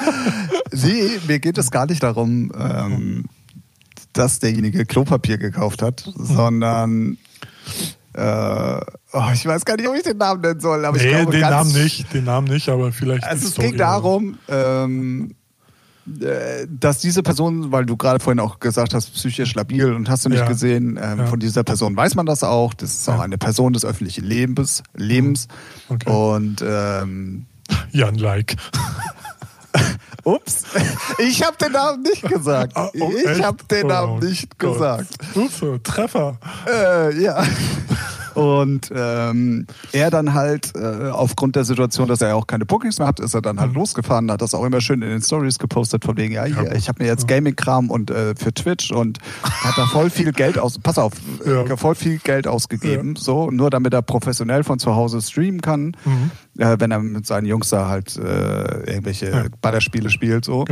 nee, 0.72 1.20
mir 1.28 1.40
geht 1.40 1.58
es 1.58 1.72
gar 1.72 1.86
nicht 1.86 2.02
darum, 2.04 2.52
ähm, 2.58 3.26
dass 4.14 4.40
derjenige 4.40 4.86
Klopapier 4.86 5.38
gekauft 5.38 5.82
hat, 5.82 6.04
sondern 6.16 7.18
äh, 8.14 8.80
oh, 9.14 9.30
ich 9.34 9.46
weiß 9.46 9.66
gar 9.66 9.78
nicht, 9.78 9.88
ob 9.88 9.96
ich 9.96 10.04
den 10.04 10.18
Namen 10.18 10.42
nennen 10.42 10.60
soll. 10.60 10.84
Aber 10.86 10.98
nee, 10.98 11.06
ich 11.06 11.10
glaube, 11.10 11.32
den 11.32 11.42
Namen 11.42 11.72
nicht, 11.74 12.14
den 12.14 12.24
Namen 12.26 12.48
nicht, 12.48 12.70
aber 12.70 12.92
vielleicht. 12.92 13.24
Also 13.24 13.48
es 13.48 13.56
ging 13.56 13.78
darum, 13.78 14.38
ähm, 14.50 15.32
äh, 15.32 15.41
dass 16.70 17.00
diese 17.00 17.24
Person, 17.24 17.72
weil 17.72 17.86
du 17.86 17.98
gerade 17.98 18.20
vorhin 18.20 18.40
auch 18.40 18.60
gesagt 18.60 18.94
hast, 18.94 19.14
psychisch 19.14 19.56
labil 19.56 19.94
und 19.94 20.10
hast 20.10 20.26
du 20.26 20.30
nicht 20.30 20.40
ja. 20.40 20.48
gesehen, 20.48 21.00
ähm, 21.02 21.20
ja. 21.20 21.26
von 21.26 21.40
dieser 21.40 21.64
Person 21.64 21.96
weiß 21.96 22.16
man 22.16 22.26
das 22.26 22.44
auch. 22.44 22.74
Das 22.74 22.92
ist 22.92 23.10
auch 23.10 23.18
ja. 23.18 23.22
eine 23.22 23.38
Person 23.38 23.74
des 23.74 23.86
öffentlichen 23.86 24.26
Lebens. 24.26 24.84
Lebens. 24.96 25.48
Okay. 25.90 26.10
Und 26.10 26.64
ähm, 26.66 27.46
Jan 27.92 28.16
Like. 28.16 28.56
Ups, 30.24 30.66
ich 31.18 31.44
habe 31.44 31.58
den 31.58 31.72
Namen 31.72 32.04
nicht 32.04 32.22
gesagt. 32.22 32.74
Ah, 32.76 32.92
oh, 33.00 33.12
ich 33.12 33.42
habe 33.42 33.64
den 33.64 33.88
Namen 33.88 34.20
oh, 34.22 34.26
nicht 34.26 34.60
Gott. 34.60 34.74
gesagt. 34.74 35.08
Ups, 35.34 35.64
Treffer. 35.84 36.38
Äh, 36.68 37.20
ja. 37.20 37.44
Und 38.34 38.92
ähm, 38.96 39.68
er 39.92 40.10
dann 40.10 40.34
halt, 40.34 40.74
äh, 40.76 41.10
aufgrund 41.10 41.56
der 41.56 41.64
Situation, 41.64 42.08
dass 42.08 42.22
er 42.22 42.30
ja 42.30 42.36
auch 42.36 42.48
keine 42.48 42.66
Bookings 42.66 43.00
mehr 43.00 43.08
hat, 43.08 43.20
ist 43.20 43.34
er 43.34 43.42
dann 43.42 43.60
halt 43.60 43.72
mhm. 43.72 43.78
losgefahren, 43.78 44.32
hat 44.32 44.42
das 44.42 44.54
auch 44.54 44.64
immer 44.64 44.82
schön 44.82 45.02
in 45.02 45.10
den 45.10 45.22
Stories 45.22 45.60
gepostet, 45.60 46.06
von 46.06 46.18
wegen, 46.18 46.34
ja, 46.34 46.46
hier, 46.46 46.64
ja. 46.64 46.76
ich 46.76 46.88
habe 46.88 47.04
mir 47.04 47.10
jetzt 47.10 47.28
Gaming-Kram 47.28 47.90
und 47.90 48.12
äh, 48.12 48.36
für 48.36 48.54
Twitch 48.54 48.92
und 48.92 49.20
hat 49.44 49.78
da 49.78 49.86
voll 49.86 50.10
viel 50.10 50.32
Geld 50.32 50.58
aus, 50.58 50.80
pass 50.80 50.98
auf, 50.98 51.14
ja. 51.46 51.64
äh, 51.64 51.78
voll 51.78 51.96
viel 51.96 52.18
Geld 52.20 52.48
ausgegeben, 52.48 53.16
ja. 53.16 53.22
so, 53.22 53.52
nur 53.52 53.70
damit 53.70 53.94
er 53.94 54.02
professionell 54.02 54.64
von 54.64 54.80
zu 54.80 54.96
Hause 54.96 55.22
streamen 55.22 55.62
kann, 55.62 55.96
mhm. 56.06 56.32
äh, 56.58 56.78
wenn 56.80 56.92
er 56.92 57.00
mit 57.00 57.26
seinen 57.26 57.46
Jungs 57.46 57.70
da 57.70 57.88
halt 57.88 58.18
äh, 58.18 58.92
irgendwelche 58.92 59.30
ja. 59.30 59.44
Ballerspiele 59.62 60.10
spielt, 60.10 60.46
so. 60.46 60.66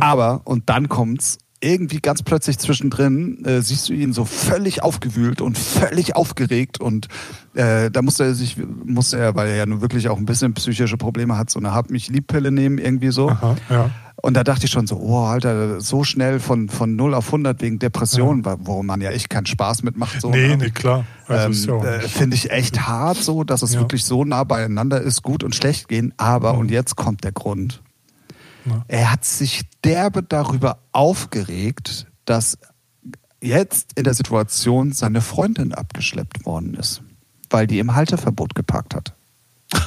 Aber, 0.00 0.42
und 0.44 0.68
dann 0.68 0.88
kommt's, 0.88 1.38
irgendwie 1.62 2.00
ganz 2.00 2.22
plötzlich 2.22 2.58
zwischendrin 2.58 3.44
äh, 3.44 3.62
siehst 3.62 3.88
du 3.88 3.92
ihn 3.92 4.12
so 4.12 4.24
völlig 4.24 4.82
aufgewühlt 4.82 5.40
und 5.40 5.56
völlig 5.56 6.16
aufgeregt 6.16 6.80
und 6.80 7.08
äh, 7.54 7.90
da 7.90 8.02
musste 8.02 8.24
er 8.24 8.34
sich, 8.34 8.56
musste 8.84 9.18
er, 9.18 9.34
weil 9.34 9.48
er 9.48 9.56
ja 9.56 9.66
nun 9.66 9.80
wirklich 9.80 10.08
auch 10.08 10.18
ein 10.18 10.26
bisschen 10.26 10.54
psychische 10.54 10.96
Probleme 10.96 11.38
hat, 11.38 11.50
so 11.50 11.58
eine 11.58 11.72
Hab 11.72 11.90
mich 11.90 12.08
Liebpille 12.08 12.50
nehmen 12.50 12.78
irgendwie 12.78 13.12
so. 13.12 13.30
Aha, 13.30 13.56
ja. 13.70 13.90
Und 14.22 14.34
da 14.34 14.44
dachte 14.44 14.66
ich 14.66 14.70
schon 14.70 14.86
so, 14.86 14.98
oh 14.98 15.24
Alter, 15.24 15.80
so 15.80 16.04
schnell 16.04 16.38
von, 16.38 16.68
von 16.68 16.94
0 16.94 17.14
auf 17.14 17.26
100 17.26 17.60
wegen 17.60 17.80
Depressionen, 17.80 18.44
ja. 18.44 18.56
wo 18.60 18.82
man 18.84 19.00
ja 19.00 19.10
echt 19.10 19.28
keinen 19.28 19.46
Spaß 19.46 19.82
mitmacht. 19.82 20.20
So, 20.20 20.30
nee, 20.30 20.48
ne? 20.48 20.56
nee, 20.58 20.70
klar. 20.70 21.04
Also 21.26 21.80
ähm, 21.80 21.84
äh, 21.84 22.00
Finde 22.00 22.36
ich 22.36 22.52
echt 22.52 22.86
hart 22.86 23.16
so, 23.16 23.42
dass 23.42 23.62
es 23.62 23.74
ja. 23.74 23.80
wirklich 23.80 24.04
so 24.04 24.24
nah 24.24 24.44
beieinander 24.44 25.00
ist, 25.00 25.22
gut 25.22 25.42
und 25.42 25.56
schlecht 25.56 25.88
gehen. 25.88 26.14
Aber, 26.18 26.52
mhm. 26.52 26.60
und 26.60 26.70
jetzt 26.70 26.94
kommt 26.94 27.24
der 27.24 27.32
Grund. 27.32 27.81
Ja. 28.64 28.84
Er 28.88 29.12
hat 29.12 29.24
sich 29.24 29.62
derbe 29.84 30.22
darüber 30.22 30.78
aufgeregt, 30.92 32.06
dass 32.24 32.58
jetzt 33.42 33.92
in 33.94 34.04
der 34.04 34.14
Situation 34.14 34.92
seine 34.92 35.20
Freundin 35.20 35.74
abgeschleppt 35.74 36.46
worden 36.46 36.74
ist, 36.74 37.02
weil 37.50 37.66
die 37.66 37.78
im 37.78 37.94
Halteverbot 37.94 38.54
geparkt 38.54 38.94
hat. 38.94 39.14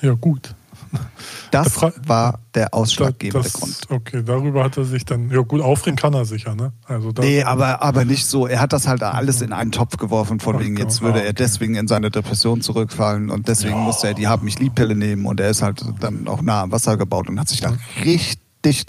ja, 0.00 0.14
gut. 0.14 0.55
Das 1.50 1.80
war 2.06 2.40
der 2.54 2.74
ausschlaggebende 2.74 3.42
das, 3.44 3.52
Grund. 3.52 3.78
Okay, 3.88 4.22
darüber 4.24 4.64
hat 4.64 4.76
er 4.76 4.84
sich 4.84 5.04
dann, 5.04 5.30
ja 5.30 5.40
gut, 5.40 5.60
aufregen 5.60 5.96
kann 5.96 6.14
er 6.14 6.24
sicher, 6.24 6.54
ne? 6.54 6.72
Also 6.86 7.12
nee, 7.18 7.42
aber, 7.42 7.82
aber 7.82 8.04
nicht 8.04 8.26
so. 8.26 8.46
Er 8.46 8.60
hat 8.60 8.72
das 8.72 8.86
halt 8.86 9.02
alles 9.02 9.42
in 9.42 9.52
einen 9.52 9.72
Topf 9.72 9.96
geworfen, 9.96 10.40
von 10.40 10.58
wegen, 10.58 10.76
jetzt 10.76 11.02
würde 11.02 11.22
er 11.22 11.32
deswegen 11.32 11.74
in 11.74 11.88
seine 11.88 12.10
Depression 12.10 12.60
zurückfallen 12.60 13.30
und 13.30 13.48
deswegen 13.48 13.76
ja. 13.76 13.82
musste 13.82 14.08
er 14.08 14.14
die 14.14 14.28
Hab 14.28 14.42
mich 14.42 14.58
Liebpille 14.58 14.94
nehmen 14.94 15.26
und 15.26 15.40
er 15.40 15.50
ist 15.50 15.62
halt 15.62 15.84
dann 16.00 16.28
auch 16.28 16.42
nah 16.42 16.62
am 16.62 16.72
Wasser 16.72 16.96
gebaut 16.96 17.28
und 17.28 17.38
hat 17.38 17.48
sich 17.48 17.60
dann 17.60 17.78
richtig 18.04 18.40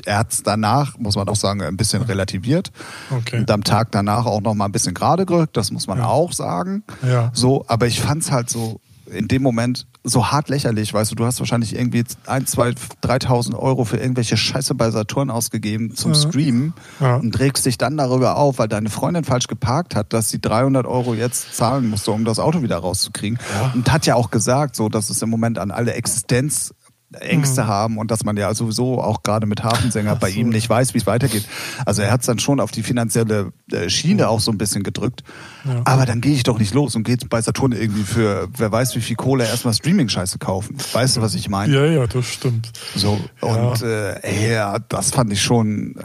er 0.05 0.17
hat 0.17 0.33
es 0.33 0.41
danach, 0.41 0.97
muss 0.97 1.15
man 1.15 1.27
auch 1.27 1.35
sagen, 1.35 1.61
ein 1.61 1.77
bisschen 1.77 2.01
relativiert. 2.01 2.71
Okay. 3.11 3.39
Und 3.39 3.51
am 3.51 3.63
Tag 3.63 3.91
danach 3.91 4.25
auch 4.25 4.41
noch 4.41 4.55
mal 4.55 4.65
ein 4.65 4.71
bisschen 4.71 4.95
gerade 4.95 5.25
gerückt, 5.27 5.55
das 5.55 5.71
muss 5.71 5.85
man 5.85 5.99
ja. 5.99 6.07
auch 6.07 6.31
sagen. 6.31 6.83
Ja. 7.07 7.29
So, 7.33 7.63
aber 7.67 7.85
ich 7.85 8.01
fand 8.01 8.23
es 8.23 8.31
halt 8.31 8.49
so 8.49 8.81
in 9.05 9.27
dem 9.27 9.41
Moment 9.41 9.87
so 10.09 10.31
hart 10.31 10.49
lächerlich, 10.49 10.93
weißt 10.93 11.11
du, 11.11 11.15
du 11.15 11.25
hast 11.25 11.39
wahrscheinlich 11.39 11.75
irgendwie 11.75 12.03
ein, 12.25 12.45
zwei, 12.47 12.69
3.000 13.03 13.55
Euro 13.57 13.85
für 13.85 13.97
irgendwelche 13.97 14.37
Scheiße 14.37 14.75
bei 14.75 14.89
Saturn 14.91 15.29
ausgegeben 15.29 15.95
zum 15.95 16.13
ja. 16.13 16.19
Streamen 16.19 16.73
ja. 16.99 17.17
und 17.17 17.37
regst 17.39 17.65
dich 17.65 17.77
dann 17.77 17.97
darüber 17.97 18.37
auf, 18.37 18.59
weil 18.59 18.67
deine 18.67 18.89
Freundin 18.89 19.23
falsch 19.23 19.47
geparkt 19.47 19.95
hat, 19.95 20.13
dass 20.13 20.29
sie 20.29 20.39
300 20.39 20.85
Euro 20.85 21.13
jetzt 21.13 21.55
zahlen 21.55 21.89
musste, 21.89 22.11
um 22.11 22.25
das 22.25 22.39
Auto 22.39 22.61
wieder 22.61 22.77
rauszukriegen. 22.77 23.39
Ja. 23.53 23.71
Und 23.73 23.91
hat 23.91 24.05
ja 24.05 24.15
auch 24.15 24.31
gesagt, 24.31 24.75
so, 24.75 24.89
dass 24.89 25.09
es 25.09 25.21
im 25.21 25.29
Moment 25.29 25.59
an 25.59 25.71
alle 25.71 25.93
Existenz 25.93 26.73
Ängste 27.13 27.63
mhm. 27.63 27.67
haben 27.67 27.97
und 27.97 28.11
dass 28.11 28.25
man 28.25 28.35
ja 28.35 28.53
sowieso 28.53 29.01
auch 29.01 29.23
gerade 29.23 29.47
mit 29.47 29.63
Hafensänger 29.63 30.15
bei 30.17 30.29
ihm 30.29 30.49
nicht 30.49 30.69
weiß, 30.69 30.93
wie 30.93 30.97
es 30.97 31.07
weitergeht. 31.07 31.47
Also 31.85 32.01
er 32.01 32.11
hat 32.11 32.21
es 32.21 32.27
dann 32.27 32.39
schon 32.39 32.59
auf 32.59 32.71
die 32.71 32.83
finanzielle 32.83 33.53
äh, 33.71 33.89
Schiene 33.89 34.23
mhm. 34.23 34.29
auch 34.29 34.39
so 34.41 34.51
ein 34.51 34.57
bisschen 34.57 34.83
gedrückt. 34.83 35.23
Ja. 35.63 35.81
Aber 35.85 36.05
dann 36.05 36.19
gehe 36.19 36.33
ich 36.33 36.43
doch 36.43 36.59
nicht 36.59 36.73
los 36.73 36.95
und 36.95 37.03
gehe 37.03 37.15
bei 37.29 37.41
Saturn 37.41 37.71
irgendwie 37.71 38.03
für 38.03 38.49
wer 38.57 38.71
weiß 38.71 38.95
wie 38.95 39.01
viel 39.01 39.15
Kohle 39.15 39.45
erstmal 39.45 39.73
Streaming-Scheiße 39.73 40.37
kaufen. 40.37 40.77
Weißt 40.91 41.17
du, 41.17 41.21
was 41.21 41.33
ich 41.33 41.49
meine? 41.49 41.73
Ja, 41.73 41.85
ja, 41.85 42.07
das 42.07 42.25
stimmt. 42.25 42.71
So, 42.95 43.19
und 43.39 43.81
ja. 43.81 44.11
äh, 44.13 44.51
ja, 44.51 44.79
das 44.79 45.11
fand 45.11 45.31
ich 45.31 45.41
schon, 45.41 45.95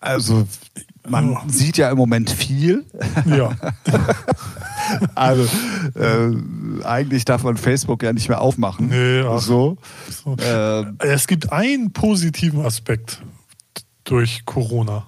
also 0.00 0.46
man 1.06 1.36
oh. 1.36 1.38
sieht 1.46 1.76
ja 1.76 1.90
im 1.90 1.98
Moment 1.98 2.30
viel. 2.30 2.84
Ja. 3.26 3.52
also 5.14 5.48
äh, 5.94 6.84
eigentlich 6.84 7.24
darf 7.24 7.42
man 7.42 7.56
Facebook 7.56 8.02
ja 8.02 8.12
nicht 8.12 8.28
mehr 8.28 8.40
aufmachen. 8.40 8.88
Nee, 8.88 9.22
ach, 9.22 9.40
so. 9.40 9.76
so. 10.24 10.36
Äh, 10.36 10.84
es 11.06 11.26
gibt 11.26 11.52
einen 11.52 11.92
positiven 11.92 12.64
Aspekt 12.64 13.22
durch 14.04 14.44
Corona. 14.44 15.06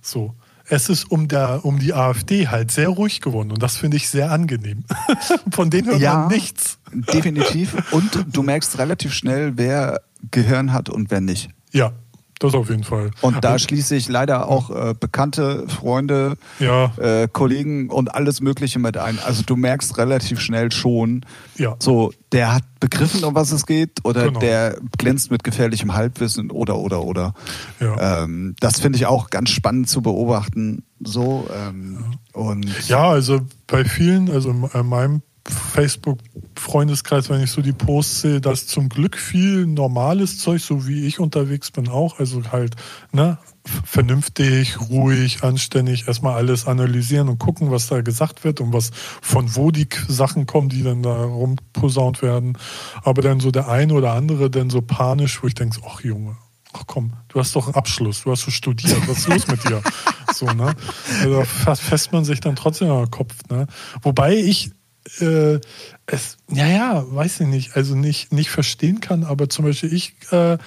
So. 0.00 0.34
Es 0.66 0.88
ist 0.88 1.10
um, 1.10 1.28
der, 1.28 1.64
um 1.64 1.78
die 1.78 1.92
AfD 1.92 2.48
halt 2.48 2.70
sehr 2.70 2.88
ruhig 2.88 3.20
geworden 3.20 3.52
und 3.52 3.62
das 3.62 3.76
finde 3.76 3.98
ich 3.98 4.08
sehr 4.08 4.30
angenehm. 4.30 4.84
Von 5.50 5.68
denen 5.68 5.88
hört 5.88 6.00
ja, 6.00 6.14
man 6.14 6.28
nichts. 6.28 6.78
Definitiv. 6.90 7.92
Und 7.92 8.26
du 8.32 8.42
merkst 8.42 8.78
relativ 8.78 9.12
schnell, 9.12 9.52
wer 9.56 10.00
Gehirn 10.30 10.72
hat 10.72 10.88
und 10.88 11.10
wer 11.10 11.20
nicht. 11.20 11.50
Ja, 11.72 11.92
das 12.40 12.54
auf 12.54 12.68
jeden 12.68 12.84
Fall. 12.84 13.10
Und 13.20 13.44
da 13.44 13.58
schließe 13.58 13.94
ich 13.94 14.08
leider 14.08 14.48
auch 14.48 14.70
äh, 14.70 14.94
bekannte 14.98 15.66
Freunde, 15.68 16.36
ja. 16.58 16.92
äh, 16.96 17.28
Kollegen 17.28 17.90
und 17.90 18.14
alles 18.14 18.40
Mögliche 18.40 18.78
mit 18.78 18.96
ein. 18.96 19.18
Also 19.24 19.42
du 19.44 19.56
merkst 19.56 19.98
relativ 19.98 20.40
schnell 20.40 20.72
schon, 20.72 21.24
ja. 21.56 21.76
so 21.78 22.12
der 22.32 22.54
hat 22.54 22.64
begriffen, 22.80 23.24
um 23.24 23.34
was 23.34 23.52
es 23.52 23.66
geht, 23.66 24.04
oder 24.04 24.26
genau. 24.26 24.40
der 24.40 24.78
glänzt 24.98 25.30
mit 25.30 25.44
gefährlichem 25.44 25.94
Halbwissen 25.94 26.50
oder 26.50 26.76
oder 26.76 27.04
oder. 27.04 27.34
Ja. 27.80 28.24
Ähm, 28.24 28.56
das 28.60 28.80
finde 28.80 28.96
ich 28.96 29.06
auch 29.06 29.30
ganz 29.30 29.50
spannend 29.50 29.88
zu 29.88 30.02
beobachten. 30.02 30.84
So 31.00 31.46
ähm, 31.54 32.16
und 32.32 32.88
ja, 32.88 33.08
also 33.08 33.40
bei 33.66 33.84
vielen, 33.84 34.30
also 34.30 34.50
in 34.50 34.86
meinem 34.86 35.22
Facebook-Freundeskreis, 35.46 37.28
wenn 37.28 37.42
ich 37.42 37.50
so 37.50 37.60
die 37.60 37.72
Posts 37.72 38.20
sehe, 38.20 38.40
dass 38.40 38.66
zum 38.66 38.88
Glück 38.88 39.16
viel 39.16 39.66
normales 39.66 40.38
Zeug, 40.38 40.62
so 40.62 40.86
wie 40.86 41.06
ich 41.06 41.20
unterwegs 41.20 41.70
bin, 41.70 41.88
auch. 41.88 42.18
Also 42.18 42.42
halt, 42.50 42.76
ne, 43.12 43.38
vernünftig, 43.84 44.80
ruhig, 44.80 45.42
anständig, 45.42 46.06
erstmal 46.08 46.34
alles 46.34 46.66
analysieren 46.66 47.28
und 47.28 47.38
gucken, 47.38 47.70
was 47.70 47.88
da 47.88 48.00
gesagt 48.00 48.44
wird 48.44 48.60
und 48.60 48.72
was 48.72 48.90
von 49.22 49.54
wo 49.54 49.70
die 49.70 49.88
Sachen 50.08 50.46
kommen, 50.46 50.68
die 50.68 50.82
dann 50.82 51.02
da 51.02 51.24
rumposaunt 51.24 52.22
werden. 52.22 52.56
Aber 53.02 53.22
dann 53.22 53.40
so 53.40 53.50
der 53.50 53.68
eine 53.68 53.92
oder 53.94 54.12
andere 54.12 54.50
dann 54.50 54.70
so 54.70 54.80
panisch, 54.80 55.42
wo 55.42 55.46
ich 55.46 55.54
denke, 55.54 55.80
ach 55.86 56.00
Junge, 56.00 56.36
ach 56.72 56.84
komm, 56.86 57.14
du 57.28 57.38
hast 57.38 57.54
doch 57.54 57.66
einen 57.66 57.74
Abschluss, 57.74 58.22
du 58.22 58.30
hast 58.30 58.42
so 58.42 58.50
studiert, 58.50 59.08
was 59.08 59.18
ist 59.18 59.28
los 59.28 59.46
mit 59.48 59.64
dir? 59.64 59.82
So, 60.32 60.46
ne? 60.46 60.74
Also 61.20 61.44
fest 61.44 62.10
man 62.10 62.24
sich 62.24 62.40
dann 62.40 62.56
trotzdem 62.56 62.90
am 62.90 63.08
Kopf, 63.08 63.36
ne? 63.50 63.68
Wobei 64.02 64.34
ich 64.34 64.72
äh, 65.20 65.60
es, 66.06 66.38
ja, 66.50 66.66
ja, 66.66 67.04
weiß 67.06 67.40
ich 67.40 67.46
nicht, 67.46 67.76
also 67.76 67.94
nicht, 67.94 68.32
nicht 68.32 68.50
verstehen 68.50 69.00
kann, 69.00 69.24
aber 69.24 69.48
zum 69.48 69.64
Beispiel 69.64 69.92
ich 69.92 70.14
äh, 70.30 70.58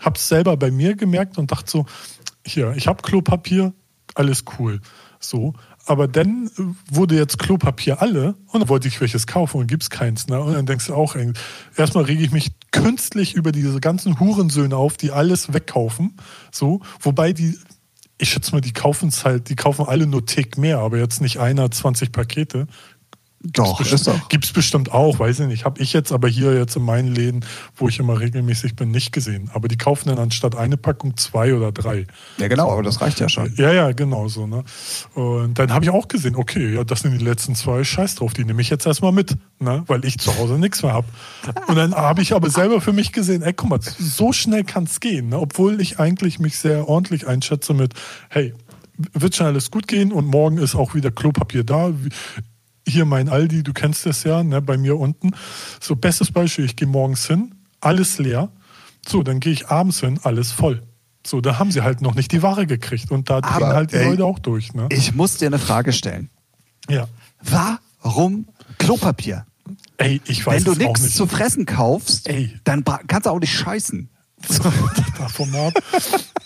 habe 0.00 0.16
es 0.16 0.28
selber 0.28 0.56
bei 0.56 0.70
mir 0.70 0.94
gemerkt 0.94 1.38
und 1.38 1.52
dachte 1.52 1.70
so, 1.70 1.86
hier, 2.44 2.74
ich 2.76 2.86
habe 2.86 3.02
Klopapier, 3.02 3.72
alles 4.14 4.44
cool. 4.58 4.80
So, 5.18 5.54
aber 5.86 6.08
dann 6.08 6.50
wurde 6.90 7.16
jetzt 7.16 7.38
Klopapier 7.38 8.02
alle 8.02 8.34
und 8.48 8.68
wollte 8.68 8.88
ich 8.88 9.00
welches 9.00 9.26
kaufen 9.26 9.60
und 9.60 9.66
gibt 9.66 9.84
es 9.84 9.90
keins. 9.90 10.26
Ne? 10.26 10.40
Und 10.40 10.52
dann 10.52 10.66
denkst 10.66 10.86
du 10.86 10.94
auch, 10.94 11.16
erstmal 11.76 12.04
rege 12.04 12.22
ich 12.22 12.32
mich 12.32 12.52
künstlich 12.72 13.34
über 13.34 13.52
diese 13.52 13.80
ganzen 13.80 14.20
Hurensöhne 14.20 14.76
auf, 14.76 14.96
die 14.96 15.12
alles 15.12 15.52
wegkaufen. 15.52 16.16
So, 16.52 16.80
wobei 17.00 17.32
die, 17.32 17.58
ich 18.18 18.30
schätze 18.30 18.52
mal, 18.52 18.60
die 18.60 18.72
kaufen 18.72 19.08
es 19.08 19.24
halt, 19.24 19.48
die 19.48 19.56
kaufen 19.56 19.86
alle 19.86 20.06
nur 20.06 20.26
Tick 20.26 20.58
mehr, 20.58 20.78
aber 20.78 20.98
jetzt 20.98 21.20
nicht 21.20 21.38
einer 21.38 21.70
20 21.70 22.12
Pakete. 22.12 22.66
Doch, 23.40 23.78
gibt's 23.78 23.92
ist 23.92 24.06
doch. 24.06 24.28
Gibt 24.28 24.44
es 24.44 24.52
bestimmt 24.52 24.92
auch, 24.92 25.18
weiß 25.18 25.40
ich 25.40 25.46
nicht. 25.46 25.64
Habe 25.64 25.80
ich 25.80 25.92
jetzt 25.92 26.10
aber 26.10 26.26
hier 26.26 26.54
jetzt 26.54 26.74
in 26.76 26.82
meinen 26.82 27.14
Läden, 27.14 27.44
wo 27.76 27.88
ich 27.88 27.98
immer 27.98 28.18
regelmäßig 28.18 28.76
bin, 28.76 28.90
nicht 28.90 29.12
gesehen. 29.12 29.50
Aber 29.52 29.68
die 29.68 29.76
kaufen 29.76 30.08
dann 30.08 30.18
anstatt 30.18 30.56
eine 30.56 30.76
Packung 30.76 31.16
zwei 31.16 31.54
oder 31.54 31.70
drei. 31.70 32.06
Ja, 32.38 32.48
genau, 32.48 32.66
so. 32.66 32.72
aber 32.72 32.82
das 32.82 33.00
reicht 33.00 33.20
ja 33.20 33.28
schon. 33.28 33.52
Ja, 33.56 33.72
ja, 33.72 33.92
genau 33.92 34.28
so. 34.28 34.46
Ne? 34.46 34.64
Und 35.14 35.58
dann 35.58 35.72
habe 35.72 35.84
ich 35.84 35.90
auch 35.90 36.08
gesehen, 36.08 36.34
okay, 36.34 36.74
ja, 36.74 36.82
das 36.82 37.00
sind 37.00 37.12
die 37.12 37.24
letzten 37.24 37.54
zwei, 37.54 37.84
scheiß 37.84 38.16
drauf, 38.16 38.32
die 38.32 38.44
nehme 38.44 38.62
ich 38.62 38.70
jetzt 38.70 38.86
erstmal 38.86 39.12
mit, 39.12 39.36
ne? 39.58 39.84
weil 39.86 40.04
ich 40.04 40.18
zu 40.18 40.36
Hause 40.38 40.54
nichts 40.54 40.82
mehr 40.82 40.94
habe. 40.94 41.06
Und 41.68 41.76
dann 41.76 41.94
habe 41.94 42.22
ich 42.22 42.34
aber 42.34 42.50
selber 42.50 42.80
für 42.80 42.92
mich 42.92 43.12
gesehen, 43.12 43.42
ey, 43.42 43.52
guck 43.52 43.68
mal, 43.68 43.80
so 43.80 44.32
schnell 44.32 44.64
kann 44.64 44.84
es 44.84 44.98
gehen. 44.98 45.28
Ne? 45.28 45.38
Obwohl 45.38 45.80
ich 45.80 46.00
eigentlich 46.00 46.38
mich 46.38 46.58
sehr 46.58 46.88
ordentlich 46.88 47.28
einschätze 47.28 47.74
mit, 47.74 47.94
hey, 48.30 48.54
wird 49.12 49.36
schon 49.36 49.46
alles 49.46 49.70
gut 49.70 49.86
gehen 49.86 50.10
und 50.10 50.26
morgen 50.26 50.56
ist 50.56 50.74
auch 50.74 50.94
wieder 50.94 51.10
Klopapier 51.10 51.64
da 51.64 51.92
hier 52.86 53.04
mein 53.04 53.28
Aldi, 53.28 53.62
du 53.62 53.72
kennst 53.72 54.06
das 54.06 54.24
ja, 54.24 54.42
ne, 54.42 54.62
bei 54.62 54.76
mir 54.78 54.98
unten. 54.98 55.32
So, 55.80 55.96
bestes 55.96 56.30
Beispiel, 56.30 56.64
ich 56.64 56.76
gehe 56.76 56.88
morgens 56.88 57.26
hin, 57.26 57.54
alles 57.80 58.18
leer. 58.18 58.50
So, 59.06 59.22
dann 59.22 59.40
gehe 59.40 59.52
ich 59.52 59.68
abends 59.68 60.00
hin, 60.00 60.18
alles 60.22 60.52
voll. 60.52 60.82
So, 61.26 61.40
da 61.40 61.58
haben 61.58 61.72
sie 61.72 61.82
halt 61.82 62.00
noch 62.02 62.14
nicht 62.14 62.32
die 62.32 62.42
Ware 62.42 62.66
gekriegt 62.66 63.10
und 63.10 63.28
da 63.30 63.40
drehen 63.40 63.66
halt 63.66 63.92
die 63.92 63.96
ey, 63.96 64.10
Leute 64.10 64.24
auch 64.24 64.38
durch. 64.38 64.74
Ne? 64.74 64.88
Ich 64.90 65.14
muss 65.14 65.36
dir 65.38 65.46
eine 65.46 65.58
Frage 65.58 65.92
stellen. 65.92 66.30
Ja. 66.88 67.08
Warum 67.42 68.46
Klopapier? 68.78 69.44
Ey, 69.96 70.20
ich 70.26 70.46
weiß 70.46 70.64
Wenn 70.64 70.74
du 70.74 70.78
nichts 70.78 71.14
zu 71.14 71.26
fressen 71.26 71.66
kaufst, 71.66 72.28
ey. 72.28 72.52
dann 72.64 72.84
kannst 72.84 73.26
du 73.26 73.30
auch 73.30 73.40
nicht 73.40 73.54
scheißen. 73.54 74.08
Format. 75.28 75.74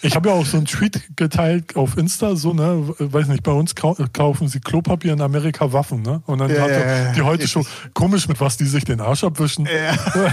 Ich 0.02 0.16
habe 0.16 0.30
ja 0.30 0.34
auch 0.34 0.46
so 0.46 0.56
einen 0.56 0.64
Tweet 0.64 1.14
geteilt 1.14 1.76
auf 1.76 1.98
Insta, 1.98 2.34
so, 2.34 2.54
ne, 2.54 2.88
weiß 2.98 3.28
nicht, 3.28 3.42
bei 3.42 3.52
uns 3.52 3.74
kaufen 3.74 4.48
sie 4.48 4.58
Klopapier 4.58 5.12
in 5.12 5.20
Amerika 5.20 5.74
Waffen, 5.74 6.00
ne? 6.00 6.22
Und 6.24 6.38
dann 6.38 6.48
ja, 6.50 6.62
hat 6.62 6.70
ja, 6.70 7.12
die 7.12 7.20
heute 7.20 7.46
schon 7.46 7.66
komisch, 7.92 8.26
mit 8.26 8.40
was 8.40 8.56
die 8.56 8.64
sich 8.64 8.84
den 8.84 9.02
Arsch 9.02 9.24
abwischen. 9.24 9.66
Ja. 9.66 10.32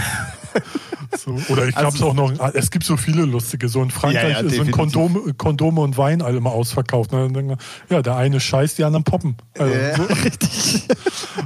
So, 1.18 1.32
oder 1.48 1.66
ich 1.66 1.74
glaube 1.74 1.96
es 1.96 2.02
also, 2.02 2.08
auch 2.08 2.14
noch, 2.14 2.54
es 2.54 2.70
gibt 2.70 2.84
so 2.84 2.96
viele 2.96 3.22
lustige. 3.24 3.68
So 3.68 3.82
in 3.82 3.90
Frankreich 3.90 4.36
ja, 4.36 4.42
ja, 4.42 4.48
sind 4.48 4.70
Kondome, 4.70 5.34
Kondome 5.34 5.80
und 5.80 5.98
Wein 5.98 6.22
alle 6.22 6.40
mal 6.40 6.50
ausverkauft. 6.50 7.12
Ne? 7.12 7.56
Ja, 7.90 8.02
der 8.02 8.16
eine 8.16 8.38
scheißt, 8.38 8.78
die 8.78 8.84
anderen 8.84 9.04
poppen. 9.04 9.36
Also, 9.58 9.74
ja, 9.74 9.96
so. 9.96 10.02
richtig. 10.24 10.88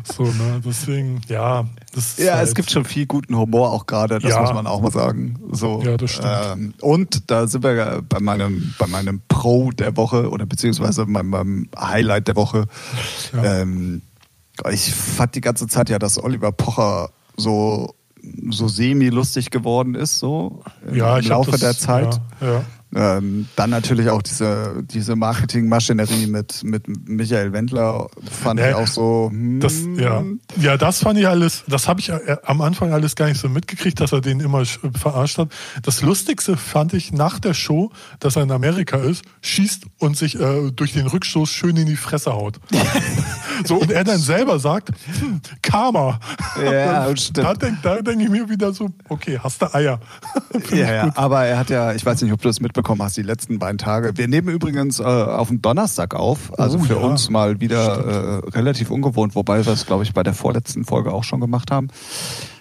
So, 0.05 0.25
ne? 0.25 0.63
Deswegen, 0.65 1.23
ja. 1.29 1.67
ja, 2.19 2.35
halt 2.35 2.49
es 2.49 2.55
gibt 2.55 2.71
schon 2.71 2.85
viel 2.85 3.07
guten 3.07 3.37
Humor 3.37 3.73
auch 3.73 3.87
gerade, 3.87 4.19
das 4.19 4.31
ja. 4.31 4.41
muss 4.41 4.53
man 4.53 4.67
auch 4.67 4.83
mal 4.83 4.93
sagen. 4.93 5.39
So, 5.51 5.83
ja, 5.83 5.97
das 5.97 6.11
stimmt. 6.11 6.29
Ähm, 6.53 6.75
und 6.81 7.31
da 7.31 7.47
sind 7.47 7.65
wir 7.65 8.03
bei 8.07 8.21
meinem, 8.21 8.75
bei 8.79 8.87
meinem 8.87 9.23
Pro 9.29 9.71
der 9.71 9.97
Woche 9.97 10.29
oder 10.29 10.45
beziehungsweise 10.45 11.07
meinem, 11.07 11.31
meinem 11.31 11.69
Highlight 11.79 12.29
der 12.29 12.37
Woche. 12.37 12.67
Ähm, 13.43 14.03
ich 14.71 14.95
fand 14.95 15.35
die 15.35 15.41
ganze 15.41 15.67
Zeit 15.67 15.89
ja, 15.89 15.99
dass 15.99 16.23
Oliver 16.23 16.53
Pocher 16.53 17.11
so 17.37 17.95
so 18.51 18.69
semi-lustig 18.69 19.51
geworden 19.51 19.95
ist, 19.95 20.19
so 20.19 20.63
ja, 20.93 21.19
im 21.19 21.27
Laufe 21.27 21.53
das, 21.53 21.61
der 21.61 21.77
Zeit. 21.77 22.21
Ja, 22.41 22.53
ja. 22.53 22.65
Ähm, 22.95 23.49
dann 23.57 23.71
natürlich 23.71 24.11
auch 24.11 24.21
diese, 24.21 24.83
diese 24.83 25.17
Marketingmaschinerie 25.17 26.27
mit, 26.27 26.63
mit 26.63 27.09
Michael 27.09 27.53
Wendler 27.55 28.09
fand 28.31 28.61
ja, 28.61 28.69
ich 28.69 28.75
auch 28.75 28.87
so. 28.87 29.31
Hm. 29.33 29.61
Das, 29.61 29.81
ja. 29.97 30.23
ja, 30.61 30.77
das 30.77 31.01
fand 31.01 31.19
ich 31.19 31.27
alles, 31.27 31.65
das 31.67 31.89
habe 31.89 32.01
ich 32.01 32.11
äh, 32.11 32.37
am 32.45 32.61
Anfang 32.61 32.93
alles 32.93 33.17
gar 33.17 33.29
nicht 33.29 33.41
so 33.41 33.49
mitgekriegt, 33.49 33.99
dass 34.01 34.13
er 34.13 34.21
den 34.21 34.41
immer 34.41 34.65
verarscht 34.67 35.39
hat. 35.39 35.49
Das 35.83 36.03
Lustigste 36.03 36.59
fand 36.59 36.93
ich 36.93 37.13
nach 37.13 37.39
der 37.39 37.55
Show, 37.55 37.91
dass 38.21 38.37
er 38.37 38.43
in 38.43 38.51
Amerika 38.51 38.99
ist, 38.99 39.25
schießt 39.41 39.87
und 39.99 40.19
sich 40.19 40.39
äh, 40.39 40.71
durch 40.71 40.93
den 40.93 41.07
Rückstoß 41.07 41.49
schön 41.49 41.77
in 41.79 41.87
die 41.87 41.97
Fresse 41.97 42.35
haut. 42.35 42.61
so, 43.65 43.77
und 43.77 43.91
er 43.91 44.05
dann 44.05 44.19
selber 44.19 44.59
sagt, 44.59 44.91
hm, 45.19 45.41
Karma. 45.63 46.21
Ja, 46.63 47.17
stimmt. 47.17 47.47
Da 47.47 47.55
denke 47.55 48.03
denk 48.03 48.21
ich 48.21 48.29
mir 48.29 48.51
wieder 48.51 48.75
so, 48.75 48.91
okay, 49.09 49.39
hast 49.43 49.63
du 49.63 49.75
Eier. 49.75 49.99
ja, 50.71 50.93
ja, 50.93 51.13
aber 51.15 51.47
er 51.47 51.59
hat 51.59 51.71
ja, 51.71 51.95
ich 51.95 52.05
weiß 52.05 52.21
nicht, 52.21 52.33
ob 52.33 52.43
du 52.43 52.49
das 52.49 52.61
mitbekommen 52.61 52.82
mitbekommen 52.83 53.03
hast, 53.03 53.17
die 53.17 53.23
letzten 53.23 53.59
beiden 53.59 53.79
Tage. 53.79 54.17
Wir 54.17 54.27
nehmen 54.27 54.49
übrigens 54.49 54.99
äh, 54.99 55.05
auf 55.05 55.49
den 55.49 55.63
Donnerstag 55.63 56.15
auf, 56.15 56.59
also 56.59 56.79
oh, 56.79 56.83
für 56.83 56.95
ja. 56.95 57.01
uns 57.01 57.31
mal 57.31 57.61
wieder 57.61 58.43
äh, 58.45 58.51
relativ 58.51 58.91
ungewohnt, 58.91 59.37
wobei 59.37 59.65
wir 59.65 59.73
es, 59.73 59.87
glaube 59.87 60.03
ich, 60.03 60.13
bei 60.13 60.25
der 60.25 60.35
vorletzten 60.35 60.85
Folge 60.85 61.13
auch 61.13 61.23
schon 61.23 61.41
gemacht 61.41 61.71
haben. 61.71 61.89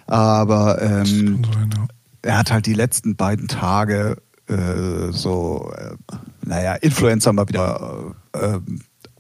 Aber 0.06 0.80
ähm, 0.82 1.44
sein, 1.44 1.70
ja. 1.76 1.86
er 2.22 2.38
hat 2.38 2.52
halt 2.52 2.68
die 2.68 2.74
letzten 2.74 3.16
beiden 3.16 3.48
Tage 3.48 4.18
äh, 4.48 5.12
so, 5.12 5.72
äh, 5.76 5.96
naja, 6.46 6.76
Influencer 6.76 7.34
mal 7.34 7.50
wieder 7.50 8.14
äh, 8.34 8.60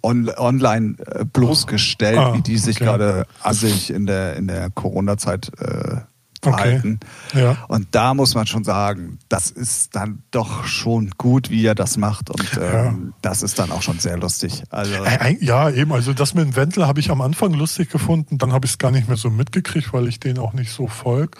on, 0.03 0.29
online 0.37 0.97
äh, 0.99 1.25
bloßgestellt, 1.25 2.17
ah, 2.17 2.33
wie 2.35 2.41
die 2.41 2.57
sich 2.57 2.77
okay. 2.77 2.85
gerade 2.85 3.25
assig 3.41 3.89
in 3.89 4.05
der, 4.05 4.35
in 4.35 4.47
der 4.47 4.69
Corona-Zeit 4.69 5.51
äh, 5.59 6.01
verhalten. 6.41 6.99
Okay. 7.30 7.41
Ja. 7.41 7.58
Und 7.67 7.88
da 7.91 8.13
muss 8.13 8.36
man 8.36 8.47
schon 8.47 8.63
sagen, 8.63 9.19
das 9.30 9.51
ist 9.51 9.95
dann 9.95 10.23
doch 10.32 10.65
schon 10.65 11.12
gut, 11.17 11.49
wie 11.49 11.65
er 11.65 11.75
das 11.75 11.97
macht. 11.97 12.30
Und 12.30 12.60
ähm, 12.60 12.62
ja. 12.62 12.93
das 13.21 13.43
ist 13.43 13.60
dann 13.60 13.71
auch 13.71 13.82
schon 13.82 13.99
sehr 13.99 14.17
lustig. 14.17 14.63
Also 14.69 14.93
ja, 15.39 15.69
eben. 15.69 15.93
Also 15.93 16.13
das 16.13 16.34
mit 16.34 16.45
dem 16.45 16.56
Wendel 16.56 16.88
habe 16.88 16.99
ich 16.99 17.12
am 17.12 17.21
Anfang 17.21 17.54
lustig 17.54 17.89
gefunden. 17.89 18.38
Dann 18.38 18.54
habe 18.54 18.65
ich 18.65 18.73
es 18.73 18.77
gar 18.77 18.91
nicht 18.91 19.08
mehr 19.08 19.17
so 19.17 19.30
mitgekriegt, 19.30 19.93
weil 19.93 20.08
ich 20.08 20.19
den 20.19 20.39
auch 20.39 20.54
nicht 20.54 20.71
so 20.71 20.88
folge. 20.88 21.38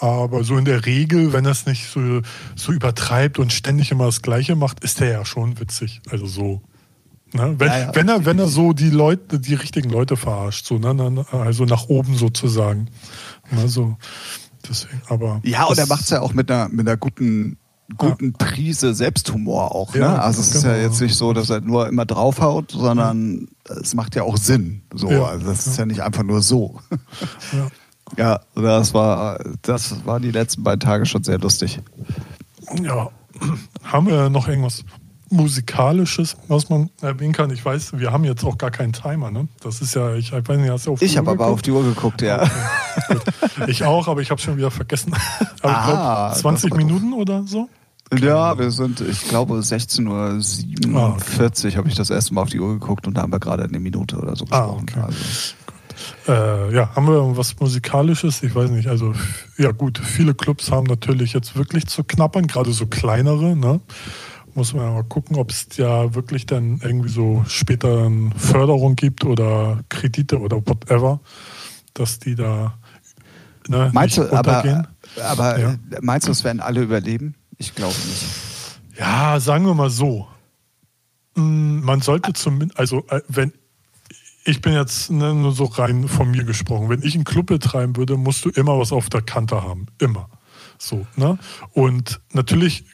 Aber 0.00 0.44
so 0.44 0.56
in 0.56 0.64
der 0.64 0.84
Regel, 0.84 1.32
wenn 1.32 1.44
er 1.44 1.52
es 1.52 1.66
nicht 1.66 1.88
so, 1.88 2.20
so 2.56 2.72
übertreibt 2.72 3.38
und 3.38 3.52
ständig 3.52 3.90
immer 3.90 4.06
das 4.06 4.22
Gleiche 4.22 4.56
macht, 4.56 4.82
ist 4.84 5.00
der 5.00 5.10
ja 5.10 5.24
schon 5.24 5.60
witzig. 5.60 6.00
Also 6.10 6.26
so. 6.26 6.62
Ne? 7.32 7.54
Wenn, 7.58 7.68
ja, 7.68 7.78
ja. 7.78 7.94
wenn, 7.94 8.08
er, 8.08 8.24
wenn 8.24 8.38
er 8.38 8.48
so 8.48 8.72
die 8.72 8.90
Leute, 8.90 9.40
die 9.40 9.54
richtigen 9.54 9.90
Leute 9.90 10.16
verarscht, 10.16 10.66
so, 10.66 10.78
ne? 10.78 11.24
also 11.30 11.64
nach 11.64 11.88
oben 11.88 12.16
sozusagen. 12.16 12.88
Ne? 13.50 13.68
So. 13.68 13.96
Deswegen, 14.68 15.02
aber 15.08 15.40
ja, 15.44 15.64
und 15.64 15.78
er 15.78 15.86
macht 15.86 16.02
es 16.02 16.10
ja 16.10 16.20
auch 16.20 16.34
mit 16.34 16.50
einer, 16.50 16.68
mit 16.68 16.86
einer 16.86 16.96
guten, 16.96 17.56
guten 17.96 18.34
ja. 18.38 18.46
Prise 18.46 18.94
Selbsthumor 18.94 19.74
auch. 19.74 19.94
Ne? 19.94 20.06
Also 20.06 20.40
es 20.40 20.48
genau. 20.48 20.58
ist 20.58 20.64
ja 20.64 20.72
genau. 20.74 20.88
jetzt 20.88 21.00
nicht 21.00 21.16
so, 21.16 21.32
dass 21.32 21.50
er 21.50 21.60
nur 21.60 21.88
immer 21.88 22.04
draufhaut, 22.04 22.70
sondern 22.70 23.48
es 23.64 23.94
macht 23.94 24.14
ja 24.14 24.22
auch 24.22 24.36
Sinn. 24.36 24.82
So, 24.94 25.08
also 25.08 25.46
das 25.46 25.66
ist 25.66 25.78
ja 25.78 25.86
nicht 25.86 26.00
einfach 26.00 26.22
nur 26.22 26.42
so. 26.42 26.80
Ja. 27.52 27.68
Ja, 28.18 28.40
das 28.54 28.92
war, 28.92 29.40
das 29.62 30.04
war 30.04 30.20
die 30.20 30.32
letzten 30.32 30.62
beiden 30.62 30.80
Tage 30.80 31.06
schon 31.06 31.24
sehr 31.24 31.38
lustig. 31.38 31.80
Ja. 32.82 33.10
Haben 33.82 34.06
wir 34.06 34.28
noch 34.28 34.48
irgendwas 34.48 34.84
Musikalisches, 35.32 36.36
was 36.48 36.68
man 36.68 36.90
erwähnen 37.00 37.32
kann. 37.32 37.50
Ich 37.50 37.64
weiß, 37.64 37.98
wir 37.98 38.12
haben 38.12 38.24
jetzt 38.24 38.44
auch 38.44 38.58
gar 38.58 38.70
keinen 38.70 38.92
Timer, 38.92 39.30
ne? 39.30 39.48
Das 39.62 39.80
ist 39.80 39.94
ja, 39.94 40.14
ich 40.14 40.32
weiß 40.32 40.58
nicht, 40.58 40.70
hast 40.70 40.86
du 40.86 40.92
auf 40.92 40.98
die 40.98 41.06
Ich 41.06 41.16
habe 41.16 41.30
aber 41.30 41.46
auf 41.46 41.62
die 41.62 41.70
Uhr 41.70 41.82
geguckt, 41.82 42.22
ja. 42.22 42.42
Okay, 43.08 43.18
ich 43.66 43.84
auch, 43.84 44.08
aber 44.08 44.20
ich 44.20 44.30
habe 44.30 44.40
schon 44.40 44.56
wieder 44.56 44.70
vergessen. 44.70 45.14
aber 45.62 45.76
ah, 45.76 46.32
ich 46.34 46.40
glaube, 46.40 46.58
20 46.58 46.76
Minuten 46.76 47.12
oder 47.14 47.44
so. 47.46 47.68
Ja, 48.20 48.58
wir 48.58 48.70
sind, 48.70 49.00
ich 49.00 49.26
glaube, 49.28 49.54
16.47 49.54 50.92
Uhr 50.92 51.00
ah, 51.00 51.16
okay. 51.16 51.76
habe 51.76 51.88
ich 51.88 51.94
das 51.94 52.10
erste 52.10 52.34
Mal 52.34 52.42
auf 52.42 52.50
die 52.50 52.60
Uhr 52.60 52.74
geguckt 52.74 53.06
und 53.06 53.16
da 53.16 53.22
haben 53.22 53.32
wir 53.32 53.40
gerade 53.40 53.64
eine 53.64 53.80
Minute 53.80 54.18
oder 54.18 54.36
so 54.36 54.44
ah, 54.50 54.66
gesprochen. 54.66 54.86
Ah, 54.96 55.06
okay. 55.06 55.14
also. 56.26 56.70
äh, 56.70 56.74
ja, 56.74 56.94
haben 56.94 57.06
wir 57.06 57.36
was 57.36 57.58
Musikalisches? 57.58 58.42
Ich 58.42 58.54
weiß 58.54 58.70
nicht. 58.70 58.88
Also, 58.88 59.14
ja, 59.56 59.72
gut, 59.72 59.98
viele 59.98 60.34
Clubs 60.34 60.70
haben 60.70 60.86
natürlich 60.86 61.32
jetzt 61.32 61.56
wirklich 61.56 61.86
zu 61.86 62.04
knappern, 62.04 62.46
gerade 62.46 62.72
so 62.72 62.86
kleinere, 62.86 63.56
ne? 63.56 63.80
Muss 64.54 64.74
man 64.74 64.84
ja 64.84 64.92
mal 64.92 65.04
gucken, 65.04 65.36
ob 65.36 65.50
es 65.50 65.68
ja 65.76 66.14
wirklich 66.14 66.46
dann 66.46 66.80
irgendwie 66.82 67.08
so 67.08 67.44
später 67.48 68.06
eine 68.06 68.30
Förderung 68.36 68.96
gibt 68.96 69.24
oder 69.24 69.80
Kredite 69.88 70.38
oder 70.38 70.56
whatever, 70.66 71.20
dass 71.94 72.18
die 72.18 72.34
da 72.34 72.74
ne, 73.68 73.90
meinst 73.92 74.18
du, 74.18 74.30
aber, 74.32 74.86
aber 75.22 75.58
ja. 75.58 75.76
meinst 76.00 76.28
du, 76.28 76.32
es 76.32 76.44
werden 76.44 76.60
alle 76.60 76.82
überleben? 76.82 77.34
Ich 77.58 77.74
glaube 77.74 77.94
nicht. 77.94 78.24
Ja, 78.98 79.40
sagen 79.40 79.64
wir 79.64 79.74
mal 79.74 79.90
so. 79.90 80.26
Mm, 81.34 81.80
man 81.80 82.00
sollte 82.02 82.34
zumindest, 82.34 82.78
also 82.78 83.06
äh, 83.08 83.20
wenn 83.28 83.52
ich 84.44 84.60
bin 84.60 84.72
jetzt 84.72 85.10
ne, 85.10 85.34
nur 85.34 85.52
so 85.52 85.64
rein 85.64 86.08
von 86.08 86.30
mir 86.30 86.44
gesprochen, 86.44 86.88
wenn 86.88 87.02
ich 87.02 87.14
einen 87.14 87.24
Club 87.24 87.46
betreiben 87.46 87.96
würde, 87.96 88.16
musst 88.16 88.44
du 88.44 88.50
immer 88.50 88.78
was 88.78 88.92
auf 88.92 89.08
der 89.08 89.22
Kante 89.22 89.62
haben. 89.62 89.86
Immer. 89.98 90.28
So, 90.78 91.06
ne? 91.16 91.38
Und 91.72 92.20
natürlich 92.32 92.84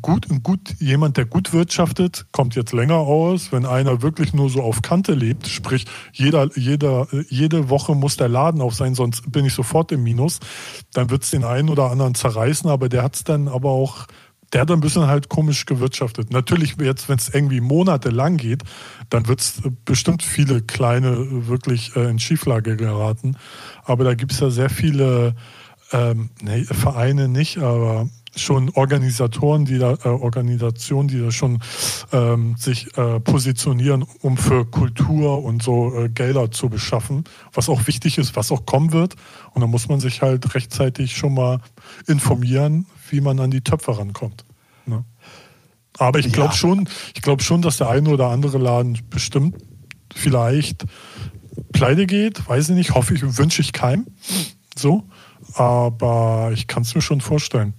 gut, 0.00 0.26
gut, 0.42 0.74
jemand, 0.78 1.16
der 1.16 1.26
gut 1.26 1.52
wirtschaftet, 1.52 2.26
kommt 2.32 2.54
jetzt 2.54 2.72
länger 2.72 2.96
aus. 2.96 3.52
Wenn 3.52 3.66
einer 3.66 4.02
wirklich 4.02 4.32
nur 4.32 4.48
so 4.48 4.62
auf 4.62 4.82
Kante 4.82 5.14
lebt, 5.14 5.46
sprich, 5.48 5.86
jeder, 6.12 6.48
jeder, 6.56 7.06
jede 7.28 7.68
Woche 7.68 7.94
muss 7.94 8.16
der 8.16 8.28
Laden 8.28 8.60
auf 8.60 8.74
sein, 8.74 8.94
sonst 8.94 9.30
bin 9.30 9.44
ich 9.44 9.54
sofort 9.54 9.92
im 9.92 10.02
Minus, 10.02 10.40
dann 10.92 11.10
wird 11.10 11.24
es 11.24 11.30
den 11.30 11.44
einen 11.44 11.68
oder 11.68 11.90
anderen 11.90 12.14
zerreißen, 12.14 12.70
aber 12.70 12.88
der 12.88 13.02
hat 13.02 13.16
es 13.16 13.24
dann 13.24 13.48
aber 13.48 13.70
auch, 13.70 14.06
der 14.52 14.62
hat 14.62 14.70
ein 14.70 14.80
bisschen 14.80 15.06
halt 15.06 15.28
komisch 15.28 15.66
gewirtschaftet. 15.66 16.30
Natürlich 16.30 16.76
jetzt, 16.80 17.08
wenn 17.08 17.18
es 17.18 17.28
irgendwie 17.28 17.60
monatelang 17.60 18.36
geht, 18.36 18.62
dann 19.10 19.28
wird 19.28 19.40
es 19.40 19.62
bestimmt 19.84 20.22
viele 20.22 20.62
kleine 20.62 21.48
wirklich 21.48 21.96
äh, 21.96 22.10
in 22.10 22.18
Schieflage 22.18 22.76
geraten. 22.76 23.36
Aber 23.84 24.04
da 24.04 24.14
gibt 24.14 24.32
es 24.32 24.40
ja 24.40 24.50
sehr 24.50 24.70
viele 24.70 25.34
ähm, 25.92 26.30
nee, 26.42 26.64
Vereine 26.64 27.28
nicht, 27.28 27.58
aber 27.58 28.08
schon 28.36 28.70
Organisatoren, 28.70 29.64
die 29.64 29.78
da, 29.78 29.94
äh, 30.04 30.08
Organisationen, 30.08 31.08
die 31.08 31.20
da 31.20 31.30
schon 31.30 31.58
ähm, 32.12 32.56
sich 32.56 32.96
äh, 32.96 33.20
positionieren, 33.20 34.04
um 34.20 34.36
für 34.36 34.64
Kultur 34.64 35.42
und 35.42 35.62
so 35.62 35.94
äh, 35.94 36.08
Gelder 36.08 36.50
zu 36.50 36.68
beschaffen, 36.68 37.24
was 37.52 37.68
auch 37.68 37.86
wichtig 37.86 38.18
ist, 38.18 38.36
was 38.36 38.50
auch 38.50 38.64
kommen 38.64 38.92
wird. 38.92 39.16
Und 39.52 39.60
da 39.60 39.66
muss 39.66 39.88
man 39.88 40.00
sich 40.00 40.22
halt 40.22 40.54
rechtzeitig 40.54 41.16
schon 41.16 41.34
mal 41.34 41.60
informieren, 42.06 42.86
wie 43.10 43.20
man 43.20 43.38
an 43.40 43.50
die 43.50 43.60
Töpfe 43.60 43.98
rankommt. 43.98 44.44
Ne? 44.86 45.04
Aber 45.98 46.18
ich 46.18 46.32
glaube 46.32 46.50
ja. 46.50 46.56
schon, 46.56 46.88
ich 47.14 47.22
glaube 47.22 47.42
schon, 47.42 47.60
dass 47.60 47.76
der 47.76 47.90
eine 47.90 48.08
oder 48.08 48.28
andere 48.28 48.58
Laden 48.58 48.98
bestimmt 49.10 49.56
vielleicht 50.14 50.84
pleite 51.72 52.06
geht, 52.06 52.48
weiß 52.48 52.70
ich 52.70 52.76
nicht, 52.76 52.94
hoffe 52.94 53.14
ich, 53.14 53.38
wünsche 53.38 53.60
ich 53.60 53.72
keinem. 53.72 54.06
So. 54.76 55.04
Aber 55.54 56.50
ich 56.54 56.66
kann 56.66 56.82
es 56.82 56.94
mir 56.94 57.02
schon 57.02 57.20
vorstellen. 57.20 57.74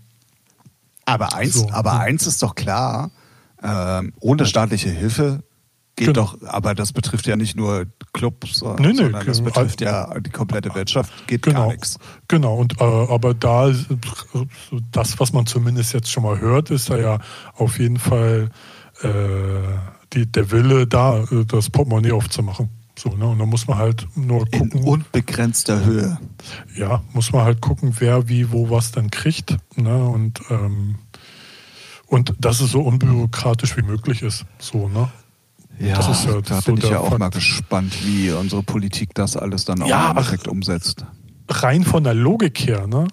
Aber 1.05 1.33
eins, 1.33 1.53
so. 1.53 1.69
aber 1.71 1.99
eins 1.99 2.27
ist 2.27 2.41
doch 2.41 2.55
klar, 2.55 3.11
ähm, 3.61 4.13
ohne 4.19 4.45
staatliche 4.45 4.89
Hilfe 4.89 5.43
geht 5.95 6.07
genau. 6.07 6.21
doch, 6.21 6.37
aber 6.47 6.73
das 6.73 6.91
betrifft 6.91 7.27
ja 7.27 7.35
nicht 7.35 7.55
nur 7.55 7.85
Clubs, 8.13 8.61
nee, 8.61 8.87
nee, 8.87 8.93
sondern 8.93 9.25
das 9.25 9.41
betrifft 9.41 9.81
ja 9.81 10.19
die 10.19 10.31
komplette 10.31 10.73
Wirtschaft, 10.73 11.27
geht 11.27 11.43
genau, 11.43 11.67
gar 11.67 11.71
nichts. 11.73 11.99
Genau, 12.27 12.55
und 12.55 12.79
äh, 12.81 12.83
aber 12.83 13.33
da, 13.33 13.71
das, 14.91 15.19
was 15.19 15.33
man 15.33 15.45
zumindest 15.45 15.93
jetzt 15.93 16.09
schon 16.11 16.23
mal 16.23 16.39
hört, 16.39 16.71
ist 16.71 16.89
da 16.89 16.97
ja 16.97 17.19
auf 17.55 17.79
jeden 17.79 17.99
Fall 17.99 18.49
äh, 19.01 19.07
die, 20.13 20.31
der 20.31 20.51
Wille 20.51 20.87
da, 20.87 21.25
das 21.47 21.69
Portemonnaie 21.69 22.11
aufzumachen. 22.11 22.69
So, 22.97 23.09
ne? 23.09 23.27
Und 23.27 23.39
da 23.39 23.45
muss 23.45 23.67
man 23.67 23.77
halt 23.77 24.07
nur 24.15 24.45
gucken. 24.45 24.71
In 24.71 24.83
unbegrenzter 24.83 25.83
Höhe. 25.83 26.17
Ja, 26.75 27.01
muss 27.13 27.31
man 27.31 27.43
halt 27.43 27.61
gucken, 27.61 27.95
wer 27.99 28.29
wie 28.29 28.51
wo 28.51 28.69
was 28.69 28.91
dann 28.91 29.09
kriegt. 29.09 29.57
Ne? 29.75 30.05
Und, 30.07 30.41
ähm, 30.49 30.95
und 32.07 32.35
dass 32.39 32.61
es 32.61 32.71
so 32.71 32.81
unbürokratisch 32.81 33.75
wie 33.77 33.81
möglich 33.81 34.21
ist. 34.21 34.45
So, 34.59 34.87
ne? 34.87 35.09
Ja, 35.79 35.87
ja 35.87 36.41
da 36.41 36.61
so 36.61 36.71
bin 36.71 36.77
ich 36.77 36.89
ja 36.89 36.99
auch 36.99 37.09
Fakt. 37.09 37.19
mal 37.19 37.29
gespannt, 37.29 38.05
wie 38.05 38.31
unsere 38.31 38.61
Politik 38.61 39.15
das 39.15 39.35
alles 39.35 39.65
dann 39.65 39.81
auch 39.81 39.87
ja, 39.87 40.13
direkt 40.13 40.47
umsetzt. 40.47 41.05
Rein 41.49 41.83
von 41.83 42.03
der 42.03 42.13
Logik 42.13 42.67
her, 42.67 42.85
ne? 42.87 43.07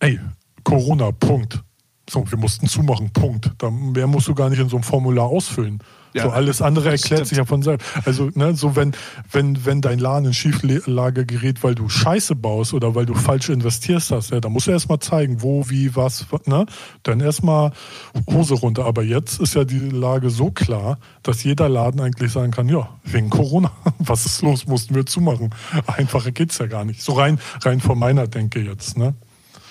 Ey, 0.00 0.20
Corona, 0.64 1.12
Punkt. 1.12 1.62
So, 2.08 2.30
wir 2.30 2.38
mussten 2.38 2.66
zumachen, 2.66 3.10
Punkt. 3.10 3.52
Da, 3.58 3.70
mehr 3.70 4.06
musst 4.06 4.28
du 4.28 4.34
gar 4.34 4.50
nicht 4.50 4.60
in 4.60 4.68
so 4.68 4.76
einem 4.76 4.84
Formular 4.84 5.26
ausfüllen. 5.26 5.80
Ja, 6.14 6.24
so 6.24 6.30
alles 6.30 6.62
andere 6.62 6.90
erklärt 6.90 7.26
sich 7.26 7.38
ja 7.38 7.44
von 7.44 7.62
selbst. 7.62 7.88
Also, 8.04 8.30
ne, 8.34 8.54
so 8.54 8.76
wenn, 8.76 8.92
wenn, 9.32 9.66
wenn 9.66 9.80
dein 9.80 9.98
Laden 9.98 10.26
in 10.26 10.34
Schieflage 10.34 11.26
gerät, 11.26 11.64
weil 11.64 11.74
du 11.74 11.88
Scheiße 11.88 12.36
baust 12.36 12.72
oder 12.72 12.94
weil 12.94 13.04
du 13.04 13.14
falsch 13.14 13.48
investierst 13.48 14.12
hast, 14.12 14.30
ja, 14.30 14.38
dann 14.38 14.52
musst 14.52 14.68
du 14.68 14.70
erstmal 14.70 15.00
zeigen, 15.00 15.42
wo, 15.42 15.68
wie, 15.68 15.96
was, 15.96 16.24
ne? 16.46 16.66
Dann 17.02 17.18
erstmal 17.18 17.72
Hose 18.30 18.54
runter. 18.54 18.84
Aber 18.84 19.02
jetzt 19.02 19.40
ist 19.40 19.54
ja 19.54 19.64
die 19.64 19.80
Lage 19.80 20.30
so 20.30 20.52
klar, 20.52 20.98
dass 21.24 21.42
jeder 21.42 21.68
Laden 21.68 22.00
eigentlich 22.00 22.30
sagen 22.30 22.52
kann, 22.52 22.68
ja, 22.68 22.88
wegen 23.02 23.28
Corona, 23.28 23.72
was 23.98 24.24
ist 24.24 24.40
los, 24.42 24.68
mussten 24.68 24.94
wir 24.94 25.06
zumachen. 25.06 25.50
Einfacher 25.88 26.30
geht's 26.30 26.58
ja 26.58 26.66
gar 26.66 26.84
nicht. 26.84 27.02
So 27.02 27.14
rein, 27.14 27.40
rein 27.62 27.80
von 27.80 27.98
meiner 27.98 28.28
Denke 28.28 28.60
jetzt, 28.60 28.96
ne? 28.96 29.14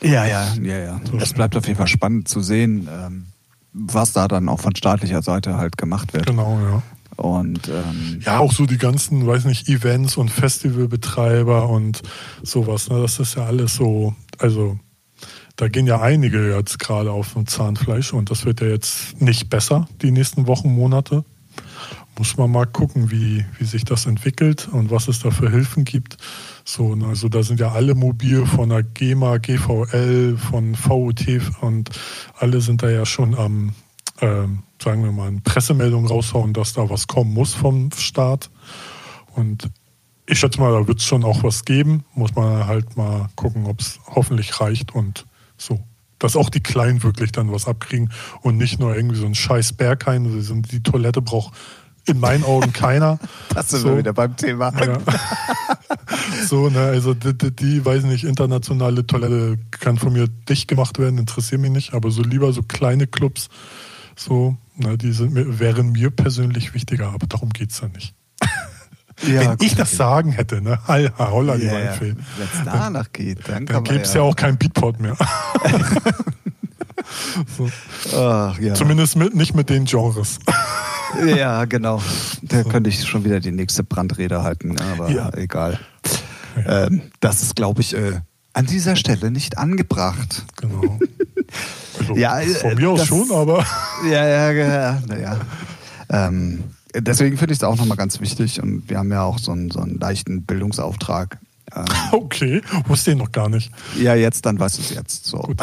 Ja, 0.04 0.26
ja, 0.26 0.54
ja, 0.62 0.78
ja. 0.78 1.02
Es 1.20 1.34
bleibt 1.34 1.56
auf 1.56 1.66
jeden 1.66 1.78
Fall 1.78 1.88
spannend 1.88 2.28
zu 2.28 2.42
sehen. 2.42 2.88
Ähm 2.92 3.26
was 3.74 4.13
da 4.13 4.28
dann 4.28 4.50
auch 4.50 4.60
von 4.60 4.76
staatlicher 4.76 5.22
Seite 5.22 5.58
halt 5.58 5.78
gemacht 5.78 6.13
wird. 6.13 6.28
Genau, 6.28 6.60
ja. 6.60 6.84
Und 7.16 7.68
ähm, 7.68 8.22
ja, 8.26 8.39
auch 8.39 8.52
so 8.52 8.66
die 8.66 8.78
ganzen, 8.78 9.26
weiß 9.26 9.46
nicht, 9.46 9.68
Events 9.68 10.18
und 10.18 10.30
Festivalbetreiber 10.30 11.70
und 11.70 12.02
sowas. 12.42 12.89
Ne? 12.89 13.02
Das 13.02 13.20
ist 13.20 13.36
ja 13.36 13.46
alles 13.46 13.76
so, 13.76 14.16
also 14.39 14.80
da 15.56 15.68
gehen 15.68 15.86
ja 15.86 16.02
einige 16.02 16.56
jetzt 16.56 16.80
gerade 16.80 17.12
auf 17.12 17.34
dem 17.34 17.46
Zahnfleisch 17.46 18.13
und 18.13 18.32
das 18.32 18.46
wird 18.46 18.62
ja 18.62 18.68
jetzt 18.68 19.22
nicht 19.22 19.50
besser 19.50 19.88
die 20.02 20.12
nächsten 20.12 20.48
Wochen, 20.48 20.74
Monate 20.74 21.24
muss 22.18 22.38
man 22.38 22.52
mal 22.52 22.66
gucken, 22.66 23.12
wie, 23.12 23.46
wie 23.58 23.66
sich 23.66 23.86
das 23.86 24.06
entwickelt 24.06 24.68
und 24.72 24.92
was 24.92 25.08
es 25.08 25.20
da 25.20 25.32
für 25.32 25.50
Hilfen 25.50 25.84
gibt. 25.84 26.18
So, 26.65 26.97
also 27.08 27.28
da 27.28 27.43
sind 27.43 27.60
ja 27.60 27.71
alle 27.71 27.93
mobil 27.93 28.45
von 28.45 28.69
der 28.69 28.84
GEMA, 28.84 29.38
GVL, 29.38 30.38
von 30.38 30.76
VUT 30.76 31.26
und 31.62 31.89
alle 32.38 32.62
sind 32.62 32.84
da 32.84 32.89
ja 32.89 33.06
schon 33.06 33.36
am, 33.36 33.73
äh, 34.19 34.47
sagen 34.82 35.04
wir 35.04 35.12
mal, 35.12 35.28
eine 35.28 35.41
Pressemeldung 35.41 36.06
raushauen, 36.06 36.54
dass 36.54 36.73
da 36.73 36.89
was 36.89 37.08
kommen 37.08 37.34
muss 37.34 37.54
vom 37.54 37.91
Staat. 37.91 38.49
Und 39.36 39.69
ich 40.26 40.39
schätze 40.39 40.60
mal, 40.60 40.71
da 40.71 40.88
wird 40.88 40.99
es 40.99 41.06
schon 41.06 41.26
auch 41.26 41.43
was 41.43 41.65
geben. 41.65 42.06
Muss 42.15 42.34
man 42.34 42.65
halt 42.65 42.95
mal 42.95 43.28
gucken, 43.36 43.65
ob 43.65 43.82
es 43.82 43.99
hoffentlich 44.08 44.62
reicht 44.62 44.95
und 44.95 45.26
so 45.58 45.80
dass 46.23 46.38
auch 46.38 46.49
die 46.49 46.63
Kleinen 46.63 47.04
wirklich 47.04 47.34
dann 47.34 47.52
was 47.52 47.67
abkriegen 47.67 48.10
und 48.41 48.56
nicht 48.58 48.80
nur 48.80 48.95
irgendwie 48.95 49.17
so 49.17 49.26
ein 49.26 49.36
scheiß 49.36 49.73
Berghain. 49.73 50.23
Die 50.71 50.82
Toilette 50.82 51.21
braucht 51.21 51.54
in 52.06 52.20
meinen 52.20 52.44
Augen 52.44 52.74
keiner. 52.74 53.20
Das 53.54 53.70
sind 53.70 53.82
so. 53.82 53.89
wir 53.89 53.98
wieder 54.00 54.13
beim 54.13 54.36
Thema. 54.36 54.74
Ja. 54.80 54.98
so, 56.48 56.70
ne, 56.70 56.80
also 56.80 57.13
die, 57.13 57.38
die, 57.38 57.52
die, 57.52 57.86
weiß 57.86 58.04
nicht, 58.06 58.24
internationale 58.24 59.06
Toilette 59.06 59.60
kann 59.70 59.98
von 60.00 60.13
mir 60.13 60.28
dicht 60.28 60.68
gemacht 60.68 60.98
werden, 60.98 61.20
interessiert 61.20 61.62
mich 61.62 61.70
nicht, 61.70 61.94
aber 61.94 62.10
so 62.10 62.24
lieber 62.24 62.52
so 62.52 62.63
kleine 62.63 63.06
Clubs, 63.06 63.50
so, 64.16 64.58
ne, 64.76 64.98
die 64.98 65.12
sind, 65.12 65.60
wären 65.60 65.92
mir 65.92 66.10
persönlich 66.10 66.74
wichtiger, 66.74 67.10
aber 67.10 67.28
darum 67.28 67.50
geht 67.50 67.72
es 67.72 67.82
ja 67.82 67.89
nicht. 67.89 68.16
Ja, 69.22 69.42
Wenn 69.42 69.58
ich 69.62 69.76
das 69.76 69.92
sagen 69.92 70.32
hätte, 70.32 70.60
ne? 70.60 70.80
Holla, 70.88 71.12
holla, 71.20 71.56
yeah. 71.56 71.96
Wenn 72.00 72.18
es 72.18 72.66
danach 72.66 73.12
geht, 73.13 73.48
dann, 73.48 73.68
dann 73.68 73.84
gäbe 73.84 74.02
es 74.02 74.16
ja. 74.16 74.22
ja 74.22 74.28
auch 74.28 74.36
kein 74.36 74.58
Beatport 74.58 75.00
mehr. 75.00 75.16
so. 77.56 77.70
Ach, 78.18 78.58
ja. 78.60 78.74
Zumindest 78.74 79.16
mit, 79.16 79.36
nicht 79.36 79.54
mit 79.54 79.70
den 79.70 79.86
Genres. 79.86 80.39
Ja, 81.26 81.65
genau. 81.65 82.02
Da 82.41 82.63
könnte 82.63 82.89
ich 82.89 83.06
schon 83.08 83.23
wieder 83.23 83.39
die 83.39 83.52
nächste 83.52 83.84
Brandrede 83.84 84.43
halten, 84.43 84.78
aber 84.80 85.10
ja. 85.10 85.34
egal. 85.36 85.80
Ähm, 86.65 87.02
das 87.19 87.41
ist, 87.41 87.56
glaube 87.56 87.82
ich, 87.82 87.95
äh, 87.95 88.19
an 88.54 88.65
dieser 88.65 88.95
Stelle 88.95 89.32
nicht 89.32 89.58
angebracht. 89.58 90.43
Genau. 90.58 90.99
Also 91.99 92.15
ja, 92.15 92.39
äh, 92.39 92.47
von 92.47 92.76
mir 92.76 92.89
aus 92.89 92.99
das, 92.99 93.08
schon, 93.08 93.32
aber. 93.32 93.65
Ja, 94.06 94.28
ja, 94.28 94.52
ja. 94.52 95.02
Naja. 95.08 95.38
Ähm, 96.10 96.63
deswegen 96.95 97.38
finde 97.38 97.54
ich 97.54 97.60
es 97.60 97.63
auch 97.63 97.78
nochmal 97.78 97.97
ganz 97.97 98.19
wichtig 98.19 98.62
und 98.62 98.89
wir 98.89 98.97
haben 98.97 99.12
ja 99.12 99.23
auch 99.23 99.39
so 99.39 99.52
einen, 99.52 99.71
so 99.71 99.80
einen 99.80 99.99
leichten 99.99 100.43
Bildungsauftrag. 100.43 101.39
Ähm, 101.76 101.86
okay, 102.12 102.62
wusste 102.86 103.12
ich 103.12 103.17
noch 103.17 103.32
gar 103.32 103.49
nicht. 103.49 103.71
Ja, 103.99 104.13
jetzt, 104.13 104.45
dann 104.45 104.60
weißt 104.60 104.78
du 104.78 104.82
es 104.82 104.89
jetzt. 104.91 105.26
So. 105.26 105.56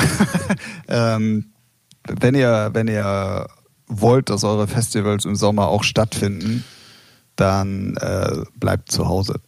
ähm, 0.88 1.52
wenn 2.08 2.34
ihr, 2.34 2.70
wenn 2.72 2.88
ihr 2.88 3.46
wollt, 3.90 4.31
dass 4.31 4.44
eure 4.44 4.66
Festivals 4.66 5.24
im 5.24 5.37
Sommer 5.37 5.68
auch 5.68 5.85
stattfinden, 5.85 6.64
dann 7.37 7.96
äh, 7.96 8.44
bleibt 8.55 8.90
zu 8.90 9.07
Hause. 9.07 9.40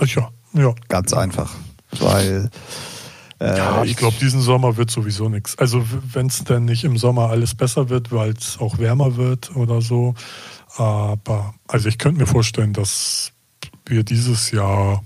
Ja, 0.00 0.30
ja. 0.54 0.74
Ganz 0.88 1.12
einfach. 1.12 1.54
Weil 1.98 2.50
Äh, 3.40 3.58
ja, 3.58 3.84
ich 3.84 3.96
glaube, 3.96 4.16
diesen 4.20 4.40
Sommer 4.40 4.76
wird 4.76 4.90
sowieso 4.90 5.28
nichts. 5.28 5.58
Also 5.58 5.84
wenn 6.12 6.28
es 6.28 6.44
dann 6.44 6.64
nicht 6.64 6.84
im 6.84 6.96
Sommer 6.96 7.30
alles 7.30 7.54
besser 7.54 7.88
wird, 7.88 8.12
weil 8.12 8.30
es 8.30 8.58
auch 8.58 8.78
wärmer 8.78 9.16
wird 9.16 9.54
oder 9.56 9.80
so. 9.82 10.14
Aber 10.76 11.54
also 11.68 11.88
ich 11.88 11.98
könnte 11.98 12.20
mir 12.20 12.26
vorstellen, 12.26 12.72
dass 12.72 13.32
wir 13.86 14.02
dieses 14.02 14.50
Jahr 14.50 15.04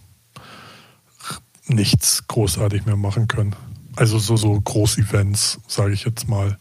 nichts 1.66 2.26
großartig 2.28 2.86
mehr 2.86 2.96
machen 2.96 3.28
können. 3.28 3.56
Also 3.96 4.18
so, 4.18 4.36
so 4.36 4.60
Groß-Events, 4.60 5.58
sage 5.66 5.92
ich 5.92 6.04
jetzt 6.04 6.28
mal. 6.28 6.58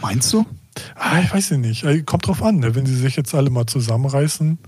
Meinst 0.00 0.32
du? 0.32 0.46
Ah, 0.94 1.20
ich 1.20 1.32
weiß 1.32 1.52
nicht. 1.52 1.84
Äh, 1.84 2.02
kommt 2.02 2.26
drauf 2.26 2.42
an, 2.42 2.58
ne? 2.58 2.74
wenn 2.74 2.86
sie 2.86 2.96
sich 2.96 3.16
jetzt 3.16 3.34
alle 3.34 3.50
mal 3.50 3.66
zusammenreißen, 3.66 4.58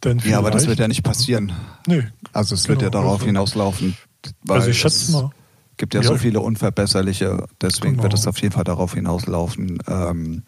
dann 0.00 0.18
Ja, 0.20 0.38
aber 0.38 0.50
das 0.50 0.66
wird 0.66 0.78
ja 0.78 0.88
nicht 0.88 1.02
passieren. 1.02 1.52
Nee. 1.86 2.04
Also 2.32 2.54
es 2.54 2.64
genau, 2.64 2.74
wird 2.74 2.82
ja 2.82 2.90
darauf 2.90 3.14
also, 3.14 3.26
hinauslaufen. 3.26 3.96
also 4.48 4.68
ich 4.68 4.78
schätze 4.78 5.12
mal. 5.12 5.30
Es 5.72 5.76
gibt 5.78 5.94
ja, 5.94 6.00
ja, 6.00 6.08
so 6.08 6.16
viele 6.16 6.40
Unverbesserliche, 6.40 7.46
deswegen 7.60 7.92
genau. 7.92 8.02
wird 8.04 8.14
es 8.14 8.26
auf 8.26 8.40
jeden 8.42 8.52
Fall 8.52 8.64
darauf 8.64 8.94
hinauslaufen, 8.94 9.78
ähm, 9.86 10.42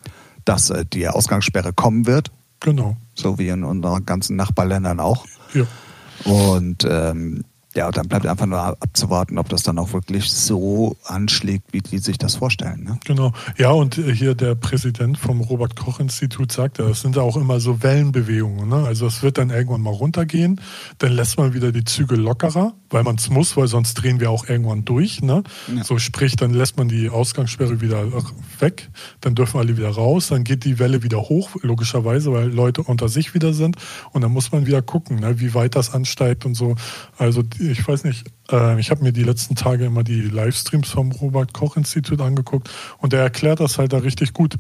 dass 0.45 0.71
äh, 0.71 0.85
die 0.85 1.07
Ausgangssperre 1.09 1.73
kommen 1.73 2.07
wird. 2.07 2.33
Genau. 2.59 2.97
So 3.15 3.39
wie 3.39 3.49
in 3.49 3.65
unseren 3.65 4.05
ganzen 4.05 4.37
Nachbarländern 4.37 5.01
auch. 5.01 5.25
Ja. 5.55 5.65
Und 6.25 6.87
ähm, 6.89 7.45
ja, 7.75 7.89
dann 7.93 8.09
bleibt 8.09 8.27
einfach 8.27 8.47
nur 8.47 8.59
abzuwarten, 8.61 9.39
ob 9.39 9.49
das 9.49 9.63
dann 9.63 9.79
auch 9.79 9.93
wirklich 9.93 10.33
so 10.33 10.97
anschlägt, 11.05 11.73
wie 11.73 11.81
die 11.81 11.99
sich 11.99 12.19
das 12.19 12.35
vorstellen. 12.35 12.83
Ne? 12.83 12.99
Genau. 13.05 13.33
Ja, 13.59 13.71
und 13.71 13.95
hier 13.95 14.35
der 14.35 14.57
Präsident 14.57 15.19
vom 15.19 15.41
Robert-Koch-Institut 15.41 16.51
sagt, 16.51 16.81
das 16.81 17.01
sind 17.03 17.15
ja 17.15 17.23
auch 17.23 17.37
immer 17.37 17.61
so 17.61 17.81
Wellenbewegungen. 17.81 18.69
Ne? 18.69 18.87
Also 18.87 19.07
es 19.07 19.23
wird 19.23 19.39
dann 19.39 19.51
irgendwann 19.51 19.83
mal 19.83 19.95
runtergehen, 19.95 20.61
dann 20.99 21.13
lässt 21.13 21.39
man 21.39 21.55
wieder 21.55 21.71
die 21.71 21.85
Züge 21.85 22.17
lockerer, 22.17 22.75
weil 22.91 23.05
man 23.05 23.17
es 23.17 23.31
muss, 23.31 23.57
weil 23.57 23.69
sonst 23.69 23.95
drehen 23.95 24.19
wir 24.19 24.33
auch 24.33 24.49
irgendwann 24.49 24.85
durch. 24.85 25.23
Ne? 25.23 25.45
Ja. 25.73 25.85
So 25.85 25.99
sprich, 25.99 26.35
dann 26.35 26.53
lässt 26.53 26.77
man 26.77 26.89
die 26.89 27.09
Ausgangssperre 27.09 27.81
wieder 27.81 28.05
weg, 28.59 28.91
dann 29.21 29.37
dürfen 29.37 29.61
alle 29.61 29.77
wieder 29.77 29.91
raus, 29.91 30.29
dann 30.29 30.43
geht 30.43 30.65
die 30.65 30.81
Welle 30.81 31.05
wieder 31.05 31.19
hoch, 31.19 31.51
logischerweise, 31.63 32.33
weil 32.33 32.49
Leute 32.49 32.83
unter 32.83 33.09
sich 33.09 33.33
wieder 33.33 33.53
sind. 33.53 33.77
Und 34.11 34.23
dann 34.23 34.33
muss 34.33 34.51
man 34.51 34.67
wieder 34.67 34.83
gucken, 34.83 35.21
ne, 35.21 35.39
wie 35.39 35.55
weit 35.55 35.77
das 35.77 35.95
ansteigt 35.95 36.45
und 36.45 36.55
so. 36.55 36.75
Also 37.17 37.45
ich 37.61 37.87
weiß 37.87 38.05
nicht, 38.05 38.27
äh, 38.51 38.81
ich 38.81 38.91
habe 38.91 39.03
mir 39.03 39.13
die 39.13 39.23
letzten 39.23 39.55
Tage 39.55 39.85
immer 39.85 40.03
die 40.03 40.23
Livestreams 40.23 40.89
vom 40.89 41.13
Robert 41.13 41.53
Koch 41.53 41.77
Institut 41.77 42.21
angeguckt 42.21 42.71
und 42.99 43.13
er 43.13 43.21
erklärt 43.21 43.61
das 43.61 43.79
halt 43.79 43.93
da 43.93 43.99
richtig 43.99 44.33
gut 44.33 44.57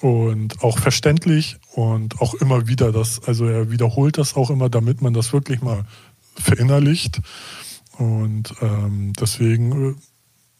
und 0.00 0.62
auch 0.62 0.78
verständlich 0.78 1.56
und 1.72 2.20
auch 2.20 2.34
immer 2.34 2.68
wieder 2.68 2.92
das, 2.92 3.22
also 3.24 3.46
er 3.46 3.70
wiederholt 3.70 4.18
das 4.18 4.36
auch 4.36 4.50
immer, 4.50 4.68
damit 4.68 5.00
man 5.00 5.14
das 5.14 5.32
wirklich 5.32 5.62
mal 5.62 5.84
verinnerlicht. 6.34 7.20
Und 7.98 8.54
ähm, 8.60 9.14
deswegen 9.18 9.90
äh, 9.90 9.94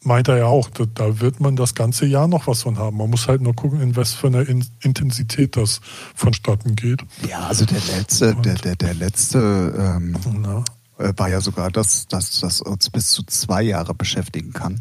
meint 0.01 0.27
er 0.27 0.37
ja 0.37 0.45
auch, 0.45 0.69
da, 0.69 0.85
da, 0.91 1.19
wird 1.19 1.39
man 1.39 1.55
das 1.55 1.75
ganze 1.75 2.05
Jahr 2.05 2.27
noch 2.27 2.47
was 2.47 2.63
von 2.63 2.79
haben. 2.79 2.97
Man 2.97 3.09
muss 3.09 3.27
halt 3.27 3.41
nur 3.41 3.55
gucken, 3.55 3.81
in 3.81 3.95
was 3.95 4.13
für 4.13 4.27
einer 4.27 4.47
in 4.47 4.65
Intensität 4.81 5.55
das 5.55 5.81
vonstatten 6.15 6.75
geht. 6.75 7.01
Ja, 7.29 7.41
also 7.47 7.65
der 7.65 7.81
letzte, 7.95 8.35
der, 8.35 8.55
der, 8.55 8.75
der 8.75 8.93
letzte 8.95 9.97
ähm, 9.97 10.15
äh, 10.15 10.63
war 10.97 11.29
ja 11.29 11.41
sogar, 11.41 11.71
dass 11.71 12.07
das, 12.07 12.39
das 12.39 12.61
uns 12.61 12.89
bis 12.89 13.11
zu 13.11 13.23
zwei 13.23 13.63
Jahre 13.63 13.93
beschäftigen 13.93 14.53
kann. 14.53 14.79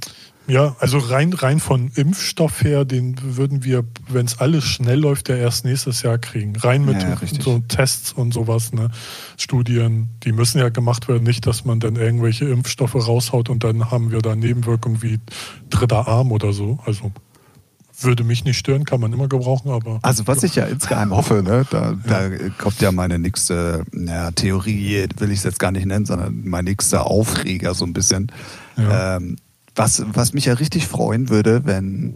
Ja, 0.48 0.76
also 0.78 0.98
rein, 0.98 1.32
rein 1.32 1.58
von 1.58 1.90
Impfstoff 1.96 2.62
her, 2.62 2.84
den 2.84 3.16
würden 3.36 3.64
wir, 3.64 3.84
wenn 4.08 4.26
es 4.26 4.38
alles 4.38 4.62
schnell 4.64 5.00
läuft, 5.00 5.28
ja 5.28 5.34
erst 5.34 5.64
nächstes 5.64 6.02
Jahr 6.02 6.18
kriegen. 6.18 6.54
Rein 6.54 6.84
mit 6.84 7.02
ja, 7.02 7.16
so 7.40 7.58
Tests 7.66 8.12
und 8.12 8.32
sowas, 8.32 8.72
ne? 8.72 8.90
Studien, 9.36 10.08
die 10.22 10.30
müssen 10.30 10.60
ja 10.60 10.68
gemacht 10.68 11.08
werden. 11.08 11.24
Nicht, 11.24 11.48
dass 11.48 11.64
man 11.64 11.80
dann 11.80 11.96
irgendwelche 11.96 12.44
Impfstoffe 12.44 12.94
raushaut 12.94 13.48
und 13.48 13.64
dann 13.64 13.90
haben 13.90 14.12
wir 14.12 14.20
da 14.20 14.36
Nebenwirkungen 14.36 15.02
wie 15.02 15.18
dritter 15.68 16.06
Arm 16.06 16.30
oder 16.30 16.52
so. 16.52 16.78
Also 16.86 17.10
würde 17.98 18.24
mich 18.24 18.44
nicht 18.44 18.58
stören, 18.58 18.84
kann 18.84 19.00
man 19.00 19.12
immer 19.12 19.28
gebrauchen, 19.28 19.70
aber. 19.70 19.98
Also 20.02 20.26
was 20.26 20.42
ich 20.42 20.54
ja 20.54 20.64
insgeheim 20.66 21.10
hoffe, 21.10 21.42
ne, 21.42 21.66
da, 21.70 21.92
ja. 21.92 22.28
da 22.28 22.48
kommt 22.58 22.80
ja 22.80 22.92
meine 22.92 23.18
nächste 23.18 23.84
ja, 23.92 24.30
Theorie, 24.32 25.06
will 25.18 25.30
ich 25.30 25.38
es 25.38 25.44
jetzt 25.44 25.58
gar 25.58 25.72
nicht 25.72 25.86
nennen, 25.86 26.06
sondern 26.06 26.42
mein 26.44 26.64
nächster 26.64 27.06
Aufreger 27.06 27.74
so 27.74 27.84
ein 27.84 27.92
bisschen. 27.92 28.32
Ja. 28.76 29.16
Ähm, 29.16 29.36
was, 29.74 30.02
was 30.06 30.32
mich 30.32 30.46
ja 30.46 30.54
richtig 30.54 30.86
freuen 30.86 31.28
würde, 31.28 31.66
wenn 31.66 32.14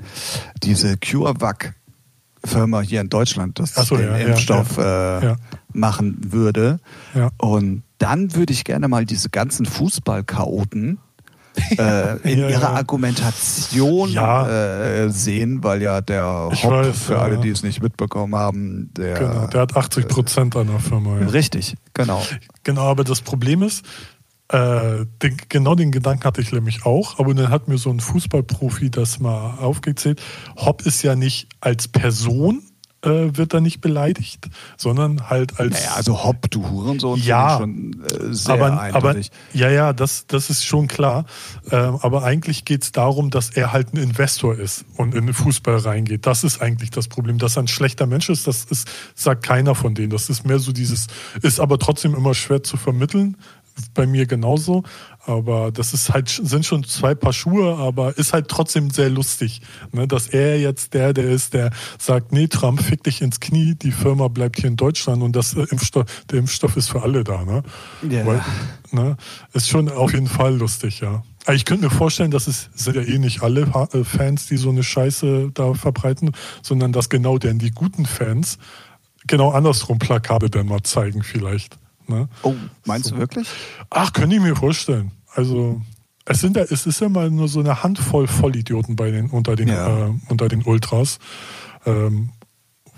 diese 0.63 0.97
CureVac 0.97 1.75
Firma 2.43 2.81
hier 2.81 3.03
in 3.03 3.11
Deutschland 3.11 3.59
das 3.59 3.75
so, 3.75 3.97
den 3.97 4.07
ja, 4.07 4.17
Impfstoff 4.17 4.79
Äh, 4.79 5.35
machen 5.73 6.33
würde. 6.33 6.81
Und 7.37 7.83
dann 7.99 8.35
würde 8.35 8.53
ich 8.53 8.65
gerne 8.65 8.89
mal 8.89 9.05
diese 9.05 9.29
ganzen 9.29 9.67
Fußballchaoten 9.67 10.99
äh, 11.79 12.17
in 12.31 12.39
ja, 12.39 12.49
ihrer 12.49 12.61
ja. 12.61 12.73
Argumentation 12.73 14.11
ja. 14.11 14.49
äh, 14.49 15.11
sehen, 15.11 15.63
weil 15.63 15.83
ja 15.83 16.01
der 16.01 16.25
Hopp, 16.25 16.71
weiß, 16.71 16.99
für 16.99 17.19
alle, 17.19 17.39
die 17.39 17.51
es 17.51 17.63
nicht 17.63 17.83
mitbekommen 17.83 18.35
haben, 18.35 18.91
der, 18.97 19.15
genau, 19.15 19.47
der 19.47 19.61
hat 19.63 19.77
80 19.77 20.09
Prozent 20.09 20.57
an 20.57 20.69
der 20.69 20.81
Firma. 20.81 21.17
Richtig, 21.19 21.77
genau. 21.95 22.23
Genau, 22.63 22.83
aber 22.83 23.05
das 23.05 23.21
Problem 23.21 23.63
ist, 23.63 23.85
äh, 24.49 25.07
den, 25.23 25.37
genau 25.49 25.75
den 25.75 25.93
Gedanken 25.93 26.25
hatte 26.25 26.41
ich 26.41 26.51
nämlich 26.53 26.85
auch, 26.85 27.19
aber 27.19 27.35
dann 27.35 27.51
hat 27.51 27.69
mir 27.69 27.79
so 27.79 27.91
ein 27.91 28.01
Fußballprofi 28.01 28.91
das 28.91 29.21
mal 29.21 29.59
aufgezählt. 29.59 30.21
Hopp 30.57 30.85
ist 30.87 31.03
ja 31.03 31.15
nicht 31.15 31.49
als 31.61 31.87
Person 31.87 32.63
äh, 33.03 33.37
wird 33.37 33.55
da 33.55 33.61
nicht 33.61 33.81
beleidigt, 33.81 34.49
sondern 34.77 35.31
halt 35.31 35.59
als. 35.59 35.73
Naja, 35.75 35.95
also 35.95 36.25
Hopp, 36.25 36.51
du 36.51 36.69
Hurensohn, 36.69 37.19
ja, 37.21 37.59
schon 37.59 38.03
äh, 38.03 38.35
sehr 38.35 38.55
aber, 38.55 38.81
eindeutig. 38.81 39.31
Aber, 39.33 39.59
ja, 39.59 39.71
ja, 39.71 39.93
das, 39.93 40.27
das 40.27 40.51
ist 40.51 40.65
schon 40.65 40.87
klar. 40.87 41.25
Ähm, 41.71 41.99
aber 42.03 42.25
eigentlich 42.25 42.65
geht 42.65 42.83
es 42.83 42.93
darum, 42.93 43.31
dass 43.31 43.51
er 43.51 43.73
halt 43.73 43.95
ein 43.95 43.97
Investor 43.97 44.55
ist 44.55 44.85
und 44.97 45.15
in 45.15 45.27
den 45.27 45.35
Fußball 45.35 45.79
reingeht. 45.79 46.27
Das 46.27 46.45
ist 46.45 46.61
eigentlich 46.61 46.91
das 46.91 47.09
Problem. 47.09 47.39
Dass 47.39 47.57
er 47.57 47.63
ein 47.63 47.69
schlechter 47.69 48.07
Mensch 48.07 48.29
ist, 48.29 48.47
das 48.47 48.65
ist, 48.65 48.89
sagt 49.15 49.45
keiner 49.45 49.75
von 49.75 49.95
denen. 49.95 50.11
Das 50.11 50.29
ist 50.29 50.45
mehr 50.45 50.59
so 50.59 50.73
dieses, 50.73 51.07
ist 51.43 51.61
aber 51.61 51.79
trotzdem 51.79 52.15
immer 52.15 52.35
schwer 52.35 52.63
zu 52.63 52.77
vermitteln 52.77 53.37
bei 53.95 54.07
mir 54.07 54.27
genauso. 54.27 54.83
Aber 55.27 55.71
das 55.71 55.93
ist 55.93 56.11
halt, 56.11 56.29
sind 56.29 56.65
schon 56.65 56.83
zwei 56.85 57.15
Paar 57.15 57.33
Schuhe, 57.33 57.77
aber 57.77 58.17
ist 58.17 58.33
halt 58.33 58.49
trotzdem 58.49 58.91
sehr 58.91 59.11
lustig, 59.11 59.61
ne? 59.93 60.09
dass 60.09 60.29
er 60.29 60.59
jetzt 60.59 60.95
der, 60.95 61.13
der 61.13 61.27
ist, 61.27 61.53
der 61.53 61.71
sagt, 61.99 62.33
nee, 62.33 62.49
Trump, 62.49 62.81
fick 62.83 63.05
dich 63.05 63.21
ins 63.21 63.39
Knie, 63.39 63.75
die 63.75 63.93
Firma 63.93 64.29
bleibt 64.29 64.59
hier 64.59 64.69
in 64.69 64.77
Deutschland 64.77 65.23
und 65.23 65.37
das 65.37 65.53
Impfstoff, 65.53 66.07
der 66.31 66.39
Impfstoff 66.39 66.77
ist 66.77 66.89
für 66.89 67.03
alle 67.03 67.23
da. 67.23 67.45
Ne? 67.45 67.63
Yeah. 68.03 68.27
Weil, 68.27 68.45
ne? 68.93 69.17
Ist 69.53 69.69
schon 69.69 69.91
auf 69.91 70.13
jeden 70.15 70.27
Fall 70.27 70.57
lustig, 70.57 71.01
ja. 71.01 71.23
Ich 71.53 71.65
könnte 71.65 71.85
mir 71.85 71.91
vorstellen, 71.91 72.31
dass 72.31 72.47
es 72.47 72.71
sind 72.75 72.97
ja 72.97 73.03
eh 73.03 73.19
nicht 73.19 73.43
alle 73.43 73.63
äh, 73.93 74.05
Fans, 74.05 74.47
die 74.47 74.57
so 74.57 74.71
eine 74.71 74.83
Scheiße 74.83 75.51
da 75.53 75.75
verbreiten, 75.75 76.33
sondern 76.63 76.93
dass 76.93 77.09
genau 77.09 77.39
denn 77.39 77.59
die 77.59 77.71
guten 77.71 78.07
Fans 78.07 78.59
genau 79.27 79.51
andersrum 79.51 79.99
Plakate 79.99 80.51
dann 80.51 80.67
mal 80.67 80.83
zeigen 80.83 81.23
vielleicht. 81.23 81.77
Ne? 82.11 82.29
Oh, 82.43 82.55
meinst 82.85 83.09
so. 83.09 83.15
du 83.15 83.21
wirklich? 83.21 83.49
Ach, 83.89 84.13
könnte 84.13 84.37
ich 84.37 84.43
mir 84.43 84.55
vorstellen. 84.55 85.13
Also 85.35 85.81
es 86.27 86.41
sind 86.41 86.57
ja, 86.57 86.63
es 86.63 86.87
ist 86.87 87.01
ja 87.01 87.09
mal 87.09 87.31
nur 87.31 87.49
so 87.49 87.61
eine 87.61 87.83
Handvoll 87.83 88.27
Vollidioten 88.27 88.97
bei 88.97 89.11
den 89.11 89.31
unter 89.31 89.57
den 89.57 89.69
ja. 89.69 90.09
äh, 90.09 90.13
unter 90.29 90.49
den 90.49 90.63
Ultras. 90.63 91.19
Ähm, 91.87 92.31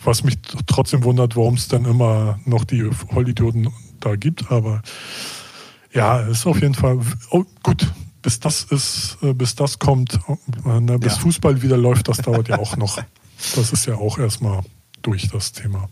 was 0.04 0.24
mich 0.24 0.38
trotzdem 0.66 1.04
wundert, 1.04 1.36
warum 1.36 1.54
es 1.54 1.68
dann 1.68 1.84
immer 1.84 2.40
noch 2.44 2.64
die 2.64 2.90
Vollidioten 2.90 3.68
da 4.00 4.16
gibt. 4.16 4.50
Aber 4.50 4.82
ja, 5.92 6.20
ist 6.20 6.46
auf 6.46 6.60
jeden 6.60 6.74
Fall 6.74 6.98
oh, 7.30 7.44
gut. 7.62 7.86
Bis 8.22 8.38
das 8.38 8.64
ist, 8.64 9.18
äh, 9.22 9.32
bis 9.32 9.56
das 9.56 9.78
kommt, 9.78 10.18
äh, 10.64 10.80
ne, 10.80 10.98
bis 10.98 11.14
ja. 11.14 11.18
Fußball 11.20 11.60
wieder 11.62 11.76
läuft, 11.76 12.08
das 12.08 12.18
dauert 12.18 12.48
ja 12.48 12.58
auch 12.58 12.76
noch. 12.76 13.02
Das 13.56 13.72
ist 13.72 13.86
ja 13.86 13.96
auch 13.96 14.18
erstmal 14.18 14.60
durch 15.02 15.28
das 15.28 15.50
Thema. 15.50 15.88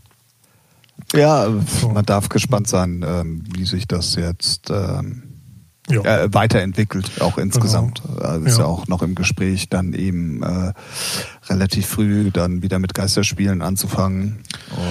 Ja, 1.14 1.48
man 1.92 2.04
darf 2.04 2.28
gespannt 2.28 2.68
sein, 2.68 3.04
ähm, 3.06 3.44
wie 3.54 3.64
sich 3.64 3.86
das 3.86 4.14
jetzt 4.16 4.70
ähm, 4.70 5.30
ja. 5.88 6.02
äh, 6.02 6.34
weiterentwickelt, 6.34 7.20
auch 7.20 7.38
insgesamt. 7.38 8.02
Genau. 8.02 8.20
Also 8.20 8.46
ist 8.46 8.58
ja. 8.58 8.64
ja. 8.64 8.68
auch 8.68 8.86
noch 8.88 9.02
im 9.02 9.14
Gespräch, 9.14 9.68
dann 9.68 9.92
eben 9.92 10.42
äh, 10.42 10.72
relativ 11.48 11.86
früh 11.86 12.30
dann 12.30 12.62
wieder 12.62 12.78
mit 12.78 12.94
Geisterspielen 12.94 13.62
anzufangen. 13.62 14.42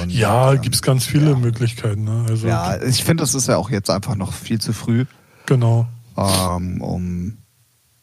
Und, 0.01 0.11
ja, 0.11 0.53
ähm, 0.53 0.61
gibt 0.61 0.75
es 0.75 0.81
ganz 0.81 1.05
viele 1.05 1.31
ja. 1.31 1.37
Möglichkeiten. 1.37 2.03
Ne? 2.03 2.25
Also, 2.27 2.47
ja, 2.47 2.81
ich 2.81 3.03
finde, 3.03 3.23
das 3.23 3.35
ist 3.35 3.47
ja 3.47 3.57
auch 3.57 3.69
jetzt 3.69 3.89
einfach 3.89 4.15
noch 4.15 4.33
viel 4.33 4.59
zu 4.59 4.73
früh. 4.73 5.05
Genau. 5.45 5.87
Ähm, 6.17 6.81
um 6.81 7.37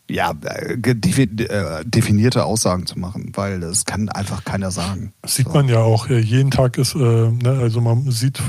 ja, 0.09 0.33
äh, 0.45 0.75
äh, 0.75 1.85
definierte 1.85 2.45
Aussagen 2.45 2.87
zu 2.87 2.99
machen, 2.99 3.33
weil 3.35 3.61
das 3.61 3.85
kann 3.85 4.09
einfach 4.09 4.45
keiner 4.45 4.71
sagen. 4.71 5.13
Das 5.23 5.37
sieht 5.37 5.47
so. 5.47 5.53
man 5.53 5.69
ja 5.69 5.81
auch. 5.81 6.09
Jeden 6.09 6.51
Tag 6.51 6.79
ist, 6.79 6.95
äh, 6.95 6.99
ne, 6.99 7.59
also 7.61 7.81
man 7.81 8.11
sieht, 8.11 8.41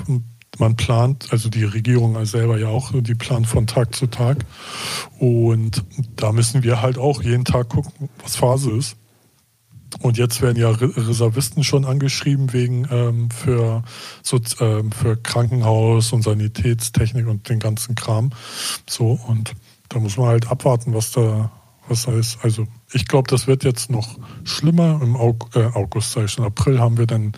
man 0.59 0.75
plant, 0.75 1.27
also 1.31 1.49
die 1.49 1.63
Regierung 1.63 2.23
selber 2.25 2.57
ja 2.57 2.67
auch, 2.67 2.91
die 2.93 3.15
plant 3.15 3.47
von 3.47 3.67
Tag 3.67 3.95
zu 3.95 4.07
Tag. 4.07 4.45
Und 5.19 5.83
da 6.15 6.31
müssen 6.31 6.63
wir 6.63 6.81
halt 6.81 6.97
auch 6.97 7.23
jeden 7.23 7.45
Tag 7.45 7.69
gucken, 7.69 8.09
was 8.21 8.35
Phase 8.35 8.71
ist. 8.71 8.95
Und 10.01 10.17
jetzt 10.17 10.41
werden 10.41 10.57
ja 10.57 10.69
Reservisten 10.69 11.63
schon 11.63 11.85
angeschrieben 11.85 12.53
wegen 12.53 12.87
ähm, 12.91 13.31
für, 13.31 13.83
so, 14.21 14.39
ähm, 14.59 14.91
für 14.91 15.15
Krankenhaus 15.15 16.11
und 16.11 16.23
Sanitätstechnik 16.23 17.25
und 17.25 17.49
den 17.49 17.59
ganzen 17.59 17.95
Kram. 17.95 18.31
So 18.87 19.17
und 19.27 19.53
da 19.89 19.99
muss 19.99 20.17
man 20.17 20.27
halt 20.27 20.49
abwarten, 20.49 20.93
was 20.93 21.11
da, 21.11 21.51
Was 21.87 22.07
heißt, 22.07 22.39
also 22.43 22.67
ich 22.91 23.07
glaube, 23.07 23.29
das 23.29 23.47
wird 23.47 23.63
jetzt 23.63 23.89
noch 23.89 24.17
schlimmer. 24.43 24.99
Im 25.01 25.15
August, 25.15 25.55
äh, 25.55 25.65
August 25.73 26.11
sag 26.11 26.25
ich 26.25 26.39
April 26.39 26.79
haben 26.79 26.97
wir 26.97 27.07
dann 27.07 27.31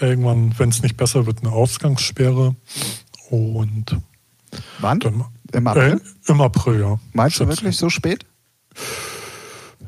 irgendwann, 0.00 0.54
wenn 0.58 0.68
es 0.68 0.82
nicht 0.82 0.96
besser 0.96 1.26
wird, 1.26 1.40
eine 1.40 1.52
Ausgangssperre. 1.52 2.54
Und 3.30 3.96
wann? 4.78 5.00
Dann, 5.00 5.24
Im 5.52 5.66
April? 5.66 6.00
Äh, 6.26 6.30
Im 6.30 6.40
April, 6.40 6.80
ja. 6.80 7.00
Meinst 7.12 7.40
du 7.40 7.48
wirklich 7.48 7.76
so 7.76 7.90
spät? 7.90 8.24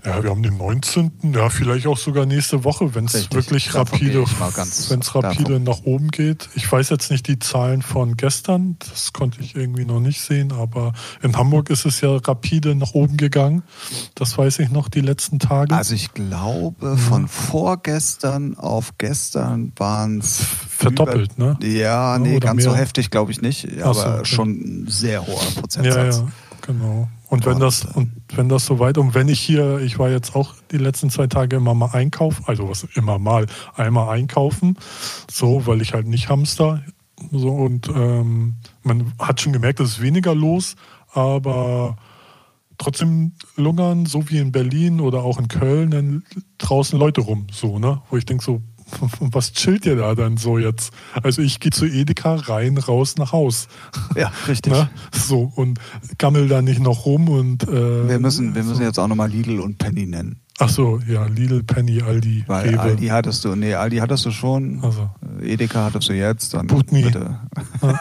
Ja, 0.05 0.21
wir 0.21 0.31
haben 0.31 0.43
den 0.43 0.57
19. 0.57 1.13
Ja, 1.33 1.49
vielleicht 1.49 1.87
auch 1.87 1.97
sogar 1.97 2.27
nächste 2.27 2.65
Woche, 2.65 2.93
wenn 2.97 3.05
es 3.05 3.33
wirklich 3.33 3.73
rapide, 3.73 4.25
wenn 4.25 4.99
es 4.99 5.15
rapide 5.15 5.45
davon. 5.45 5.63
nach 5.63 5.85
oben 5.85 6.09
geht. 6.09 6.49
Ich 6.57 6.71
weiß 6.71 6.89
jetzt 6.91 7.13
nicht 7.13 7.29
die 7.29 7.39
Zahlen 7.39 7.83
von 7.83 8.17
gestern, 8.17 8.77
das 8.81 9.13
konnte 9.13 9.41
ich 9.41 9.55
irgendwie 9.55 9.85
noch 9.85 10.01
nicht 10.01 10.21
sehen, 10.21 10.53
aber 10.53 10.93
in 11.23 11.37
Hamburg 11.37 11.71
ist 11.71 11.87
es 11.87 12.01
ja 12.01 12.17
rapide 12.17 12.75
nach 12.75 12.95
oben 12.95 13.17
gegangen. 13.17 13.63
Das 14.17 14.37
weiß 14.37 14.59
ich 14.59 14.71
noch 14.71 14.89
die 14.89 15.03
letzten 15.03 15.39
Tage. 15.39 15.77
Also 15.77 15.95
ich 15.95 16.13
glaube, 16.15 16.97
von 16.97 17.29
vorgestern 17.29 18.57
auf 18.59 18.99
gestern 18.99 19.73
waren 19.77 20.19
es 20.19 20.45
verdoppelt, 20.69 21.35
über, 21.37 21.57
ne? 21.61 21.67
Ja, 21.67 22.19
nee, 22.19 22.37
Oder 22.37 22.49
ganz 22.49 22.65
mehr. 22.65 22.73
so 22.73 22.77
heftig 22.77 23.11
glaube 23.11 23.31
ich 23.31 23.41
nicht, 23.41 23.81
aber 23.81 23.95
so, 23.95 24.09
okay. 24.09 24.25
schon 24.25 24.49
ein 24.51 24.87
sehr 24.89 25.25
hoher 25.25 25.45
Prozentsatz. 25.55 26.17
Ja, 26.17 26.23
ja, 26.25 26.33
genau. 26.61 27.09
Und 27.33 27.47
wenn 27.47 27.61
das, 27.61 27.87
und 27.87 28.13
wenn 28.35 28.51
das 28.51 28.67
so 28.67 28.79
weit, 28.79 28.99
und 28.99 29.15
wenn 29.15 29.27
ich 29.27 29.41
hier, 29.41 29.79
ich 29.79 29.99
war 29.99 30.11
jetzt 30.11 30.37
auch 30.37 30.55
die 30.71 30.77
letzten 30.77 31.09
zwei 31.09 31.29
Tage 31.29 31.57
immer 31.57 31.73
mal 31.73 31.89
einkaufen, 31.93 32.45
also 32.47 32.69
was 32.69 32.87
immer 32.95 33.19
mal, 33.19 33.47
einmal 33.75 34.11
einkaufen, 34.11 34.77
so, 35.31 35.67
weil 35.67 35.81
ich 35.81 35.95
halt 35.95 36.07
nicht 36.07 36.29
Hamster, 36.29 36.83
so, 37.31 37.49
und 37.49 37.89
ähm, 37.89 38.57
man 38.83 39.15
hat 39.19 39.41
schon 39.41 39.55
gemerkt, 39.55 39.81
es 39.81 39.93
ist 39.93 40.03
weniger 40.03 40.35
los, 40.35 40.75
aber 41.15 41.97
trotzdem 42.77 43.33
lungern, 43.57 44.05
so 44.05 44.29
wie 44.29 44.37
in 44.37 44.53
Berlin 44.53 45.01
oder 45.01 45.23
auch 45.23 45.39
in 45.39 45.49
Köln, 45.49 45.91
dann 45.91 46.25
draußen 46.59 46.99
Leute 46.99 47.23
rum, 47.23 47.47
so, 47.51 47.79
ne, 47.79 48.03
wo 48.11 48.19
ich 48.19 48.27
denke 48.27 48.45
so, 48.45 48.61
was 49.01 49.53
chillt 49.53 49.87
ihr 49.87 49.97
da 49.97 50.15
dann 50.15 50.37
so 50.37 50.59
jetzt? 50.59 50.93
Also 51.23 51.43
ich 51.43 51.61
gehe 51.61 51.71
zu 51.71 51.87
Edeka 51.87 52.35
rein, 52.35 52.79
raus 52.79 53.17
nach 53.17 53.33
Haus. 53.33 53.69
Ja, 54.17 54.33
richtig. 54.49 54.73
Na? 54.77 54.91
So 55.13 55.53
und 55.55 55.79
gammel 56.19 56.49
da 56.49 56.63
nicht 56.63 56.81
noch 56.81 57.07
rum 57.07 57.29
und 57.29 57.65
äh, 57.65 58.09
wir 58.09 58.19
müssen, 58.19 58.55
wir 58.55 58.63
müssen 58.63 58.79
so. 58.79 58.83
jetzt 58.83 58.99
auch 58.99 59.09
nochmal 59.09 59.31
Lidl 59.31 59.61
und 59.61 59.79
Penny 59.79 60.07
nennen. 60.07 60.41
Ach 60.59 60.69
so, 60.69 61.01
ja, 61.09 61.25
Lidl, 61.27 61.63
Penny, 61.63 62.03
Aldi, 62.03 62.45
Weil 62.47 62.69
Rewe. 62.69 62.81
Aldi 62.81 63.07
hattest 63.09 63.45
du, 63.45 63.57
nee, 63.57 63.75
Aldi 63.75 63.97
hattest 63.97 64.27
du 64.27 64.31
schon. 64.31 64.81
Also. 64.83 65.11
Edeka 65.41 65.87
hattest 65.87 66.09
du 66.09 66.13
jetzt, 66.13 66.55
dann 66.55 66.67
Butni. 66.67 67.03
bitte. 67.03 67.41
Ja. 67.83 68.01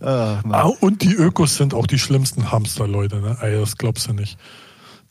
ja. 0.02 0.42
ah, 0.50 0.70
und 0.80 1.02
die 1.02 1.14
Ökos 1.14 1.56
sind 1.56 1.72
auch 1.72 1.86
die 1.86 1.98
schlimmsten 1.98 2.50
Hamster, 2.50 2.88
Leute. 2.88 3.20
Ne? 3.20 3.36
Ey, 3.40 3.58
das 3.58 3.76
glaubst 3.76 4.08
du 4.08 4.12
nicht 4.12 4.36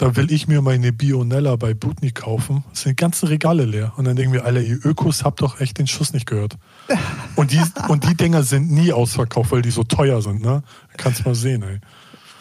da 0.01 0.15
will 0.15 0.31
ich 0.31 0.47
mir 0.47 0.63
meine 0.63 0.91
Bionella 0.91 1.57
bei 1.57 1.75
Butni 1.75 2.09
kaufen. 2.09 2.63
Es 2.73 2.81
sind 2.81 2.97
ganze 2.97 3.29
Regale 3.29 3.65
leer. 3.65 3.93
Und 3.97 4.05
dann 4.05 4.15
denken 4.15 4.33
wir 4.33 4.45
alle, 4.45 4.63
ihr 4.63 4.83
Ökos 4.83 5.23
habt 5.23 5.43
doch 5.43 5.59
echt 5.59 5.77
den 5.77 5.85
Schuss 5.85 6.11
nicht 6.11 6.25
gehört. 6.25 6.57
Und 7.35 7.51
die, 7.51 7.61
und 7.87 8.09
die 8.09 8.15
Dinger 8.15 8.43
sind 8.43 8.71
nie 8.71 8.91
ausverkauft, 8.91 9.51
weil 9.51 9.61
die 9.61 9.71
so 9.71 9.83
teuer 9.83 10.21
sind. 10.21 10.41
Ne? 10.41 10.63
Kannst 10.97 11.25
mal 11.25 11.35
sehen, 11.35 11.63
ey. 11.63 11.79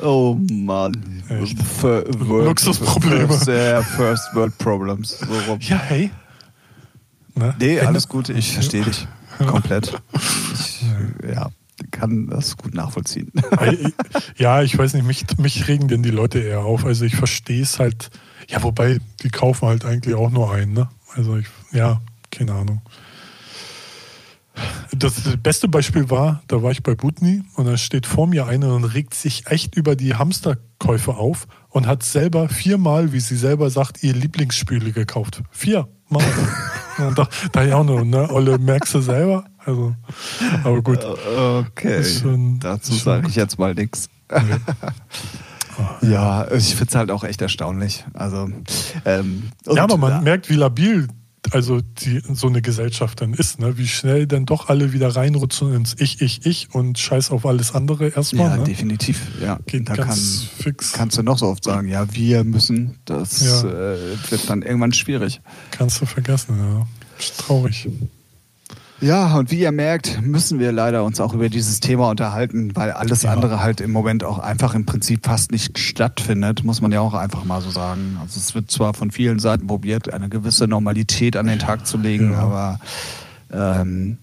Oh 0.02 0.38
Mann. 0.50 1.22
Luxusprobleme. 1.28 3.32
Sehr 3.34 3.82
First 3.82 4.34
World 4.34 4.56
Problems. 4.58 5.18
So 5.18 5.56
ja, 5.60 5.76
hey. 5.76 6.10
Ne? 7.34 7.54
Nee, 7.58 7.80
alles 7.80 8.08
gut, 8.08 8.30
ich 8.30 8.54
verstehe 8.54 8.84
dich. 8.84 9.06
Komplett. 9.46 10.00
Ich, 10.52 10.84
ja 11.34 11.50
kann 11.90 12.28
das 12.28 12.56
gut 12.56 12.74
nachvollziehen. 12.74 13.32
Ja, 14.36 14.62
ich 14.62 14.76
weiß 14.76 14.94
nicht, 14.94 15.06
mich, 15.06 15.24
mich 15.38 15.68
regen 15.68 15.88
denn 15.88 16.02
die 16.02 16.10
Leute 16.10 16.38
eher 16.38 16.60
auf. 16.60 16.84
Also 16.84 17.04
ich 17.04 17.16
verstehe 17.16 17.62
es 17.62 17.78
halt. 17.78 18.10
Ja, 18.48 18.62
wobei, 18.62 18.98
die 19.22 19.28
kaufen 19.30 19.68
halt 19.68 19.84
eigentlich 19.84 20.14
auch 20.14 20.30
nur 20.30 20.52
einen, 20.52 20.72
ne? 20.72 20.88
Also 21.14 21.36
ich, 21.36 21.46
ja, 21.72 22.00
keine 22.30 22.52
Ahnung. 22.52 22.82
Das 24.92 25.14
beste 25.42 25.68
Beispiel 25.68 26.10
war, 26.10 26.42
da 26.48 26.62
war 26.62 26.72
ich 26.72 26.82
bei 26.82 26.94
Butni 26.94 27.42
und 27.54 27.66
da 27.66 27.76
steht 27.76 28.06
vor 28.06 28.26
mir 28.26 28.46
einer 28.46 28.74
und 28.74 28.84
regt 28.84 29.14
sich 29.14 29.46
echt 29.46 29.76
über 29.76 29.96
die 29.96 30.14
Hamsterkäufe 30.14 31.14
auf 31.14 31.46
und 31.68 31.86
hat 31.86 32.02
selber 32.02 32.48
viermal, 32.48 33.12
wie 33.12 33.20
sie 33.20 33.36
selber 33.36 33.70
sagt, 33.70 34.02
ihr 34.02 34.12
Lieblingsspüle 34.12 34.92
gekauft. 34.92 35.42
Viermal. 35.50 35.86
und 36.98 37.18
da, 37.18 37.28
da 37.52 37.62
ja 37.62 37.76
auch 37.76 37.84
noch, 37.84 38.04
ne? 38.04 38.28
Olle, 38.30 38.58
merkst 38.58 38.94
du 38.94 39.00
selber? 39.00 39.44
Also, 39.64 39.94
aber 40.64 40.82
gut. 40.82 41.04
Okay. 41.04 42.02
Schon, 42.04 42.58
Dazu 42.60 42.94
sage 42.94 43.28
ich 43.28 43.36
jetzt 43.36 43.58
mal 43.58 43.74
nichts. 43.74 44.08
Ja, 46.02 46.50
ich 46.50 46.74
finde 46.74 46.90
es 46.90 46.94
halt 46.94 47.10
auch 47.10 47.24
echt 47.24 47.40
erstaunlich. 47.40 48.04
Also, 48.14 48.50
ähm, 49.04 49.50
ja, 49.66 49.82
aber 49.82 49.96
man 49.96 50.10
ja. 50.12 50.20
merkt, 50.20 50.50
wie 50.50 50.54
labil 50.54 51.08
also 51.52 51.80
die, 51.80 52.22
so 52.32 52.46
eine 52.46 52.62
Gesellschaft 52.62 53.20
dann 53.20 53.34
ist, 53.34 53.58
ne? 53.58 53.78
wie 53.78 53.88
schnell 53.88 54.26
dann 54.26 54.46
doch 54.46 54.68
alle 54.68 54.92
wieder 54.92 55.08
reinrutschen 55.08 55.74
ins 55.74 55.96
Ich, 55.98 56.20
Ich, 56.20 56.46
Ich 56.46 56.74
und 56.74 56.98
scheiß 56.98 57.30
auf 57.30 57.46
alles 57.46 57.74
andere 57.74 58.08
erstmal. 58.08 58.50
Ja, 58.50 58.56
ne? 58.58 58.64
definitiv. 58.64 59.20
Ja. 59.40 59.58
Geht 59.66 59.88
da 59.88 59.94
ganz 59.94 60.08
kann, 60.08 60.62
fix. 60.62 60.92
kannst 60.92 61.18
du 61.18 61.22
noch 61.22 61.38
so 61.38 61.46
oft 61.46 61.64
sagen, 61.64 61.88
ja, 61.88 62.12
wir 62.12 62.44
müssen. 62.44 62.98
Das 63.04 63.40
ja. 63.40 63.94
äh, 63.94 64.30
wird 64.30 64.48
dann 64.48 64.62
irgendwann 64.62 64.92
schwierig. 64.92 65.40
Kannst 65.70 66.00
du 66.00 66.06
vergessen, 66.06 66.58
ja. 66.58 66.86
Traurig. 67.38 67.88
Ja, 69.00 69.36
und 69.36 69.50
wie 69.50 69.60
ihr 69.60 69.72
merkt, 69.72 70.20
müssen 70.22 70.58
wir 70.58 70.72
leider 70.72 71.04
uns 71.04 71.20
auch 71.20 71.32
über 71.32 71.48
dieses 71.48 71.80
Thema 71.80 72.10
unterhalten, 72.10 72.76
weil 72.76 72.90
alles 72.90 73.22
ja. 73.22 73.32
andere 73.32 73.62
halt 73.62 73.80
im 73.80 73.92
Moment 73.92 74.24
auch 74.24 74.38
einfach 74.38 74.74
im 74.74 74.84
Prinzip 74.84 75.24
fast 75.24 75.52
nicht 75.52 75.78
stattfindet, 75.78 76.64
muss 76.64 76.82
man 76.82 76.92
ja 76.92 77.00
auch 77.00 77.14
einfach 77.14 77.44
mal 77.44 77.62
so 77.62 77.70
sagen. 77.70 78.18
Also 78.20 78.38
es 78.38 78.54
wird 78.54 78.70
zwar 78.70 78.92
von 78.92 79.10
vielen 79.10 79.38
Seiten 79.38 79.66
probiert, 79.66 80.12
eine 80.12 80.28
gewisse 80.28 80.68
Normalität 80.68 81.36
an 81.36 81.46
den 81.46 81.58
Tag 81.58 81.86
zu 81.86 81.96
legen, 81.96 82.32
ja. 82.32 82.38
aber 82.40 82.80
ähm, 83.50 84.18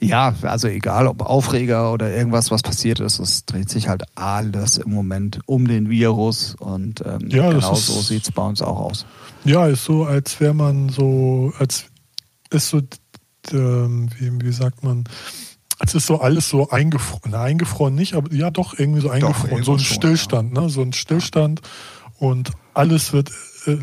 ja, 0.00 0.34
also 0.42 0.68
egal 0.68 1.06
ob 1.06 1.22
Aufreger 1.22 1.92
oder 1.92 2.12
irgendwas, 2.12 2.50
was 2.50 2.62
passiert 2.62 2.98
ist, 2.98 3.20
es 3.20 3.44
dreht 3.44 3.68
sich 3.68 3.88
halt 3.88 4.02
alles 4.14 4.78
im 4.78 4.90
Moment 4.90 5.40
um 5.46 5.68
den 5.68 5.90
Virus 5.90 6.56
und 6.58 7.04
ähm, 7.06 7.28
ja, 7.28 7.50
genau 7.50 7.74
so 7.74 8.00
sieht 8.00 8.24
es 8.24 8.32
bei 8.32 8.42
uns 8.42 8.62
auch 8.62 8.80
aus. 8.80 9.06
Ja, 9.44 9.66
ist 9.66 9.84
so, 9.84 10.04
als 10.04 10.40
wäre 10.40 10.54
man 10.54 10.88
so, 10.88 11.52
als 11.58 11.84
ist 12.50 12.70
so 12.70 12.80
ähm, 13.52 14.08
wie, 14.18 14.30
wie 14.40 14.52
sagt 14.52 14.82
man, 14.84 15.04
es 15.84 15.94
ist 15.94 16.06
so 16.06 16.20
alles 16.20 16.48
so 16.48 16.70
eingefroren, 16.70 17.34
eingefroren 17.34 17.94
nicht, 17.94 18.14
aber 18.14 18.32
ja 18.32 18.50
doch 18.50 18.78
irgendwie 18.78 19.00
so 19.00 19.10
eingefroren, 19.10 19.58
doch, 19.58 19.64
so 19.64 19.72
ein 19.72 19.78
Stillstand, 19.80 20.56
ja. 20.56 20.62
ne? 20.62 20.68
so 20.68 20.82
ein 20.82 20.92
Stillstand 20.92 21.60
und 22.18 22.52
alles 22.72 23.12
wird, 23.12 23.30
äh, 23.66 23.78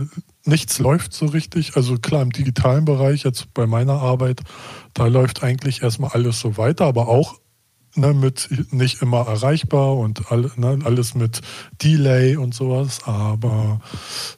nichts 0.46 0.80
läuft 0.80 1.14
so 1.14 1.26
richtig. 1.26 1.76
Also 1.76 1.98
klar 1.98 2.22
im 2.22 2.32
digitalen 2.32 2.86
Bereich, 2.86 3.24
jetzt 3.24 3.54
bei 3.54 3.68
meiner 3.68 4.02
Arbeit, 4.02 4.42
da 4.94 5.08
läuft 5.08 5.44
eigentlich 5.44 5.84
erstmal 5.84 6.12
alles 6.12 6.40
so 6.40 6.58
weiter, 6.58 6.86
aber 6.86 7.10
auch 7.10 7.40
ne, 7.96 8.14
mit 8.14 8.50
nicht 8.72 9.02
immer 9.02 9.28
erreichbar 9.28 9.98
und 9.98 10.32
all, 10.32 10.52
ne, 10.56 10.80
alles 10.84 11.16
mit 11.16 11.42
Delay 11.84 12.38
und 12.38 12.54
sowas, 12.54 13.02
aber 13.06 13.82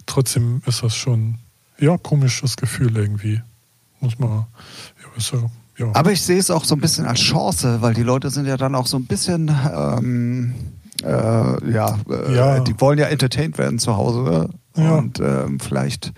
trotzdem 0.06 0.62
ist 0.66 0.84
das 0.84 0.96
schon, 0.96 1.38
ja, 1.80 1.98
komisches 1.98 2.58
Gefühl 2.58 2.98
irgendwie. 2.98 3.42
Muss 4.02 4.20
man, 4.20 4.46
so, 5.18 5.50
ja. 5.78 5.90
Aber 5.94 6.12
ich 6.12 6.22
sehe 6.22 6.38
es 6.38 6.52
auch 6.52 6.64
so 6.64 6.76
ein 6.76 6.82
bisschen 6.82 7.06
als 7.06 7.20
Chance, 7.20 7.82
weil 7.82 7.94
die 7.94 8.04
Leute 8.04 8.30
sind 8.30 8.46
ja 8.46 8.58
dann 8.58 8.76
auch 8.76 8.88
so 8.88 8.98
ein 8.98 9.06
bisschen, 9.06 9.56
ähm, 9.74 10.54
äh, 11.04 11.72
ja, 11.72 11.98
äh, 12.10 12.36
ja, 12.36 12.60
die 12.60 12.80
wollen 12.80 13.00
ja 13.00 13.08
entertained 13.08 13.58
werden 13.58 13.80
zu 13.80 13.96
Hause. 13.96 14.50
Ja. 14.76 14.96
Und 14.96 15.20
ähm, 15.20 15.60
vielleicht 15.60 16.14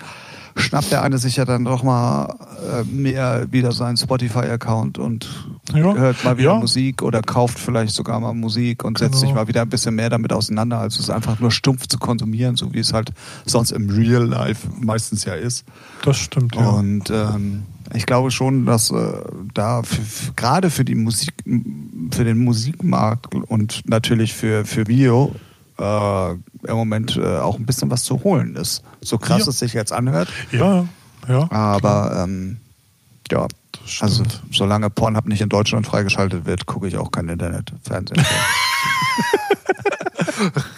schnappt 0.56 0.92
der 0.92 1.02
eine 1.02 1.18
sich 1.18 1.38
ja 1.38 1.46
dann 1.46 1.66
doch 1.66 1.82
mal 1.84 2.36
äh, 2.72 2.84
mehr 2.84 3.48
wieder 3.52 3.72
seinen 3.72 3.98
Spotify-Account 3.98 5.00
und 5.00 5.28
ja. 5.74 5.96
hört 5.96 6.24
mal 6.24 6.38
wieder 6.38 6.54
ja. 6.54 6.60
Musik 6.60 7.02
oder 7.02 7.22
kauft 7.22 7.58
vielleicht 7.58 7.96
sogar 7.96 8.20
mal 8.20 8.34
Musik 8.34 8.84
und 8.84 8.98
genau. 8.98 9.10
setzt 9.10 9.22
sich 9.22 9.30
genau. 9.30 9.42
mal 9.42 9.48
wieder 9.48 9.64
ein 9.64 9.70
bisschen 9.70 9.96
mehr 9.96 10.10
damit 10.10 10.32
auseinander, 10.32 10.80
als 10.80 11.00
es 11.00 11.10
einfach 11.10 11.40
nur 11.40 11.52
stumpf 11.52 11.88
zu 11.88 11.98
konsumieren, 11.98 12.56
so 12.56 12.74
wie 12.74 12.80
es 12.80 12.94
halt 12.94 13.12
sonst 13.46 13.72
im 13.72 13.90
Real 13.90 14.26
Life 14.26 14.68
meistens 14.80 15.26
ja 15.26 15.34
ist. 15.34 15.66
Das 16.04 16.18
stimmt, 16.18 16.56
ja. 16.56 16.70
Und 16.70 17.10
ähm, 17.10 17.64
ich 17.94 18.06
glaube 18.06 18.32
schon, 18.32 18.66
dass 18.66 18.91
äh, 18.91 19.14
da 19.54 19.82
gerade 20.36 20.70
für 20.70 20.86
die 20.86 20.96
Musik, 20.96 21.34
für 22.12 22.24
den 22.24 22.39
Musikmarkt 22.39 23.34
und 23.34 23.88
natürlich 23.88 24.34
für, 24.34 24.66
für 24.66 24.88
Video 24.88 25.36
äh, 25.80 26.32
im 26.32 26.76
Moment 26.76 27.18
äh, 27.18 27.38
auch 27.38 27.58
ein 27.58 27.66
bisschen 27.66 27.89
was 27.91 28.04
zu 28.04 28.24
holen 28.24 28.56
ist. 28.56 28.84
So 29.02 29.18
krass 29.18 29.46
ja. 29.46 29.50
es 29.50 29.60
sich 29.60 29.74
jetzt 29.74 29.91
anhört. 29.91 30.30
Ja, 30.52 30.88
ja. 31.28 31.52
Aber 31.52 32.24
ähm, 32.24 32.58
ja, 33.32 33.48
also 34.00 34.24
solange 34.52 34.89
Pornhub 34.89 35.26
nicht 35.26 35.41
in 35.41 35.50
Deutschland 35.50 35.86
freigeschaltet 35.86 36.46
wird, 36.46 36.66
gucke 36.66 36.88
ich 36.88 36.98
auch 36.98 37.12
kein 37.12 37.28
Internet, 37.30 37.74
Fernsehen. 37.84 38.24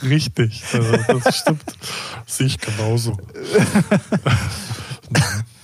Richtig, 0.03 0.63
also 0.73 0.97
das 1.07 1.37
stimmt. 1.37 1.63
Sehe 2.25 2.47
ich 2.47 2.59
genauso. 2.59 3.17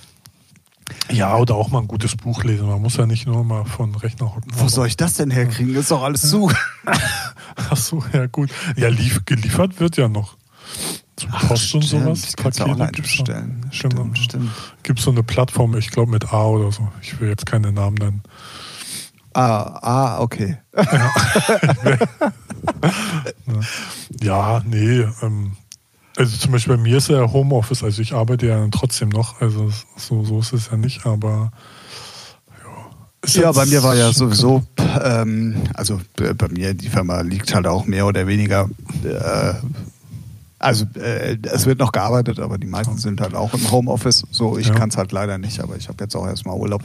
Ja, 1.12 1.36
oder 1.36 1.54
auch 1.54 1.70
mal 1.70 1.80
ein 1.80 1.88
gutes 1.88 2.16
Buch 2.16 2.44
lesen. 2.44 2.66
Man 2.66 2.80
muss 2.80 2.96
ja 2.96 3.06
nicht 3.06 3.26
nur 3.26 3.44
mal 3.44 3.64
von 3.64 3.94
Rechner 3.94 4.34
hocken. 4.34 4.50
Wo 4.54 4.68
soll 4.68 4.86
ich 4.86 4.96
das 4.96 5.14
denn 5.14 5.30
herkriegen? 5.30 5.74
Ist 5.74 5.90
doch 5.90 6.02
alles 6.02 6.22
zu. 6.30 6.50
Ach 7.56 7.76
so, 7.76 8.02
ja 8.12 8.26
gut. 8.26 8.50
Ja, 8.76 8.88
lief, 8.88 9.24
geliefert 9.26 9.78
wird 9.80 9.96
ja 9.96 10.08
noch. 10.08 10.36
Zum 11.16 11.30
Ach, 11.32 11.48
Post 11.48 11.68
stimmt. 11.68 11.84
und 11.84 11.88
sowas. 11.90 12.32
Kannst 12.36 12.60
du 12.60 12.64
online 12.64 12.92
bestellen. 12.92 13.66
Stimmt, 13.70 13.94
genau. 13.94 14.14
stimmt. 14.14 14.50
Gibt 14.82 15.00
so 15.00 15.10
eine 15.10 15.22
Plattform, 15.22 15.76
ich 15.76 15.90
glaube 15.90 16.10
mit 16.10 16.32
A 16.32 16.46
oder 16.46 16.72
so. 16.72 16.88
Ich 17.02 17.20
will 17.20 17.28
jetzt 17.28 17.46
keine 17.46 17.72
Namen 17.72 17.96
nennen. 17.96 18.22
Ah, 19.34 19.78
ah, 19.82 20.20
okay. 20.20 20.58
ja, 24.20 24.62
nee. 24.66 25.06
Ähm, 25.22 25.52
also 26.16 26.36
zum 26.36 26.52
Beispiel 26.52 26.76
bei 26.76 26.82
mir 26.82 26.98
ist 26.98 27.08
ja 27.08 27.32
Homeoffice, 27.32 27.82
also 27.82 28.02
ich 28.02 28.12
arbeite 28.12 28.46
ja 28.46 28.66
trotzdem 28.70 29.08
noch, 29.08 29.40
also 29.40 29.70
so, 29.96 30.24
so 30.24 30.40
ist 30.40 30.52
es 30.52 30.70
ja 30.70 30.76
nicht, 30.76 31.06
aber 31.06 31.52
ja. 33.26 33.42
Ja, 33.42 33.52
bei 33.52 33.66
mir 33.66 33.82
war 33.82 33.94
ja 33.94 34.12
sowieso, 34.12 34.62
ähm, 35.02 35.62
also 35.74 36.00
bei 36.16 36.48
mir, 36.48 36.74
die 36.74 36.88
Firma 36.88 37.20
liegt 37.20 37.54
halt 37.54 37.66
auch 37.66 37.86
mehr 37.86 38.06
oder 38.06 38.26
weniger, 38.26 38.68
äh, 39.04 39.54
also 40.58 40.86
äh, 40.94 41.38
es 41.42 41.66
wird 41.66 41.78
noch 41.78 41.92
gearbeitet, 41.92 42.38
aber 42.38 42.56
die 42.58 42.66
meisten 42.66 42.96
sind 42.96 43.20
halt 43.20 43.34
auch 43.34 43.52
im 43.52 43.70
Homeoffice. 43.70 44.24
So, 44.30 44.58
ich 44.58 44.68
ja. 44.68 44.74
kann 44.74 44.90
es 44.90 44.96
halt 44.96 45.10
leider 45.10 45.36
nicht, 45.38 45.60
aber 45.60 45.76
ich 45.76 45.88
habe 45.88 46.04
jetzt 46.04 46.14
auch 46.14 46.26
erstmal 46.26 46.56
Urlaub, 46.56 46.82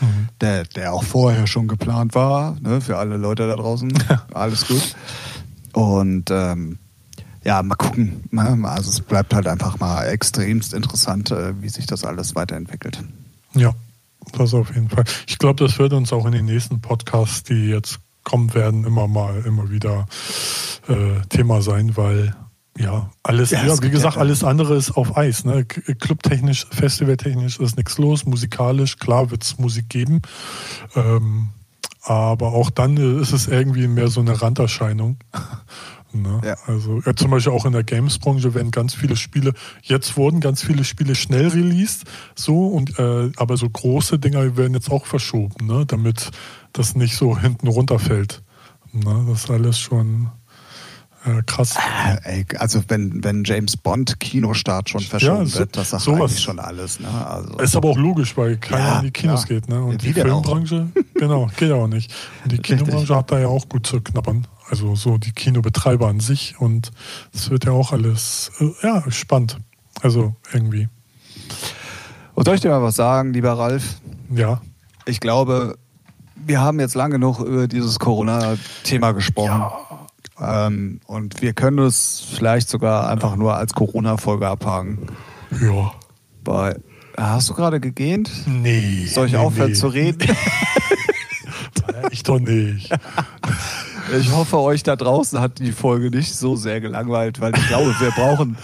mhm. 0.00 0.28
der, 0.40 0.64
der 0.64 0.94
auch 0.94 1.04
vorher 1.04 1.46
schon 1.46 1.68
geplant 1.68 2.14
war, 2.14 2.56
ne, 2.60 2.80
für 2.80 2.96
alle 2.96 3.18
Leute 3.18 3.46
da 3.46 3.56
draußen. 3.56 3.92
Alles 4.32 4.66
gut. 4.66 4.96
Und 5.74 6.30
ähm, 6.30 6.78
ja, 7.48 7.62
mal 7.62 7.76
gucken. 7.76 8.28
Also 8.64 8.90
es 8.90 9.00
bleibt 9.00 9.32
halt 9.32 9.46
einfach 9.46 9.78
mal 9.78 10.04
extremst 10.04 10.74
interessant, 10.74 11.30
äh, 11.30 11.54
wie 11.62 11.70
sich 11.70 11.86
das 11.86 12.04
alles 12.04 12.34
weiterentwickelt. 12.34 13.02
Ja, 13.54 13.72
das 14.36 14.52
auf 14.52 14.74
jeden 14.74 14.90
Fall. 14.90 15.04
Ich 15.26 15.38
glaube, 15.38 15.64
das 15.64 15.78
wird 15.78 15.94
uns 15.94 16.12
auch 16.12 16.26
in 16.26 16.32
den 16.32 16.44
nächsten 16.44 16.82
Podcasts, 16.82 17.44
die 17.44 17.70
jetzt 17.70 18.00
kommen 18.22 18.52
werden, 18.52 18.84
immer 18.84 19.08
mal, 19.08 19.42
immer 19.46 19.70
wieder 19.70 20.06
äh, 20.88 21.26
Thema 21.30 21.62
sein, 21.62 21.96
weil 21.96 22.36
ja, 22.76 23.10
alles, 23.22 23.50
ja, 23.50 23.64
ja 23.64 23.82
wie 23.82 23.88
gesagt, 23.88 24.16
ja. 24.16 24.20
alles 24.20 24.44
andere 24.44 24.76
ist 24.76 24.90
auf 24.90 25.16
Eis. 25.16 25.46
Ne? 25.46 25.64
Clubtechnisch, 25.64 26.66
festivaltechnisch 26.70 27.60
ist 27.60 27.78
nichts 27.78 27.96
los, 27.96 28.26
musikalisch, 28.26 28.98
klar 28.98 29.30
wird 29.30 29.42
es 29.42 29.58
Musik 29.58 29.88
geben. 29.88 30.20
Ähm, 30.94 31.48
aber 32.02 32.52
auch 32.52 32.68
dann 32.68 32.98
ist 33.20 33.32
es 33.32 33.48
irgendwie 33.48 33.88
mehr 33.88 34.08
so 34.08 34.20
eine 34.20 34.40
Randerscheinung. 34.40 35.16
Ne? 36.12 36.40
Ja. 36.44 36.56
Also 36.66 37.00
ja, 37.04 37.14
zum 37.14 37.30
Beispiel 37.30 37.52
auch 37.52 37.66
in 37.66 37.72
der 37.72 37.84
Games-Branche 37.84 38.54
werden 38.54 38.70
ganz 38.70 38.94
viele 38.94 39.16
Spiele, 39.16 39.52
jetzt 39.82 40.16
wurden 40.16 40.40
ganz 40.40 40.62
viele 40.62 40.84
Spiele 40.84 41.14
schnell 41.14 41.48
released, 41.48 42.04
so 42.34 42.68
und 42.68 42.98
äh, 42.98 43.30
aber 43.36 43.56
so 43.56 43.68
große 43.68 44.18
Dinger 44.18 44.56
werden 44.56 44.74
jetzt 44.74 44.90
auch 44.90 45.06
verschoben, 45.06 45.66
ne? 45.66 45.84
damit 45.86 46.30
das 46.72 46.94
nicht 46.94 47.16
so 47.16 47.38
hinten 47.38 47.68
runterfällt. 47.68 48.42
Ne? 48.92 49.26
Das 49.28 49.44
ist 49.44 49.50
alles 49.50 49.78
schon 49.78 50.30
äh, 51.24 51.42
krass. 51.44 51.76
Äh, 52.24 52.44
also 52.58 52.80
wenn, 52.88 53.22
wenn 53.22 53.44
James 53.44 53.76
Bond 53.76 54.18
Kinostart 54.20 54.88
schon 54.88 55.00
verschoben 55.00 55.40
ja, 55.40 55.46
so, 55.46 55.58
wird, 55.58 55.76
das 55.76 55.90
sagt 55.90 56.04
sowas. 56.04 56.20
eigentlich 56.20 56.40
schon 56.40 56.58
alles. 56.58 57.00
Ne? 57.00 57.08
Also 57.08 57.58
ist 57.58 57.76
aber 57.76 57.90
auch 57.90 57.98
logisch, 57.98 58.36
weil 58.36 58.56
keiner 58.56 58.84
ja, 58.84 58.98
in 58.98 59.04
die 59.06 59.10
Kinos 59.10 59.42
ja. 59.42 59.48
geht. 59.48 59.68
Ne? 59.68 59.82
Und 59.82 60.02
die 60.02 60.12
Filmbranche, 60.12 60.88
genau, 61.14 61.48
geht 61.56 61.68
ja 61.68 61.74
auch 61.74 61.88
nicht. 61.88 62.14
Und 62.44 62.52
die 62.52 62.58
Kinobranche 62.58 63.14
hat 63.14 63.30
da 63.30 63.38
ja 63.38 63.48
auch 63.48 63.68
gut 63.68 63.86
zu 63.86 64.00
knabbern. 64.00 64.46
Also 64.70 64.94
so 64.94 65.18
die 65.18 65.32
Kinobetreiber 65.32 66.08
an 66.08 66.20
sich 66.20 66.56
und 66.58 66.90
es 67.32 67.50
wird 67.50 67.64
ja 67.64 67.72
auch 67.72 67.92
alles 67.92 68.50
äh, 68.60 68.70
ja, 68.82 69.10
spannend. 69.10 69.58
Also 70.02 70.34
irgendwie. 70.52 70.88
Und 72.34 72.44
soll 72.44 72.54
ich 72.54 72.60
dir 72.60 72.70
mal 72.70 72.82
was 72.82 72.96
sagen, 72.96 73.32
lieber 73.32 73.52
Ralf? 73.52 73.96
Ja. 74.30 74.60
Ich 75.06 75.20
glaube, 75.20 75.76
wir 76.36 76.60
haben 76.60 76.78
jetzt 76.80 76.94
lange 76.94 77.14
genug 77.14 77.40
über 77.40 77.66
dieses 77.66 77.98
Corona-Thema 77.98 79.12
gesprochen. 79.12 79.62
Ja. 80.38 80.66
Ähm, 80.66 81.00
und 81.06 81.42
wir 81.42 81.52
können 81.52 81.78
es 81.80 82.24
vielleicht 82.36 82.68
sogar 82.68 83.08
einfach 83.08 83.36
nur 83.36 83.56
als 83.56 83.72
Corona-Folge 83.72 84.46
abhaken. 84.46 85.08
Ja. 85.60 85.92
Weil, 86.44 86.80
hast 87.16 87.48
du 87.48 87.54
gerade 87.54 87.80
gegähnt? 87.80 88.30
Nee. 88.46 89.06
Soll 89.06 89.26
ich 89.26 89.32
nee, 89.32 89.38
aufhören 89.38 89.70
nee. 89.70 89.76
zu 89.76 89.88
reden? 89.88 90.28
ich 92.10 92.22
doch 92.22 92.38
nicht. 92.38 92.90
Ich 94.16 94.32
hoffe, 94.32 94.58
euch 94.58 94.82
da 94.82 94.96
draußen 94.96 95.40
hat 95.40 95.58
die 95.58 95.72
Folge 95.72 96.10
nicht 96.10 96.34
so 96.34 96.56
sehr 96.56 96.80
gelangweilt, 96.80 97.40
weil 97.40 97.54
ich 97.56 97.66
glaube, 97.68 97.94
wir 97.98 98.10
brauchen, 98.10 98.56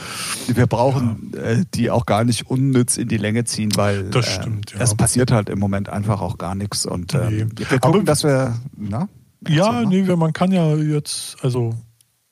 wir 0.46 0.66
brauchen 0.66 1.32
äh, 1.34 1.64
die 1.74 1.90
auch 1.90 2.06
gar 2.06 2.24
nicht 2.24 2.48
unnütz 2.48 2.96
in 2.96 3.08
die 3.08 3.16
Länge 3.16 3.44
ziehen, 3.44 3.70
weil 3.76 4.04
das 4.10 4.26
äh, 4.26 4.40
stimmt, 4.40 4.72
ja. 4.72 4.80
es 4.80 4.94
passiert 4.94 5.30
halt 5.30 5.48
im 5.48 5.58
Moment 5.58 5.88
einfach 5.88 6.20
auch 6.20 6.38
gar 6.38 6.54
nichts. 6.54 6.86
Und 6.86 7.14
äh, 7.14 7.30
nee. 7.30 7.46
wir 7.56 7.66
gucken, 7.66 7.80
Aber, 7.82 8.02
dass 8.02 8.24
wir. 8.24 8.54
Na? 8.76 9.08
Ja, 9.46 9.82
nee, 9.82 10.02
man 10.02 10.32
kann 10.32 10.52
ja 10.52 10.74
jetzt, 10.74 11.36
also 11.42 11.74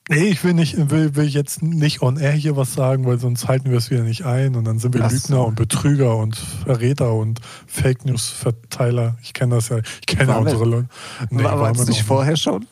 Nee, 0.09 0.25
ich 0.25 0.43
will 0.43 0.53
nicht, 0.53 0.89
will, 0.89 1.15
will 1.15 1.27
jetzt 1.27 1.61
nicht 1.61 2.01
on 2.01 2.17
air 2.17 2.33
hier 2.33 2.57
was 2.57 2.73
sagen, 2.73 3.05
weil 3.05 3.19
sonst 3.19 3.47
halten 3.47 3.71
wir 3.71 3.77
es 3.77 3.89
wieder 3.89 4.03
nicht 4.03 4.25
ein 4.25 4.55
und 4.55 4.65
dann 4.65 4.77
sind 4.77 4.93
wir 4.93 5.05
Ach 5.05 5.11
Lügner 5.11 5.37
so. 5.37 5.43
und 5.43 5.55
Betrüger 5.55 6.17
und 6.17 6.35
Verräter 6.35 7.13
und 7.13 7.39
Fake 7.67 8.05
News 8.05 8.27
Verteiler. 8.27 9.15
Ich 9.21 9.31
kenne 9.31 9.55
das 9.55 9.69
ja, 9.69 9.77
ich 9.77 10.05
kenne 10.05 10.37
unsere 10.37 10.65
Leute. 10.65 10.89
Nee, 11.29 11.43
war, 11.43 11.57
war 11.57 11.71
nicht 11.71 12.03
vorher 12.03 12.35
schon? 12.35 12.65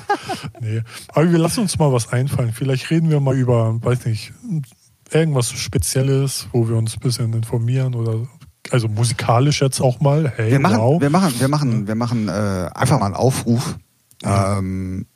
nee, 0.60 0.82
aber 1.08 1.30
wir 1.30 1.38
lassen 1.38 1.60
uns 1.60 1.78
mal 1.78 1.92
was 1.92 2.12
einfallen. 2.12 2.52
Vielleicht 2.52 2.90
reden 2.90 3.08
wir 3.08 3.20
mal 3.20 3.36
über, 3.36 3.80
weiß 3.80 4.06
nicht, 4.06 4.32
irgendwas 5.12 5.52
Spezielles, 5.52 6.48
wo 6.50 6.68
wir 6.68 6.76
uns 6.76 6.96
ein 6.96 7.00
bisschen 7.00 7.32
informieren 7.34 7.94
oder 7.94 8.26
also 8.70 8.88
musikalisch 8.88 9.60
jetzt 9.60 9.80
auch 9.80 10.00
mal. 10.00 10.32
Hey, 10.34 10.50
wir 10.50 10.58
machen, 10.58 10.78
wow. 10.78 11.00
wir 11.00 11.10
machen, 11.10 11.34
wir 11.38 11.48
machen, 11.48 11.86
wir 11.86 11.94
machen 11.94 12.28
äh, 12.28 12.68
einfach 12.74 12.98
mal 12.98 13.06
einen 13.06 13.14
Aufruf. 13.14 13.76
Ja. 14.22 14.58
Ähm, 14.58 15.06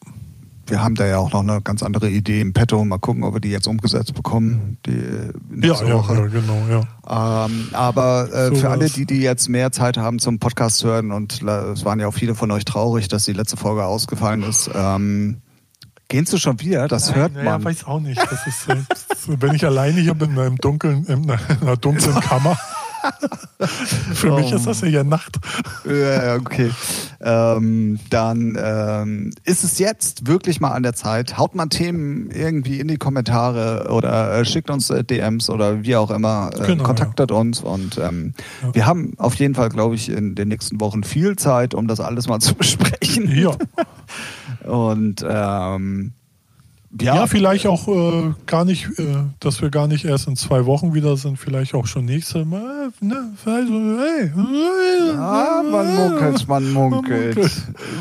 wir 0.69 0.83
haben 0.83 0.95
da 0.95 1.07
ja 1.07 1.19
auch 1.19 1.33
noch 1.33 1.41
eine 1.41 1.61
ganz 1.63 1.83
andere 1.83 2.09
Idee 2.09 2.41
im 2.41 2.53
Petto. 2.53 2.85
Mal 2.85 2.99
gucken, 2.99 3.25
ob 3.25 3.35
wir 3.35 3.41
die 3.41 3.51
jetzt 3.51 3.67
umgesetzt 3.67 4.15
bekommen. 4.15 4.79
Die 4.87 5.67
ja, 5.67 5.75
ja, 5.83 5.87
ja, 5.87 6.27
genau, 6.27 6.67
ja. 6.69 7.47
Ähm, 7.47 7.69
aber 7.73 8.29
äh, 8.33 8.49
so 8.49 8.57
für 8.57 8.71
alle, 8.71 8.89
die, 8.89 9.07
die 9.07 9.21
jetzt 9.21 9.49
mehr 9.49 9.73
Zeit 9.73 9.97
haben 9.97 10.19
zum 10.19 10.39
Podcast 10.39 10.79
zu 10.79 10.89
hören, 10.89 11.11
und 11.13 11.43
es 11.43 11.85
waren 11.85 12.01
ja 12.01 12.09
auch 12.09 12.15
viele 12.15 12.35
von 12.35 12.51
euch 12.51 12.65
traurig, 12.65 13.09
dass 13.09 13.25
die 13.25 13.33
letzte 13.33 13.57
Folge 13.57 13.85
ausgefallen 13.85 14.43
ist, 14.43 14.71
ähm, 14.75 15.43
Gehst 16.11 16.33
du 16.33 16.39
schon 16.39 16.59
wieder? 16.61 16.89
Das 16.89 17.15
hört 17.15 17.35
man. 17.35 17.45
Ja, 17.45 17.63
weiß 17.63 17.85
auch 17.85 18.01
nicht. 18.01 18.19
Das 18.19 18.47
ist, 18.47 18.67
äh, 18.71 18.77
wenn 19.41 19.55
ich 19.55 19.67
alleine 19.67 20.01
hier 20.01 20.15
bin 20.15 20.31
in 20.31 20.39
einem 20.39 20.57
dunklen, 20.57 21.05
in 21.05 21.31
einer 21.31 21.77
dunklen 21.77 22.15
Kammer. 22.21 22.59
Für 24.15 24.33
mich 24.33 24.53
ist 24.53 24.67
das 24.67 24.81
ja 24.83 25.05
Nacht. 25.05 25.37
Ja, 25.85 26.37
okay. 26.37 26.71
Ähm, 27.21 27.99
dann 28.11 28.57
ähm, 28.61 29.33
ist 29.45 29.65
es 29.65 29.79
jetzt 29.79 30.27
wirklich 30.27 30.61
mal 30.61 30.71
an 30.71 30.83
der 30.83 30.95
Zeit. 30.95 31.37
Haut 31.37 31.55
mal 31.55 31.67
Themen 31.67 32.31
irgendwie 32.31 32.79
in 32.81 32.89
die 32.89 32.97
Kommentare 32.97 33.89
oder 33.91 34.39
äh, 34.39 34.45
schickt 34.45 34.71
uns 34.71 34.91
äh, 34.91 35.03
DMs 35.03 35.51
oder 35.51 35.83
wie 35.83 35.97
auch 35.97 36.11
immer. 36.11 36.51
Äh, 36.55 36.67
genau, 36.67 36.85
kontaktet 36.85 37.31
ja. 37.31 37.37
uns 37.37 37.61
und 37.61 37.99
ähm, 37.99 38.35
ja. 38.63 38.75
wir 38.75 38.87
haben 38.87 39.15
auf 39.19 39.35
jeden 39.35 39.55
Fall, 39.55 39.69
glaube 39.69 39.97
ich, 39.97 40.11
in 40.11 40.35
den 40.35 40.49
nächsten 40.49 40.81
Wochen 40.81 41.03
viel 41.03 41.37
Zeit, 41.37 41.75
um 41.75 41.89
das 41.89 42.01
alles 42.01 42.29
mal 42.29 42.41
zu 42.41 42.55
besprechen. 42.57 43.31
Ja. 43.35 43.57
und 44.65 45.25
ähm, 45.29 46.13
ja, 47.01 47.17
ja, 47.17 47.27
vielleicht 47.27 47.67
auch 47.67 47.87
äh, 47.87 48.33
gar 48.47 48.65
nicht, 48.65 48.99
äh, 48.99 49.05
dass 49.41 49.61
wir 49.61 49.69
gar 49.69 49.89
nicht 49.89 50.07
erst 50.07 50.27
in 50.27 50.37
zwei 50.37 50.65
Wochen 50.65 50.95
wieder 50.95 51.19
sind, 51.19 51.37
vielleicht 51.37 51.75
auch 51.75 51.87
schon 51.87 52.07
nächste 52.07 52.47
Mal. 52.47 52.91
Ne? 53.01 53.35
Also, 53.45 53.73
hey, 53.73 54.31
ja, 55.13 55.63
man 55.71 55.95
munkelt, 55.95 56.49
man 56.49 56.73
munkelt. 56.73 57.37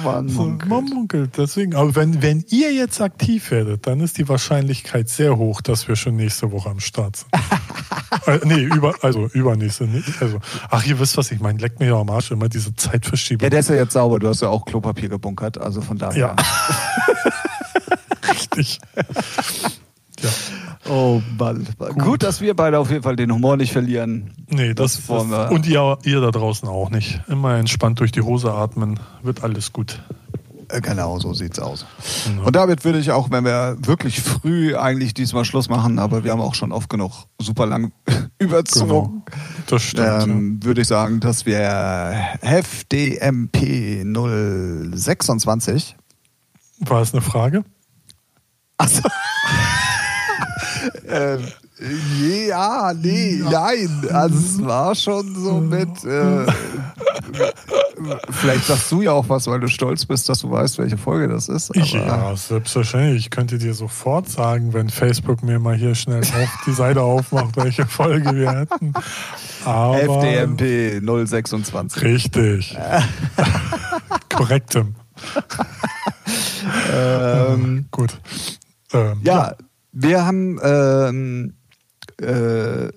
Man 0.06 0.26
munkelt. 0.28 0.70
Man 0.70 0.86
munkelt. 0.86 1.32
Deswegen, 1.38 1.76
aber 1.76 1.96
wenn, 1.96 2.22
wenn 2.22 2.46
ihr 2.48 2.74
jetzt 2.74 3.02
aktiv 3.02 3.52
werdet, 3.52 3.86
dann 3.88 4.00
ist 4.00 4.18
die 4.18 4.30
Wahrscheinlichkeit 4.30 5.10
sehr 5.10 5.38
hoch, 5.38 5.60
dass 5.60 5.90
wir 5.90 5.98
schon 5.98 6.16
nächste 6.16 6.54
Woche 6.54 6.70
am 6.70 6.80
Start 6.80 7.18
sind. 7.18 7.30
äh, 8.26 8.40
nee, 8.46 8.64
über, 8.64 8.96
also 9.02 9.28
übernächste. 9.34 9.90
Also, 10.22 10.40
ach, 10.70 10.86
ihr 10.86 10.98
wisst, 10.98 11.18
was 11.18 11.30
ich 11.32 11.42
meine. 11.42 11.60
Leckt 11.60 11.82
mir 11.82 11.88
ja 11.88 11.96
am 12.00 12.10
Arsch 12.10 12.32
immer 12.32 12.48
diese 12.48 12.74
Zeitverschiebung. 12.74 13.44
Ja, 13.44 13.50
der 13.50 13.60
ist 13.60 13.70
ja 13.70 13.76
jetzt 13.76 13.94
sauber. 13.94 14.20
Du 14.20 14.30
hast 14.30 14.42
ja 14.42 14.48
auch 14.48 14.64
Klopapier 14.64 15.10
gebunkert. 15.10 15.58
Also 15.58 15.82
von 15.82 15.98
daher. 15.98 16.18
Ja. 16.18 16.36
Richtig. 18.30 18.80
ja. 20.22 20.30
Oh 20.90 21.22
Mann. 21.38 21.68
Gut. 21.78 21.98
Gut. 22.00 22.24
dass 22.24 22.42
wir 22.42 22.56
beide 22.56 22.80
auf 22.80 22.90
jeden 22.90 23.04
Fall 23.04 23.16
den 23.16 23.32
Humor 23.32 23.58
nicht 23.58 23.74
verlieren. 23.74 24.32
Nee, 24.48 24.74
das, 24.74 24.96
das 24.96 25.10
wollen 25.10 25.30
wir. 25.30 25.52
Und 25.52 25.68
ihr, 25.68 25.98
ihr 26.04 26.22
da 26.22 26.32
draußen 26.32 26.68
auch 26.68 26.90
nicht. 26.90 27.22
Immer 27.28 27.56
entspannt 27.56 28.00
durch 28.00 28.12
die 28.12 28.22
Hose 28.22 28.52
atmen, 28.54 29.00
wird 29.22 29.44
alles 29.44 29.74
gut. 29.74 30.00
Äh, 30.70 30.82
genau, 30.82 31.18
so 31.20 31.34
sieht's 31.34 31.60
aus. 31.60 31.86
Ja. 32.26 32.44
Und 32.44 32.56
damit 32.56 32.84
würde 32.84 33.00
ich 33.00 33.12
auch, 33.12 33.32
wenn 33.32 33.46
wir 33.46 33.78
wirklich 33.80 34.20
früh 34.22 34.76
eigentlich 34.76 35.14
diesmal 35.14 35.46
Schluss 35.46 35.70
machen, 35.70 35.98
aber 36.00 36.24
wir 36.24 36.32
haben 36.32 36.42
auch 36.42 36.56
schon 36.56 36.72
oft 36.72 36.90
genug 36.90 37.12
super 37.40 37.66
lang 37.66 37.92
überzogen. 38.40 39.24
Genau. 39.68 40.24
Ähm. 40.24 40.60
Würde 40.64 40.82
ich 40.82 40.88
sagen, 40.88 41.20
dass 41.20 41.46
wir 41.46 42.16
FDMP 42.42 44.04
026. 44.94 45.96
War 46.80 47.02
es 47.02 47.14
eine 47.14 47.22
Frage? 47.22 47.64
Achso. 48.78 49.02
ähm, 51.08 51.48
ja, 52.48 52.94
nee, 52.94 53.42
nein. 53.44 54.08
Also 54.12 54.38
es 54.38 54.66
war 54.66 54.96
schon 54.96 55.36
so 55.36 55.60
mit, 55.60 56.04
äh, 56.04 56.46
vielleicht 58.32 58.66
sagst 58.66 58.92
du 58.92 59.04
ja 59.04 59.12
auch 59.12 59.30
was, 59.30 59.46
weil 59.48 59.60
du 59.60 59.68
stolz 59.68 60.06
bist, 60.06 60.28
dass 60.28 60.40
du 60.40 60.50
weißt, 60.50 60.80
welche 60.80 60.98
Folge 60.98 61.28
das 61.28 61.50
ist. 61.50 61.76
Ich, 61.76 61.94
ja, 61.94 62.36
selbstverständlich. 62.36 63.26
Ich 63.26 63.30
könnte 63.30 63.60
dir 63.60 63.76
sofort 63.76 64.28
sagen, 64.28 64.74
wenn 64.74 64.90
Facebook 64.90 65.44
mir 65.44 65.60
mal 65.60 65.76
hier 65.76 65.94
schnell 65.94 66.22
auf 66.22 66.50
die 66.66 66.74
Seite 66.74 67.02
aufmacht, 67.02 67.56
welche 67.58 67.86
Folge 67.86 68.36
wir 68.36 68.52
hätten. 68.52 68.94
Aber 69.66 70.02
FDMP 70.02 71.00
026. 71.06 72.02
Richtig. 72.02 72.78
Korrektem. 74.30 74.96
ähm, 76.92 77.86
Gut. 77.92 78.20
Ähm, 78.98 79.20
ja, 79.24 79.36
ja, 79.36 79.56
wir 79.92 80.26
haben 80.26 80.60
ähm, 80.64 81.54
äh, 82.22 82.90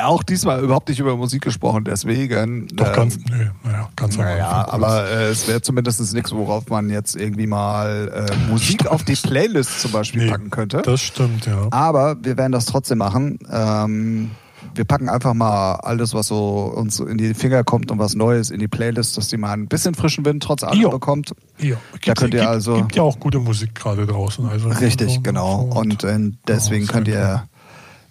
auch 0.00 0.22
diesmal 0.22 0.62
überhaupt 0.62 0.88
nicht 0.88 1.00
über 1.00 1.16
Musik 1.16 1.42
gesprochen, 1.42 1.84
deswegen. 1.84 2.68
Doch, 2.68 2.88
ähm, 2.88 2.92
ganz, 2.94 3.18
nee, 3.18 3.50
naja, 3.62 3.88
ganz 3.94 4.16
naja, 4.16 4.66
aber 4.68 5.08
äh, 5.08 5.28
es 5.28 5.46
wäre 5.48 5.60
zumindest 5.60 6.14
nichts, 6.14 6.32
worauf 6.32 6.68
man 6.68 6.88
jetzt 6.88 7.14
irgendwie 7.14 7.46
mal 7.46 8.26
äh, 8.30 8.50
Musik 8.50 8.86
auf 8.86 9.04
die 9.04 9.14
Playlist 9.14 9.80
zum 9.80 9.92
Beispiel 9.92 10.24
nee, 10.24 10.30
packen 10.30 10.50
könnte. 10.50 10.82
Das 10.82 11.00
stimmt, 11.00 11.46
ja. 11.46 11.68
Aber 11.70 12.16
wir 12.22 12.36
werden 12.36 12.52
das 12.52 12.64
trotzdem 12.64 12.98
machen. 12.98 13.38
Ähm, 13.50 14.30
wir 14.74 14.84
packen 14.84 15.08
einfach 15.08 15.34
mal 15.34 15.74
alles, 15.76 16.14
was 16.14 16.28
so 16.28 16.72
uns 16.74 17.00
in 17.00 17.18
die 17.18 17.34
Finger 17.34 17.64
kommt 17.64 17.90
und 17.90 17.98
was 17.98 18.14
Neues 18.14 18.50
in 18.50 18.60
die 18.60 18.68
Playlist, 18.68 19.16
dass 19.16 19.28
die 19.28 19.36
mal 19.36 19.52
ein 19.52 19.68
bisschen 19.68 19.94
frischen 19.94 20.24
Wind 20.24 20.42
trotz 20.42 20.62
allem 20.62 20.90
bekommt. 20.90 21.34
Ja, 21.58 21.76
da 22.04 22.14
könnt 22.14 22.34
ihr 22.34 22.40
gibt, 22.40 22.50
also 22.50 22.76
gibt 22.76 22.96
ja 22.96 23.02
auch 23.02 23.18
gute 23.20 23.38
Musik 23.38 23.74
gerade 23.74 24.06
draußen. 24.06 24.46
Also 24.46 24.68
richtig, 24.68 25.14
so, 25.14 25.20
genau. 25.20 25.62
Und, 25.62 26.04
und 26.04 26.38
deswegen 26.46 26.86
könnt 26.86 27.08
ihr 27.08 27.48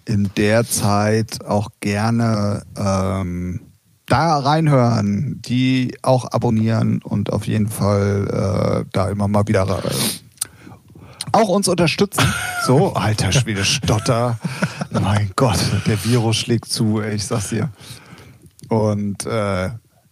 in 0.04 0.30
der 0.36 0.64
Zeit 0.64 1.44
auch 1.44 1.68
gerne 1.80 2.62
ähm, 2.76 3.60
da 4.06 4.38
reinhören, 4.38 5.40
die 5.42 5.96
auch 6.02 6.30
abonnieren 6.32 7.00
und 7.02 7.32
auf 7.32 7.46
jeden 7.46 7.68
Fall 7.68 8.82
äh, 8.82 8.88
da 8.92 9.08
immer 9.08 9.28
mal 9.28 9.46
wieder 9.46 9.62
äh, 9.84 9.90
auch 11.32 11.48
uns 11.48 11.68
unterstützen. 11.68 12.24
So, 12.64 12.94
alter 12.94 13.32
Schwede, 13.32 13.64
Stotter. 13.64 14.38
mein 14.92 15.32
Gott, 15.34 15.58
der 15.88 16.04
Virus 16.04 16.36
schlägt 16.36 16.66
zu, 16.66 17.00
ey, 17.00 17.16
ich 17.16 17.26
sag's 17.26 17.48
dir. 17.48 17.70
Und 18.68 19.26
äh, 19.26 19.70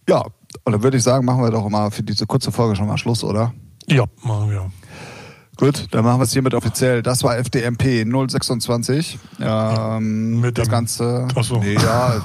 ja, 0.09 0.25
und 0.65 0.71
dann 0.73 0.83
würde 0.83 0.97
ich 0.97 1.03
sagen, 1.03 1.23
machen 1.23 1.41
wir 1.41 1.49
doch 1.49 1.69
mal 1.69 1.91
für 1.91 2.03
diese 2.03 2.27
kurze 2.27 2.51
Folge 2.51 2.75
schon 2.75 2.87
mal 2.87 2.97
Schluss, 2.97 3.23
oder? 3.23 3.53
Ja, 3.87 4.03
machen 4.21 4.49
wir. 4.49 4.69
Gut, 5.57 5.87
dann 5.91 6.03
machen 6.03 6.19
wir 6.19 6.23
es 6.23 6.33
hiermit 6.33 6.53
offiziell. 6.55 7.03
Das 7.03 7.23
war 7.23 7.37
FDMP 7.37 8.03
026. 8.05 9.19
Ähm, 9.39 10.39
Mit 10.39 10.57
das 10.57 10.67
Ganze. 10.69 11.27
Achso. 11.35 11.59
Nee, 11.59 11.75
ja, 11.75 12.21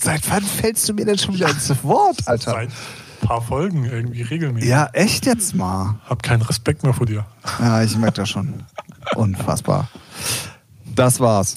seit 0.00 0.30
wann 0.30 0.42
fällst 0.42 0.88
du 0.88 0.94
mir 0.94 1.04
denn 1.04 1.18
schon 1.18 1.34
wieder 1.34 1.48
ins 1.50 1.70
Wort, 1.82 2.18
Alter? 2.26 2.52
Seit 2.52 2.70
paar 3.22 3.40
Folgen 3.40 3.86
irgendwie 3.86 4.22
regelmäßig. 4.22 4.68
Ja, 4.68 4.90
echt 4.92 5.24
jetzt 5.24 5.54
mal. 5.54 5.98
Hab 6.04 6.22
keinen 6.22 6.42
Respekt 6.42 6.82
mehr 6.82 6.92
vor 6.92 7.06
dir. 7.06 7.24
Ja, 7.58 7.82
ich 7.82 7.96
merke 7.96 8.16
das 8.16 8.28
schon. 8.28 8.64
Unfassbar. 9.16 9.88
Das 10.94 11.20
war's 11.20 11.56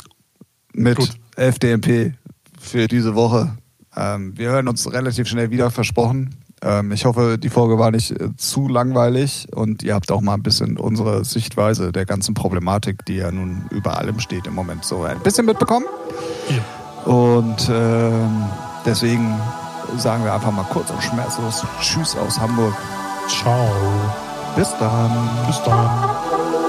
mit 0.74 0.98
Gut. 0.98 1.10
FDMP 1.36 2.14
für 2.60 2.88
diese 2.88 3.16
Woche. 3.16 3.58
Ähm, 3.96 4.38
wir 4.38 4.50
hören 4.50 4.68
uns 4.68 4.92
relativ 4.92 5.28
schnell 5.28 5.52
wieder, 5.52 5.72
versprochen. 5.72 6.36
Ähm, 6.62 6.92
ich 6.92 7.06
hoffe, 7.06 7.38
die 7.38 7.50
Folge 7.50 7.78
war 7.78 7.92
nicht 7.92 8.12
äh, 8.12 8.36
zu 8.38 8.68
langweilig 8.68 9.48
und 9.54 9.84
ihr 9.84 9.94
habt 9.94 10.12
auch 10.12 10.22
mal 10.22 10.34
ein 10.34 10.44
bisschen 10.44 10.78
unsere 10.78 11.26
Sichtweise 11.26 11.92
der 11.92 12.06
ganzen 12.06 12.34
Problematik, 12.34 13.06
die 13.06 13.16
ja 13.16 13.32
nun 13.32 13.66
über 13.72 13.98
allem 13.98 14.20
steht 14.20 14.48
im 14.48 14.56
Moment, 14.56 14.86
so 14.86 15.04
ein 15.04 15.20
bisschen 15.20 15.46
mitbekommen. 15.46 15.86
Ja. 16.50 17.12
Und 17.12 17.70
ähm, 17.70 18.46
deswegen 18.86 19.38
sagen 19.98 20.24
wir 20.24 20.34
einfach 20.34 20.52
mal 20.52 20.66
kurz 20.66 20.90
und 20.90 21.02
schmerzlos 21.02 21.64
Tschüss 21.82 22.16
aus 22.18 22.40
Hamburg. 22.40 22.74
Ciao. 23.28 23.68
Bis 24.56 24.70
dann. 24.80 25.30
Bis 25.48 25.62
dann. 25.64 26.65